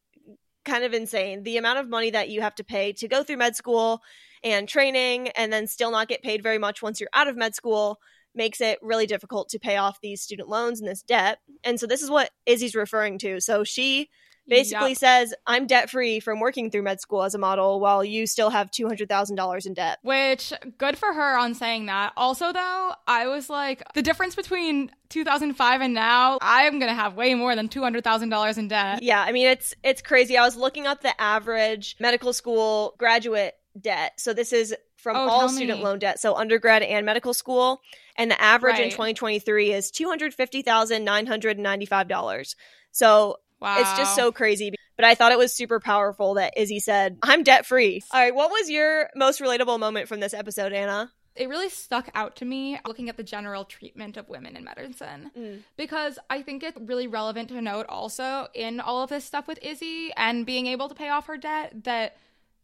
kind 0.67 0.85
of 0.85 0.93
insane. 0.93 1.43
The 1.43 1.57
amount 1.57 1.79
of 1.79 1.89
money 1.89 2.11
that 2.11 2.29
you 2.29 2.43
have 2.43 2.55
to 2.57 2.65
pay 2.65 2.93
to 2.95 3.09
go 3.09 3.23
through 3.23 3.39
med 3.39 3.57
school 3.57 4.03
and 4.43 4.69
training, 4.69 5.29
and 5.29 5.51
then 5.51 5.67
still 5.67 5.91
not 5.91 6.09
get 6.09 6.23
paid 6.23 6.43
very 6.43 6.59
much 6.59 6.83
once 6.83 7.01
you're 7.01 7.09
out 7.15 7.29
of 7.29 7.37
med 7.37 7.55
school 7.55 7.99
makes 8.35 8.61
it 8.61 8.79
really 8.83 9.07
difficult 9.07 9.49
to 9.51 9.59
pay 9.59 9.77
off 9.77 10.01
these 10.01 10.21
student 10.21 10.49
loans 10.49 10.81
and 10.81 10.89
this 10.89 11.03
debt. 11.03 11.39
And 11.63 11.79
so 11.79 11.87
this 11.87 12.03
is 12.03 12.11
what 12.11 12.31
Izzie's 12.47 12.75
referring 12.75 13.19
to. 13.19 13.41
So 13.41 13.65
she 13.65 14.11
basically 14.47 14.91
Yup. 14.91 14.99
says, 14.99 15.35
I'm 15.47 15.67
debt 15.67 15.91
free 15.91 16.21
from 16.21 16.41
working 16.41 16.71
through 16.71 16.83
med 16.83 17.01
school 17.01 17.23
as 17.23 17.35
a 17.35 17.39
model 17.39 17.81
while 17.81 18.05
you 18.05 18.27
still 18.27 18.51
have 18.51 18.71
$200,000 18.71 19.67
in 19.67 19.75
debt. 19.75 19.99
Which 20.03 20.53
good 20.79 20.99
for 20.99 21.13
her 21.13 21.39
on 21.39 21.55
saying 21.55 21.87
that. 21.87 22.13
Also 22.17 22.53
though, 22.53 22.93
I 23.07 23.27
was 23.27 23.49
like 23.49 23.83
the 23.95 24.03
difference 24.03 24.35
between 24.35 24.91
2005 25.09 25.81
and 25.81 25.95
now, 25.95 26.39
I'm 26.43 26.79
going 26.79 26.91
to 26.91 26.95
have 26.95 27.15
way 27.15 27.35
more 27.35 27.57
than 27.57 27.69
$200,000 27.69 28.59
in 28.59 28.69
debt. 28.69 29.03
Yeah, 29.03 29.23
I 29.23 29.33
mean 29.33 29.47
it's 29.47 29.75
it's 29.83 30.03
crazy. 30.03 30.37
I 30.37 30.45
was 30.45 30.57
looking 30.57 30.87
up 30.87 31.03
the 31.03 31.19
average 31.21 31.97
medical 32.01 32.33
school 32.33 32.95
graduate 32.99 33.55
debt. 33.81 34.13
So 34.19 34.33
this 34.33 34.53
is 34.53 34.75
from 35.05 35.17
Oh, 35.17 35.29
all 35.29 35.49
student 35.49 35.79
me. 35.79 35.85
loan 35.85 36.01
debt, 36.01 36.19
so 36.19 36.35
undergrad 36.35 36.83
and 36.83 37.07
medical 37.07 37.33
school, 37.33 37.81
and 38.17 38.29
the 38.31 38.43
average 38.43 38.81
in 38.81 38.91
2023 38.91 39.73
is 39.73 39.93
$250,995. 39.93 42.55
So 42.91 43.37
Wow. 43.61 43.79
It's 43.81 43.97
just 43.97 44.15
so 44.17 44.31
crazy. 44.31 44.75
But 44.97 45.07
I 45.07 45.15
thought 45.15 45.33
it 45.33 45.39
was 45.39 45.55
super 45.55 45.81
powerful 45.81 46.35
that 46.35 46.53
Izzie 46.59 46.81
said, 46.81 47.17
I'm 47.23 47.43
debt 47.45 47.65
free. 47.65 48.03
All 48.13 48.21
right, 48.21 48.35
what 48.35 48.51
was 48.51 48.69
your 48.69 49.09
most 49.17 49.41
relatable 49.41 49.79
moment 49.81 50.07
from 50.09 50.21
this 50.21 50.35
episode, 50.35 50.73
Anna? 50.73 51.11
it 51.37 51.49
really 51.49 51.69
stuck 51.69 52.09
out 52.15 52.37
to 52.37 52.45
me 52.45 52.79
looking 52.87 53.09
at 53.09 53.17
the 53.17 53.23
general 53.25 53.65
treatment 53.65 54.17
of 54.17 54.29
women 54.29 54.57
in 54.57 54.63
medicine 54.63 55.33
Mm. 55.37 55.63
because 55.77 56.17
I 56.31 56.43
think 56.43 56.63
it's 56.63 56.79
really 56.81 57.09
relevant 57.09 57.49
to 57.49 57.61
note 57.61 57.87
also 57.89 58.47
in 58.55 58.79
all 58.79 59.03
of 59.03 59.11
this 59.11 59.25
stuff 59.25 59.49
with 59.49 59.59
Izzie 59.61 60.13
and 60.17 60.47
being 60.47 60.69
able 60.69 60.89
to 60.89 60.95
pay 60.95 61.09
off 61.09 61.27
her 61.27 61.37
debt 61.37 61.73
that 61.83 62.17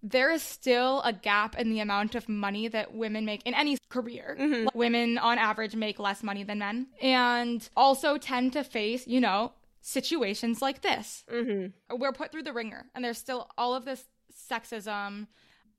there 0.03 0.31
is 0.31 0.43
still 0.43 1.03
a 1.03 1.13
gap 1.13 1.59
in 1.59 1.71
the 1.71 1.81
amount 1.81 2.15
of 2.15 2.29
money 2.29 2.69
that 2.69 2.95
women 2.95 3.25
make 3.25 3.43
in 3.45 3.55
any 3.55 3.77
career. 3.91 4.37
Like, 4.39 4.75
Women 4.75 5.19
on 5.19 5.39
average 5.39 5.75
make 5.77 5.99
less 5.99 6.23
money 6.23 6.43
than 6.43 6.59
men 6.59 6.87
and 7.03 7.69
also 7.77 8.17
tend 8.17 8.55
to 8.55 8.65
face, 8.65 9.07
you 9.07 9.21
know, 9.21 9.53
situations 9.83 10.63
like 10.63 10.81
this. 10.83 11.25
Mm-hmm. 11.33 11.97
We're 11.99 12.13
put 12.13 12.33
through 12.33 12.45
the 12.45 12.53
ringer 12.53 12.87
and 12.95 13.05
there's 13.05 13.19
still 13.19 13.49
all 13.59 13.75
of 13.75 13.85
this 13.85 14.05
sexism 14.51 15.27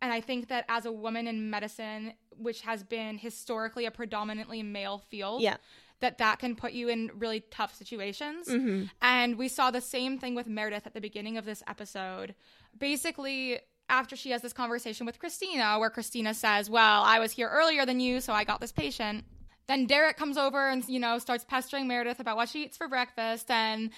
and 0.04 0.12
I 0.12 0.20
think 0.22 0.48
that 0.50 0.66
as 0.68 0.86
a 0.88 0.92
woman 0.92 1.28
in 1.28 1.50
medicine, 1.52 2.14
which 2.36 2.62
has 2.62 2.84
been 2.84 3.18
historically 3.20 3.86
a 3.86 3.92
predominantly 3.92 4.64
male 4.64 4.98
field, 5.10 5.42
Yeah. 5.44 5.58
that 6.00 6.18
that 6.18 6.40
can 6.40 6.56
put 6.56 6.74
you 6.74 6.88
in 6.90 7.12
really 7.16 7.42
tough 7.52 7.76
situations. 7.76 8.48
Mm-hmm. 8.48 8.86
And 9.02 9.38
we 9.38 9.48
saw 9.48 9.70
the 9.70 9.80
same 9.82 10.18
thing 10.18 10.34
with 10.34 10.48
Meredith 10.48 10.88
at 10.88 10.96
the 10.96 11.02
beginning 11.02 11.38
of 11.38 11.46
this 11.46 11.62
episode. 11.68 12.34
Basically, 12.76 13.60
after 13.92 14.16
she 14.16 14.32
has 14.32 14.42
this 14.42 14.54
conversation 14.54 15.06
with 15.06 15.20
Cristina, 15.20 15.78
where 15.78 15.92
Cristina 15.92 16.34
says, 16.34 16.70
Well, 16.70 17.04
I 17.04 17.20
was 17.20 17.32
here 17.32 17.50
earlier 17.50 17.86
than 17.86 18.00
you, 18.00 18.22
so 18.22 18.34
I 18.34 18.44
got 18.44 18.60
this 18.60 18.72
patient. 18.72 19.26
Then 19.68 19.86
Derek 19.86 20.18
comes 20.18 20.38
over 20.38 20.70
and, 20.70 20.88
you 20.90 21.00
know, 21.00 21.20
starts 21.20 21.44
pestering 21.44 21.88
Meredith 21.88 22.20
about 22.20 22.36
what 22.36 22.50
she 22.50 22.64
eats 22.64 22.78
for 22.78 22.88
breakfast. 22.88 23.52
And 23.52 23.92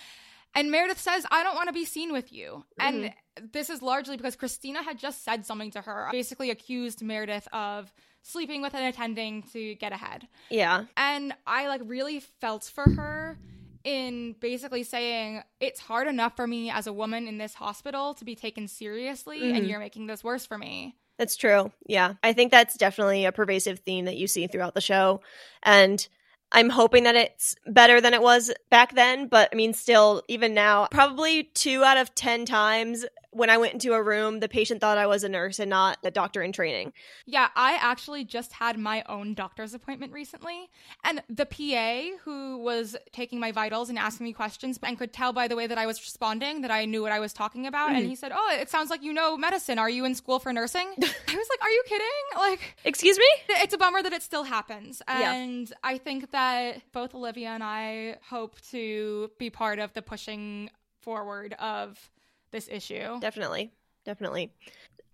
and 0.56 0.70
Meredith 0.70 1.00
says, 1.00 1.26
I 1.32 1.44
don't 1.44 1.56
want 1.56 1.68
to 1.68 1.74
be 1.74 1.86
seen 1.86 2.12
with 2.12 2.32
you. 2.32 2.64
And 2.78 3.06
mm-hmm. 3.06 3.46
this 3.54 3.70
is 3.70 3.82
largely 3.82 4.18
because 4.18 4.36
Cristina 4.36 4.84
had 4.84 5.00
just 5.00 5.24
said 5.24 5.46
something 5.46 5.72
to 5.72 5.82
her, 5.82 6.10
basically 6.12 6.52
accused 6.52 7.02
Meredith 7.02 7.48
of 7.52 7.92
sleeping 8.22 8.62
with 8.62 8.74
an 8.74 8.84
attending 8.84 9.44
to 9.54 9.76
get 9.76 9.92
ahead. 9.92 10.28
Yeah. 10.50 10.86
And 10.96 11.34
I 11.48 11.68
like 11.68 11.82
really 11.86 12.20
felt 12.20 12.64
for 12.66 12.84
her 12.84 13.38
in 13.84 14.36
basically 14.40 14.84
saying 14.84 15.44
it's 15.60 15.80
hard 15.80 16.08
enough 16.08 16.36
for 16.36 16.48
me 16.48 16.70
as 16.70 16.88
a 16.88 16.94
woman 16.94 17.28
in 17.28 17.38
this 17.38 17.54
hospital 17.54 18.14
to 18.16 18.26
be 18.26 18.36
taken 18.36 18.68
seriously 18.68 19.52
and 19.52 19.66
Mhm. 19.66 19.70
you're 19.70 19.80
making 19.80 20.08
this 20.08 20.24
worse 20.24 20.46
for 20.46 20.58
me. 20.58 20.96
That's 21.18 21.36
true. 21.36 21.72
Yeah. 21.86 22.14
I 22.24 22.34
think 22.34 22.52
that's 22.52 22.76
definitely 22.76 23.26
a 23.26 23.32
pervasive 23.32 23.80
theme 23.80 24.06
that 24.06 24.18
you 24.18 24.28
see 24.28 24.48
throughout 24.48 24.74
the 24.74 24.82
show. 24.82 25.22
And 25.62 26.06
I'm 26.52 26.70
hoping 26.70 27.04
that 27.04 27.16
it's 27.16 27.56
better 27.66 28.00
than 28.00 28.14
it 28.14 28.22
was 28.22 28.52
back 28.70 28.94
then. 28.96 29.28
But 29.28 29.50
I 29.52 29.56
mean, 29.56 29.74
still, 29.74 30.24
even 30.28 30.54
now, 30.54 30.88
probably 30.92 31.44
two 31.44 31.84
out 31.84 31.98
of 31.98 32.14
10 32.16 32.46
times 32.46 33.06
when 33.34 33.50
I 33.50 33.58
went 33.58 33.74
into 33.74 33.94
a 33.94 34.02
room, 34.02 34.40
the 34.40 34.50
patient 34.50 34.82
thought 34.82 34.98
I 34.98 35.08
was 35.08 35.24
a 35.24 35.30
nurse 35.30 35.60
and 35.60 35.70
not 35.70 35.98
a 36.04 36.12
doctor 36.12 36.42
in 36.42 36.52
training. 36.52 36.94
Yeah, 37.26 37.50
I 37.56 37.78
actually 37.80 38.24
just 38.24 38.54
had 38.54 38.78
my 38.78 39.04
own 39.08 39.34
doctor's 39.34 39.74
appointment 39.74 40.14
recently, 40.14 40.70
and 41.04 41.24
the 41.30 41.46
PA 41.46 42.18
who 42.24 42.58
was 42.60 42.96
taking 43.12 43.40
my 43.40 43.52
vitals 43.52 43.90
and 43.90 43.98
asking 43.98 44.26
me 44.26 44.34
questions 44.34 44.80
and 44.82 44.98
could 44.98 45.14
tell 45.14 45.34
by 45.34 45.48
the 45.48 45.56
way 45.56 45.68
that 45.68 45.78
I 45.78 45.86
was 45.86 46.00
responding 46.00 46.62
that 46.62 46.72
I 46.72 46.86
knew 46.86 47.02
what 47.02 47.12
I 47.12 47.20
was 47.20 47.34
talking 47.34 47.68
about. 47.68 47.90
And 47.90 48.00
mm-hmm. 48.00 48.10
he 48.10 48.16
said, 48.16 48.32
"Oh, 48.34 48.58
it 48.60 48.70
sounds 48.70 48.90
like 48.90 49.04
you 49.04 49.14
know 49.14 49.38
medicine. 49.38 49.80
Are 49.80 49.90
you 49.90 50.06
in 50.06 50.16
school 50.16 50.40
for 50.40 50.54
nursing?" 50.54 50.88
I 51.02 51.36
was 51.36 51.48
like, 51.50 51.62
"Are 51.62 51.70
you 51.70 51.84
kidding?" 51.88 52.08
Like, 52.36 52.78
Excuse 52.86 53.18
me? 53.18 53.26
it's 53.50 53.74
a 53.74 53.78
bummer 53.78 54.02
that 54.02 54.14
it 54.14 54.22
still 54.22 54.44
happens. 54.44 55.02
Yeah. 55.08 55.34
And 55.34 55.72
I 55.84 55.98
think 55.98 56.32
that 56.32 56.82
both 56.92 57.16
Olivia 57.16 57.50
and 57.50 57.64
I 57.64 58.18
hope 58.30 58.60
to 58.72 59.32
be 59.38 59.50
part 59.50 59.80
of 59.80 59.94
the 59.94 60.02
pushing 60.02 60.70
forward 61.02 61.54
of 61.60 62.10
this 62.54 62.70
issue. 62.72 63.20
Definitely. 63.20 63.74
Definitely. 64.06 64.54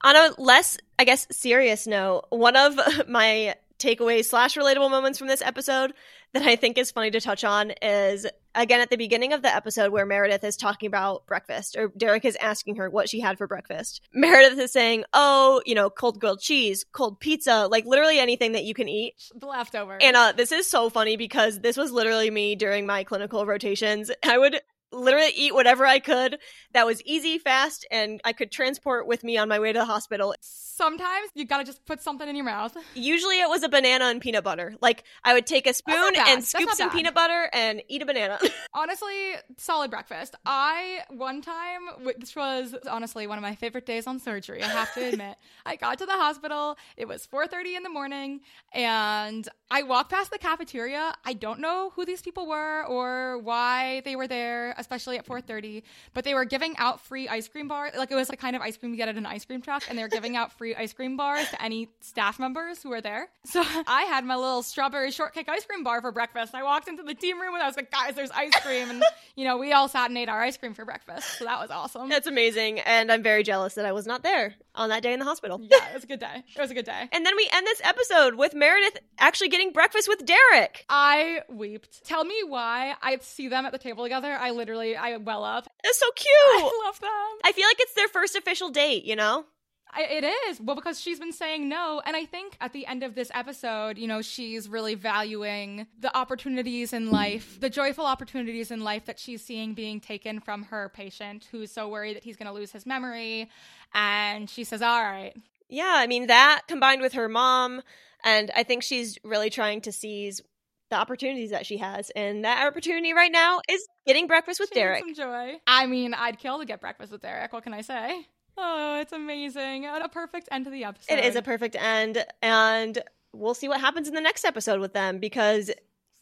On 0.03 0.15
a 0.15 0.29
less, 0.37 0.77
I 0.99 1.03
guess, 1.03 1.25
serious 1.31 1.87
note, 1.87 2.25
one 2.29 2.55
of 2.55 2.79
my 3.07 3.55
takeaways 3.79 4.25
slash 4.25 4.55
relatable 4.55 4.91
moments 4.91 5.17
from 5.17 5.27
this 5.27 5.41
episode 5.41 5.93
that 6.33 6.43
I 6.43 6.55
think 6.55 6.77
is 6.77 6.91
funny 6.91 7.09
to 7.11 7.21
touch 7.21 7.43
on 7.43 7.71
is 7.81 8.27
again 8.53 8.81
at 8.81 8.89
the 8.89 8.97
beginning 8.97 9.33
of 9.33 9.41
the 9.41 9.53
episode 9.53 9.91
where 9.91 10.05
Meredith 10.05 10.43
is 10.43 10.57
talking 10.57 10.87
about 10.87 11.25
breakfast, 11.25 11.75
or 11.75 11.91
Derek 11.97 12.25
is 12.25 12.37
asking 12.39 12.75
her 12.75 12.89
what 12.89 13.09
she 13.09 13.19
had 13.19 13.37
for 13.37 13.47
breakfast. 13.47 14.01
Meredith 14.13 14.59
is 14.59 14.71
saying, 14.71 15.05
Oh, 15.13 15.61
you 15.65 15.73
know, 15.73 15.89
cold 15.89 16.19
grilled 16.19 16.39
cheese, 16.39 16.85
cold 16.91 17.19
pizza, 17.19 17.67
like 17.67 17.85
literally 17.85 18.19
anything 18.19 18.51
that 18.51 18.65
you 18.65 18.73
can 18.73 18.87
eat. 18.87 19.15
The 19.35 19.47
leftover." 19.47 19.97
And 20.01 20.15
uh, 20.15 20.33
this 20.35 20.51
is 20.51 20.69
so 20.69 20.89
funny 20.89 21.17
because 21.17 21.61
this 21.61 21.77
was 21.77 21.91
literally 21.91 22.29
me 22.29 22.55
during 22.55 22.85
my 22.85 23.03
clinical 23.03 23.45
rotations. 23.45 24.11
I 24.23 24.37
would 24.37 24.61
literally 24.91 25.31
eat 25.35 25.53
whatever 25.53 25.85
I 25.85 25.99
could 25.99 26.39
that 26.73 26.85
was 26.85 27.01
easy, 27.03 27.37
fast, 27.37 27.85
and 27.91 28.21
I 28.23 28.33
could 28.33 28.51
transport 28.51 29.07
with 29.07 29.23
me 29.23 29.37
on 29.37 29.49
my 29.49 29.59
way 29.59 29.73
to 29.73 29.79
the 29.79 29.85
hospital. 29.85 30.35
Sometimes 30.41 31.29
you 31.35 31.45
gotta 31.45 31.65
just 31.65 31.85
put 31.85 32.01
something 32.01 32.27
in 32.27 32.35
your 32.35 32.45
mouth. 32.45 32.75
Usually 32.95 33.41
it 33.41 33.49
was 33.49 33.63
a 33.63 33.69
banana 33.69 34.05
and 34.05 34.21
peanut 34.21 34.43
butter. 34.43 34.75
Like 34.81 35.03
I 35.23 35.33
would 35.33 35.45
take 35.45 35.67
a 35.67 35.73
spoon 35.73 36.13
and 36.15 36.43
scoop 36.43 36.69
some 36.71 36.87
bad. 36.87 36.95
peanut 36.95 37.13
butter 37.13 37.49
and 37.51 37.81
eat 37.89 38.01
a 38.01 38.05
banana. 38.05 38.39
Honestly, 38.73 39.33
solid 39.57 39.91
breakfast. 39.91 40.35
I 40.45 41.01
one 41.09 41.41
time, 41.41 42.05
which 42.05 42.33
was 42.35 42.75
honestly 42.89 43.27
one 43.27 43.37
of 43.37 43.41
my 43.41 43.55
favorite 43.55 43.85
days 43.85 44.07
on 44.07 44.19
surgery. 44.19 44.63
I 44.63 44.67
have 44.67 44.93
to 44.93 45.05
admit, 45.09 45.35
I 45.65 45.75
got 45.75 45.97
to 45.97 46.05
the 46.05 46.13
hospital. 46.13 46.77
It 46.95 47.07
was 47.07 47.27
4:30 47.27 47.75
in 47.75 47.83
the 47.83 47.89
morning, 47.89 48.39
and 48.73 49.47
I 49.69 49.83
walked 49.83 50.11
past 50.11 50.31
the 50.31 50.37
cafeteria. 50.37 51.13
I 51.25 51.33
don't 51.33 51.59
know 51.59 51.91
who 51.95 52.05
these 52.05 52.21
people 52.21 52.47
were 52.47 52.85
or 52.85 53.39
why 53.39 54.01
they 54.05 54.15
were 54.15 54.27
there, 54.27 54.73
especially 54.79 55.17
at 55.17 55.25
4:30. 55.25 55.83
But 56.13 56.23
they 56.23 56.33
were 56.33 56.45
giving 56.45 56.75
out 56.77 57.01
free 57.01 57.27
ice 57.27 57.47
cream 57.47 57.67
bars. 57.67 57.93
Like 57.97 58.11
it 58.11 58.15
was 58.15 58.27
the 58.29 58.37
kind 58.37 58.55
of 58.55 58.61
ice 58.61 58.77
cream 58.77 58.91
you 58.91 58.97
get 58.97 59.09
at 59.09 59.15
an 59.17 59.25
ice 59.25 59.45
cream 59.45 59.61
truck, 59.61 59.83
and 59.89 59.97
they 59.97 60.01
were 60.03 60.09
giving 60.09 60.35
out 60.35 60.51
free 60.53 60.75
ice 60.75 60.93
cream 60.93 61.17
bars 61.17 61.49
to 61.49 61.61
any 61.61 61.89
staff 62.01 62.39
members 62.39 62.81
who 62.81 62.89
were 62.89 63.01
there. 63.01 63.29
So 63.45 63.61
I 63.87 64.03
had 64.03 64.25
my 64.25 64.35
little 64.35 64.63
strawberry 64.63 65.11
shortcake 65.11 65.49
ice 65.49 65.65
cream 65.65 65.83
bar 65.83 66.01
for 66.01 66.11
breakfast. 66.11 66.55
I 66.55 66.63
walked 66.63 66.87
into 66.87 67.03
the 67.03 67.13
team 67.13 67.39
room 67.39 67.53
and 67.53 67.63
I 67.63 67.67
was 67.67 67.75
like, 67.75 67.91
guys, 67.91 68.15
there's 68.15 68.31
ice 68.31 68.55
cream. 68.61 68.89
And, 68.89 69.03
you 69.35 69.45
know, 69.45 69.57
we 69.57 69.71
all 69.73 69.87
sat 69.87 70.09
and 70.09 70.17
ate 70.17 70.29
our 70.29 70.41
ice 70.41 70.57
cream 70.57 70.73
for 70.73 70.85
breakfast. 70.85 71.37
So 71.37 71.45
that 71.45 71.59
was 71.59 71.69
awesome. 71.71 72.09
That's 72.09 72.27
amazing, 72.27 72.79
and 72.81 73.11
I'm 73.11 73.23
very 73.23 73.43
jealous 73.43 73.75
that 73.75 73.85
I 73.85 73.91
was 73.91 74.05
not 74.07 74.23
there 74.23 74.55
on 74.75 74.89
that 74.89 75.03
day 75.03 75.13
in 75.13 75.19
the 75.19 75.25
hospital. 75.25 75.59
yeah, 75.61 75.89
it 75.89 75.93
was 75.93 76.03
a 76.03 76.07
good 76.07 76.19
day. 76.19 76.43
It 76.55 76.59
was 76.59 76.71
a 76.71 76.73
good 76.73 76.85
day. 76.85 77.09
And 77.11 77.25
then 77.25 77.35
we 77.35 77.49
end 77.53 77.65
this 77.67 77.81
episode 77.83 78.35
with 78.35 78.53
Meredith 78.53 78.97
actually 79.17 79.49
getting 79.49 79.71
breakfast 79.71 80.07
with 80.07 80.25
Derek. 80.25 80.85
I 80.89 81.41
weeped. 81.49 82.03
Tell 82.05 82.23
me 82.23 82.35
why 82.47 82.95
I 83.01 83.17
see 83.21 83.47
them 83.47 83.65
at 83.65 83.71
the 83.71 83.77
table 83.77 84.03
together. 84.03 84.31
I 84.31 84.51
literally, 84.51 84.68
I 84.77 85.17
well 85.17 85.43
up. 85.43 85.67
It's 85.83 85.99
so 85.99 86.09
cute. 86.15 86.29
I 86.33 86.85
love 86.85 86.99
them. 86.99 87.39
I 87.43 87.51
feel 87.51 87.67
like 87.67 87.77
it's 87.79 87.93
their 87.93 88.07
first 88.07 88.35
official 88.35 88.69
date, 88.69 89.05
you 89.05 89.15
know? 89.15 89.45
I, 89.91 90.03
it 90.03 90.23
is. 90.23 90.61
Well, 90.61 90.75
because 90.75 90.99
she's 90.99 91.19
been 91.19 91.33
saying 91.33 91.67
no. 91.67 92.01
And 92.05 92.15
I 92.15 92.25
think 92.25 92.57
at 92.61 92.73
the 92.73 92.85
end 92.85 93.03
of 93.03 93.15
this 93.15 93.31
episode, 93.33 93.97
you 93.97 94.07
know, 94.07 94.21
she's 94.21 94.69
really 94.69 94.93
valuing 94.93 95.87
the 95.99 96.15
opportunities 96.15 96.93
in 96.93 97.09
life, 97.09 97.59
the 97.59 97.69
joyful 97.69 98.05
opportunities 98.05 98.69
in 98.69 98.81
life 98.81 99.05
that 99.05 99.17
she's 99.17 99.43
seeing 99.43 99.73
being 99.73 99.99
taken 99.99 100.39
from 100.39 100.63
her 100.63 100.89
patient 100.89 101.47
who's 101.51 101.71
so 101.71 101.89
worried 101.89 102.15
that 102.15 102.23
he's 102.23 102.37
going 102.37 102.47
to 102.47 102.53
lose 102.53 102.71
his 102.71 102.85
memory. 102.85 103.49
And 103.93 104.49
she 104.49 104.63
says, 104.63 104.81
All 104.81 105.01
right. 105.01 105.35
Yeah, 105.69 105.93
I 105.95 106.07
mean 106.07 106.27
that 106.27 106.63
combined 106.67 107.01
with 107.01 107.13
her 107.13 107.29
mom, 107.29 107.83
and 108.23 108.51
I 108.55 108.63
think 108.63 108.81
she's 108.81 109.19
really 109.23 109.51
trying 109.51 109.81
to 109.81 109.91
seize 109.91 110.41
the 110.89 110.97
opportunities 110.97 111.51
that 111.51 111.65
she 111.65 111.77
has. 111.77 112.09
And 112.11 112.45
that 112.45 112.65
opportunity 112.65 113.13
right 113.13 113.31
now 113.31 113.61
is 113.69 113.85
getting 114.05 114.27
breakfast 114.27 114.59
with 114.59 114.69
She 114.69 114.79
Derek. 114.79 115.01
Some 115.01 115.13
joy. 115.13 115.55
I 115.67 115.85
mean, 115.85 116.13
I'd 116.13 116.39
kill 116.39 116.59
to 116.59 116.65
get 116.65 116.81
breakfast 116.81 117.11
with 117.11 117.21
Derek. 117.21 117.53
What 117.53 117.63
can 117.63 117.73
I 117.73 117.81
say? 117.81 118.27
Oh, 118.57 118.99
it's 118.99 119.13
amazing. 119.13 119.85
And 119.85 120.03
a 120.03 120.09
perfect 120.09 120.49
end 120.51 120.65
to 120.65 120.71
the 120.71 120.83
episode. 120.83 121.13
It 121.13 121.25
is 121.25 121.35
a 121.35 121.41
perfect 121.41 121.75
end. 121.75 122.25
And 122.41 123.01
we'll 123.33 123.53
see 123.53 123.69
what 123.69 123.79
happens 123.79 124.07
in 124.07 124.13
the 124.13 124.21
next 124.21 124.43
episode 124.43 124.79
with 124.79 124.93
them 124.93 125.19
because 125.19 125.71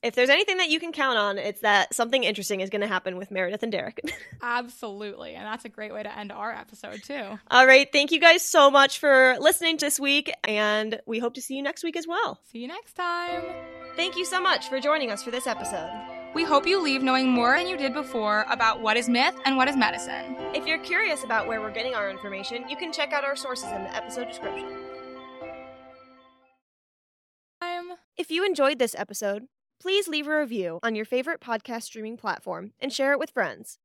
if 0.04 0.14
there's 0.16 0.30
anything 0.30 0.58
that 0.58 0.70
you 0.70 0.80
can 0.80 0.91
count 0.91 1.18
on, 1.18 1.38
it's 1.38 1.62
that 1.62 1.93
something 1.93 2.24
interesting 2.24 2.62
is 2.62 2.70
going 2.70 2.82
to 2.82 2.88
happen 2.88 3.18
with 3.18 3.32
Meredith 3.32 3.64
and 3.64 3.72
Derek. 3.72 4.00
Absolutely. 4.41 5.34
And 5.34 5.45
that's 5.45 5.66
a 5.66 5.70
great 5.70 5.93
way 5.93 6.04
to 6.04 6.18
end 6.18 6.32
our 6.32 6.52
episode, 6.52 7.02
too. 7.04 7.39
All 7.50 7.66
right. 7.66 7.88
Thank 7.91 8.12
you 8.12 8.20
guys 8.20 8.43
so 8.43 8.70
much 8.70 9.00
for 9.00 9.36
listening 9.39 9.78
this 9.78 10.00
week. 10.00 10.32
And 10.43 11.00
we 11.08 11.20
hope 11.20 11.34
to 11.36 11.41
see 11.41 11.56
you 11.56 11.64
next 11.64 11.84
week 11.84 11.98
as 11.98 12.06
well. 12.08 12.39
See 12.52 12.60
you 12.60 12.68
next 12.68 12.93
time. 12.93 13.43
Thank 13.95 14.16
you 14.16 14.26
so 14.26 14.39
much 14.39 14.70
for 14.70 14.80
joining 14.80 15.12
us 15.12 15.24
for 15.24 15.32
this 15.32 15.48
episode. 15.48 15.89
We 16.36 16.43
hope 16.43 16.68
you 16.68 16.80
leave 16.80 17.02
knowing 17.02 17.30
more 17.30 17.58
than 17.58 17.68
you 17.68 17.78
did 17.78 17.93
before 17.93 18.45
about 18.50 18.82
what 18.82 18.98
is 18.98 19.10
myth 19.10 19.34
and 19.45 19.58
what 19.58 19.68
is 19.68 19.76
medicine. 19.76 20.36
If 20.54 20.68
you're 20.68 20.78
curious 20.80 21.24
about 21.24 21.48
where 21.48 21.60
we're 21.60 21.72
getting 21.72 21.95
our 21.95 22.12
information, 22.12 22.70
you 22.70 22.78
can 22.78 22.93
check 22.93 23.12
out 23.14 23.24
our 23.24 23.36
sources 23.36 23.72
in 23.72 23.84
the 23.84 23.95
episode 23.95 24.28
description. 24.28 24.68
If 28.18 28.32
you 28.32 28.43
enjoyed 28.43 28.80
this 28.80 28.95
episode, 28.98 29.43
please 29.80 30.07
leave 30.07 30.28
a 30.28 30.39
review 30.39 30.80
on 30.84 30.95
your 30.95 31.05
favorite 31.05 31.39
podcast 31.39 31.84
streaming 31.84 32.17
platform 32.17 32.71
and 32.80 32.91
share 32.91 33.11
it 33.11 33.19
with 33.19 33.32
friends. 33.32 33.78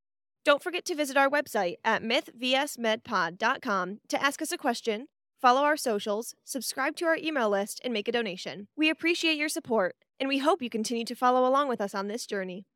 Don't 0.45 0.62
forget 0.62 0.84
to 0.86 0.95
visit 0.95 1.16
our 1.16 1.28
website 1.28 1.76
at 1.84 2.03
mythvsmedpod.com 2.03 4.01
to 4.09 4.22
ask 4.22 4.43
us 4.43 4.53
a 4.53 4.59
question, 4.59 5.07
follow 5.40 5.62
our 5.62 5.76
socials, 5.76 6.34
subscribe 6.45 6.97
to 6.97 7.05
our 7.05 7.16
email 7.16 7.49
list, 7.49 7.80
and 7.84 7.93
make 7.93 8.09
a 8.09 8.12
donation. 8.12 8.66
We 8.76 8.90
appreciate 8.90 9.36
your 9.36 9.49
support, 9.49 9.95
and 10.18 10.28
we 10.28 10.38
hope 10.38 10.62
you 10.62 10.70
continue 10.70 11.05
to 11.05 11.14
follow 11.14 11.49
along 11.49 11.68
with 11.68 11.80
us 11.80 11.95
on 11.95 12.09
this 12.09 12.26
journey. 12.26 12.66